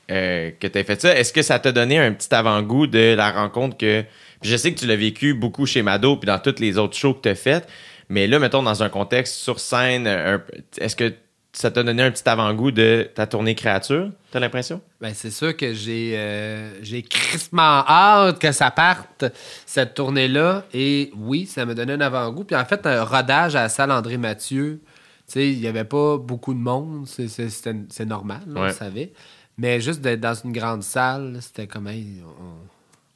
[0.08, 1.16] que tu aies fait ça.
[1.16, 4.02] Est-ce que ça t'a donné un petit avant-goût de la rencontre que.
[4.40, 6.96] puis je sais que tu l'as vécu beaucoup chez Mado puis dans toutes les autres
[6.96, 7.68] shows que tu as faites.
[8.08, 10.42] Mais là, mettons, dans un contexte sur scène, un-
[10.78, 11.12] est-ce que
[11.58, 14.80] ça t'a donné un petit avant-goût de ta tournée créature, t'as l'impression?
[15.00, 19.24] Ben, c'est sûr que j'ai euh, j'ai crissement hâte que ça parte,
[19.64, 20.64] cette tournée-là.
[20.74, 22.44] Et oui, ça me donnait un avant-goût.
[22.44, 24.80] Puis en fait, un rodage à la salle André Mathieu,
[25.26, 27.06] tu sais, il n'y avait pas beaucoup de monde.
[27.06, 27.48] C'est- c'est
[27.88, 28.68] c'est normal, là, on Ouais.
[28.68, 29.12] le savait.
[29.58, 32.22] Mais juste d'être dans une grande salle, c'était comme, hey,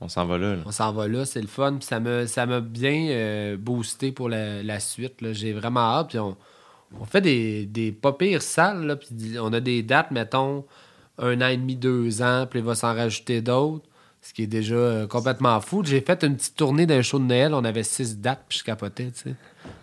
[0.03, 0.55] on, On s'en va là.
[0.57, 0.62] là.
[0.65, 1.75] on s'en va là, c'est le fun.
[1.79, 5.21] Puis ça m'a ça m'a bien euh, boosté pour la, la suite.
[5.21, 5.35] là.
[5.35, 6.09] J'ai vraiment hâte.
[6.09, 6.39] Puis on,
[6.99, 8.87] on fait des, des pas pires salles.
[8.87, 9.09] Là, puis
[9.41, 10.65] on a des dates, mettons,
[11.19, 12.47] un an et demi, deux ans.
[12.49, 13.85] Puis il va s'en rajouter d'autres.
[14.23, 15.83] Ce qui est déjà euh, complètement fou.
[15.83, 17.55] J'ai fait une petite tournée d'un show de Noël.
[17.55, 19.35] On avait six dates, puis je capotais, tu sais.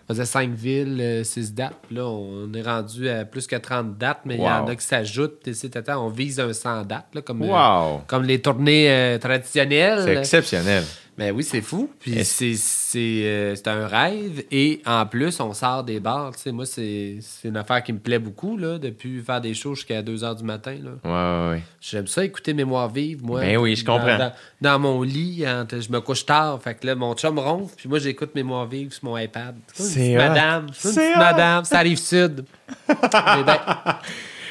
[0.07, 1.73] On faisait cinq villes, euh, six dates.
[1.88, 4.75] Puis là, on est rendu à plus que 30 dates, mais il y en a
[4.75, 5.41] qui s'ajoutent.
[5.89, 10.01] On vise un 100 dates, là, comme, euh, comme les tournées traditionnelles.
[10.03, 10.84] C'est exceptionnel.
[11.18, 11.89] Ben oui, c'est fou.
[11.99, 14.44] Puis Est-ce- c'est, c'est, euh, c'est un rêve.
[14.52, 16.31] Et en plus, on sort des bars.
[16.35, 19.56] Tu sais, moi, c'est, c'est une affaire qui me plaît beaucoup, là, depuis faire des
[19.56, 20.76] shows jusqu'à 2 h du matin.
[20.84, 20.91] Là.
[21.03, 21.10] Ouais,
[21.49, 21.64] ouais, ouais.
[21.81, 23.39] J'aime ça, écouter Mémoire vive, moi.
[23.41, 24.18] Ben oui, je Dans- comprends.
[24.19, 24.31] Dans,
[24.61, 26.61] dans mon lit, entre- je me couche tard.
[26.61, 29.56] Fait que là, mon chum ronfle, puis moi, j'écoute Mémoire vive sur mon iPad.
[29.73, 30.68] C'est madame.
[30.73, 31.65] C'est madame.
[31.65, 32.45] Ça arrive sud.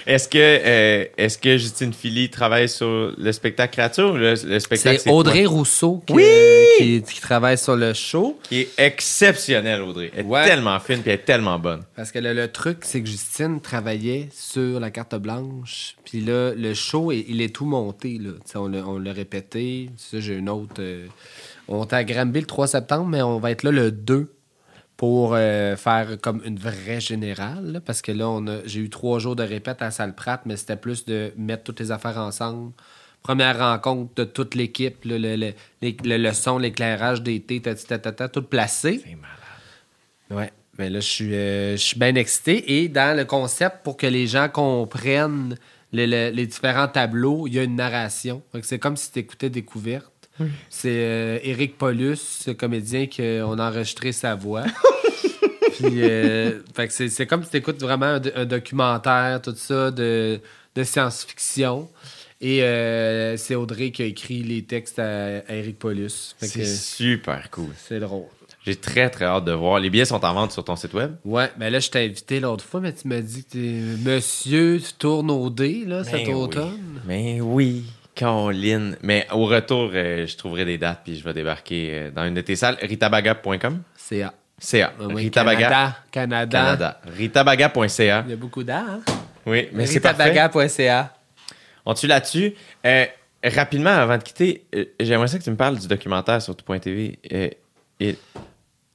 [0.07, 4.61] Est-ce que, euh, est-ce que Justine Philly travaille sur le spectacle créature ou le, le
[4.61, 5.53] spectacle c'est Audrey toi?
[5.53, 6.25] Rousseau qui, Oui!
[6.79, 8.39] qui, qui travaille sur le show.
[8.45, 10.13] Qui est exceptionnelle, Audrey.
[10.17, 11.83] Elle est tellement fine puis elle est tellement bonne.
[11.97, 15.97] Parce que le, le truc, c'est que Justine travaillait sur la carte blanche.
[16.05, 18.19] Puis là, le show, il, il est tout monté.
[18.21, 18.31] Là.
[18.55, 19.91] On l'a on l'a répété.
[19.97, 20.75] Ça, j'ai une autre.
[20.79, 21.07] euh,
[21.69, 24.31] on est à Granby le 3 septembre, mais on va être là le 2
[24.97, 27.73] pour euh, faire comme une vraie générale.
[27.73, 30.41] là, parce que là, on a- j'ai eu trois jours de répète à Salle Pratt,
[30.47, 32.73] mais c'était plus de mettre toutes les affaires ensemble.
[33.23, 35.53] Première rencontre de toute l'équipe, là, le, le,
[35.83, 39.03] les- le- le son, l'éclairage d'été, tout placé.
[39.05, 39.37] C'est malade.
[40.31, 40.53] Ouais.
[40.79, 42.81] Mais là, je suis, euh, je suis bien excité.
[42.83, 45.57] Et dans le concept, pour que les gens comprennent
[45.93, 48.43] le- le- les différents tableaux, il y a une narration.
[48.63, 50.11] C'est comme si tu écoutais Découverte.
[50.71, 54.65] C'est euh, Éric Paulus, ce comédien, qu'on a enregistré sa voix.
[55.79, 59.55] Puis, euh, fait que c'est, comme si tu écoutes vraiment un, do- un documentaire, tout
[59.57, 60.41] ça, de,
[60.75, 61.89] de science-fiction.
[62.41, 66.35] Et euh, c'est Audrey qui a écrit les textes à, à Éric Paulus.
[66.39, 67.71] C'est super cool.
[67.77, 68.25] c'est drôle.
[68.65, 69.79] J'ai très, très hâte de voir.
[69.79, 71.13] Les billets sont en vente sur ton site web?
[71.25, 73.81] Ouais, mais là, je t'ai invité l'autre fois, mais tu m'as dit que t'es
[74.11, 76.73] Monsieur tu tournes au dé, là, cet Ben automne.
[76.75, 77.01] Oui.
[77.07, 77.85] Mais oui,
[78.17, 78.97] Caroline.
[79.03, 82.35] Mais au retour, euh, je trouverai des dates puis je vais débarquer euh, dans une
[82.35, 82.79] de tes salles.
[82.83, 83.83] ritabaga.com.
[83.97, 84.35] CA.
[84.59, 84.93] CA.
[84.99, 85.99] Oui, Ritabaga.
[86.11, 86.59] Canada.
[86.59, 87.01] Canada.
[87.07, 88.25] Ritabaga.ca.
[88.27, 89.01] Il y a beaucoup d'A, hein?
[89.45, 89.99] Oui, mais c'est.
[89.99, 91.15] Ritabaga.ca.
[91.85, 92.55] On tue là-dessus.
[92.85, 93.05] Euh,
[93.45, 94.65] rapidement, avant de quitter,
[94.99, 97.19] j'aimerais ça que tu me parles du documentaire sur tout.tv.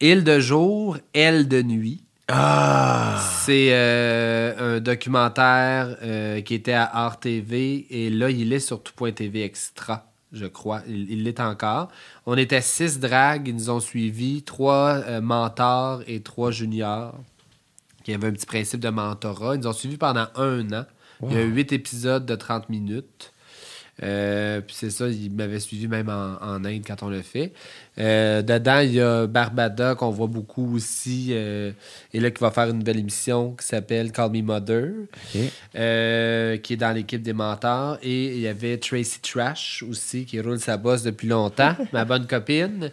[0.02, 2.01] Île de jour, aile de nuit.
[2.28, 3.20] Ah!
[3.44, 8.82] C'est euh, un documentaire euh, qui était à Art TV et là, il est sur
[8.82, 10.82] tout.tv extra, je crois.
[10.88, 11.90] Il l'est encore.
[12.26, 17.16] On était six dragues, ils nous ont suivis, trois euh, mentors et trois juniors
[18.04, 19.56] qui avaient un petit principe de mentorat.
[19.56, 20.86] Ils nous ont suivis pendant un an.
[21.24, 23.31] Il y a huit épisodes de 30 minutes.
[24.04, 27.54] Euh, puis c'est ça, ils m'avaient suivi même en, en Inde quand on l'a fait.
[28.00, 31.72] Euh, dedans, il y a Barbada qu'on voit beaucoup aussi, euh,
[32.14, 34.92] et là qui va faire une nouvelle émission qui s'appelle Call Me Mother,
[35.32, 37.98] qui est dans l'équipe des mentors.
[38.02, 42.26] Et il y avait Tracy Trash aussi qui roule sa bosse depuis longtemps, ma bonne
[42.26, 42.92] copine.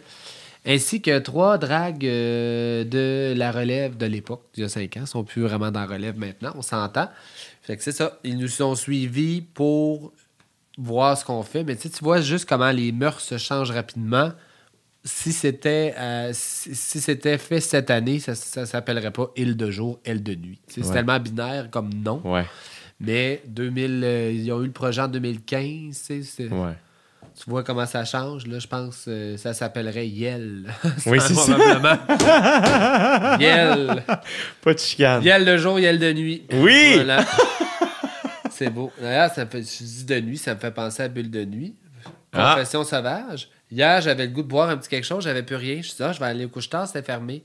[0.65, 5.01] Ainsi que trois dragues de la relève de l'époque, il y a cinq ans.
[5.01, 7.07] Ils sont plus vraiment dans la relève maintenant, on s'entend.
[7.63, 8.19] Fait que c'est ça.
[8.23, 10.11] Ils nous ont suivis pour
[10.79, 11.63] voir ce qu'on fait.
[11.63, 14.31] Mais tu vois juste comment les mœurs se changent rapidement.
[15.03, 19.71] Si c'était euh, si, si c'était fait cette année, ça, ça s'appellerait pas île de
[19.71, 20.59] jour, elle de nuit.
[20.67, 22.21] C'est tellement binaire comme nom.
[22.25, 22.45] Ouais,
[22.99, 26.03] Mais 2000, euh, ils ont eu le projet en 2015.
[26.35, 26.73] tu ouais.
[27.47, 28.45] Vois comment ça change.
[28.47, 30.65] Là, je pense que ça s'appellerait Yel.
[31.05, 31.55] Oui, c'est ça.
[33.39, 34.03] Yel.
[34.61, 35.23] Pas de chicane.
[35.23, 36.43] Yel de jour, Yel de nuit.
[36.51, 36.95] Oui!
[36.95, 37.25] Voilà.
[38.59, 38.91] C'est beau.
[39.01, 41.45] D'ailleurs, ça me fait, je dis de nuit, ça me fait penser à Bulle de
[41.45, 41.73] nuit.
[42.33, 42.53] Ah.
[42.55, 43.49] Confession sauvage.
[43.71, 45.77] Hier, j'avais le goût de boire un petit quelque chose, j'avais plus rien.
[45.77, 47.43] Je suis dit, ah, je vais aller au couche-tard, c'était fermé.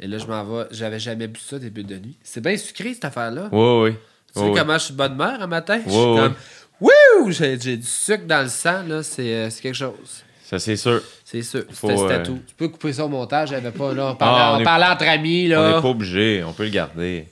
[0.00, 0.64] Et là, je m'en vais.
[0.72, 2.16] J'avais jamais bu ça, des bulles de nuit.
[2.22, 3.48] C'est bien sucré, cette affaire-là.
[3.52, 3.92] Oui, oui.
[3.92, 3.98] Tu
[4.34, 4.58] sais Oui, oui.
[4.58, 5.78] comment je suis de bonne mère un matin?
[5.84, 6.34] Je suis comme,
[6.80, 7.30] wouh!
[7.30, 9.02] J'ai du sucre dans le sang, là.
[9.02, 10.22] C'est euh, quelque chose.
[10.44, 11.02] Ça, c'est sûr.
[11.24, 11.64] C'est sûr.
[11.72, 12.38] C'était euh, tout.
[12.46, 14.12] Tu peux couper ça au montage, j'avais pas, là.
[14.12, 15.76] On parlait, Ah, on on est- parlait entre amis, On là.
[15.76, 16.44] n'est pas obligé.
[16.44, 17.26] On peut le garder.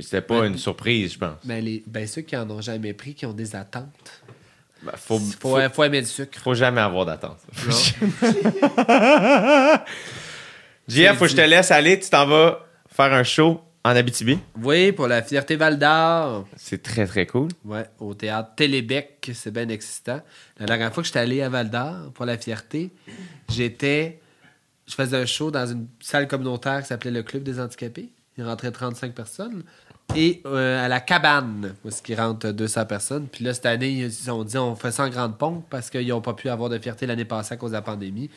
[0.00, 1.38] C'était pas une surprise, je pense.
[1.44, 4.22] Mais les, ben, ceux qui en ont jamais pris, qui ont des attentes.
[4.82, 6.38] Ben, faut, Il faut, faut, faut aimer le sucre.
[6.40, 7.38] faut jamais avoir d'attente.
[10.88, 11.98] JF, faut que je te laisse aller.
[11.98, 14.38] Tu t'en vas faire un show en Abitibi.
[14.60, 16.46] Oui, pour la Fierté Val d'Or.
[16.56, 17.48] C'est très, très cool.
[17.64, 20.20] Ouais, au théâtre Télébec, c'est bien excitant.
[20.58, 22.90] La dernière fois que j'étais allé à Val d'Or pour la Fierté,
[23.48, 24.20] j'étais.
[24.86, 28.08] Je faisais un show dans une salle communautaire qui s'appelait le Club des Handicapés.
[28.38, 29.62] Il rentrait 35 personnes.
[30.16, 33.26] Et euh, à la cabane, où est-ce qu'il rentre 200 personnes.
[33.26, 36.08] Puis là, cette année, ils ont dit on fait ça en grande pompe parce qu'ils
[36.08, 38.30] n'ont pas pu avoir de fierté l'année passée à cause de la pandémie.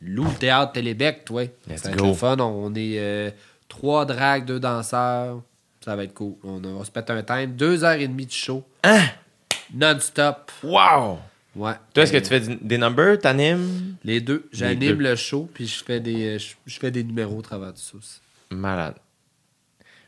[0.00, 1.42] Loue le théâtre Télébec, toi.
[1.76, 2.36] Ça va être le fun.
[2.38, 3.30] On est euh,
[3.68, 5.42] trois dragues, deux danseurs.
[5.84, 6.34] Ça va être cool.
[6.44, 7.56] On se mettre un time.
[7.56, 8.64] Deux heures et demie de show.
[8.84, 9.02] Hein?
[9.74, 10.50] Non-stop.
[10.62, 11.18] Wow!
[11.56, 11.72] Ouais.
[11.92, 13.18] Toi, est-ce que Euh, tu fais du- des numbers?
[13.18, 13.96] T'animes?
[14.04, 14.48] Les deux.
[14.52, 17.78] J'anime le show, puis je fais des, je, je fais des numéros au travers de
[17.78, 18.20] ça aussi.
[18.50, 18.94] Malade.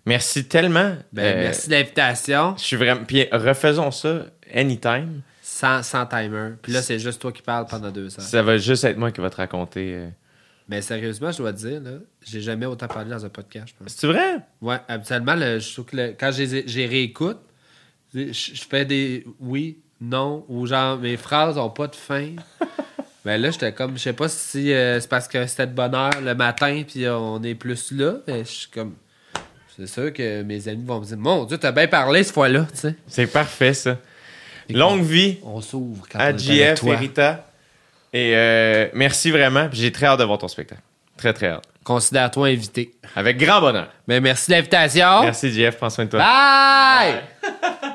[0.06, 0.96] Merci tellement.
[1.12, 2.54] Ben, Euh, merci de l'invitation.
[2.56, 3.04] Je suis vraiment.
[3.04, 5.20] Puis refaisons ça anytime.
[5.42, 6.52] sans, sans timer.
[6.62, 8.20] Puis là, c'est juste toi qui parles pendant deux heures.
[8.24, 9.94] Ça va juste être moi qui va te raconter.
[9.94, 10.08] euh.
[10.68, 13.74] Mais sérieusement, je dois te dire, là, j'ai jamais autant parlé dans un podcast, je
[13.84, 13.92] pense.
[13.94, 14.36] C'est vrai?
[14.62, 17.38] Ouais, habituellement, le- je trouve que le- quand j'ai réécoute,
[18.14, 22.28] je, je fais des oui, non, ou genre mes phrases ont pas de fin.
[23.24, 25.94] Mais là, j'étais comme, je sais pas si euh, c'est parce que c'était de bonne
[25.94, 28.94] heure le matin, puis on est plus là, mais je suis comme.
[29.76, 32.66] C'est sûr que mes amis vont me dire Mon Dieu, t'as bien parlé cette fois-là,
[32.72, 32.94] tu sais.
[33.06, 33.96] C'est parfait, ça.
[34.68, 36.82] Longue vie On s'ouvre quand à on JF
[38.12, 39.68] et euh, merci vraiment.
[39.72, 40.82] J'ai très hâte de voir ton spectacle.
[41.16, 41.64] Très, très hâte.
[41.84, 42.92] Considère-toi invité.
[43.14, 43.88] Avec grand bonheur.
[44.08, 45.22] Mais merci de l'invitation.
[45.22, 45.76] Merci, JF.
[45.76, 46.20] Prends soin de toi.
[46.20, 47.20] Bye!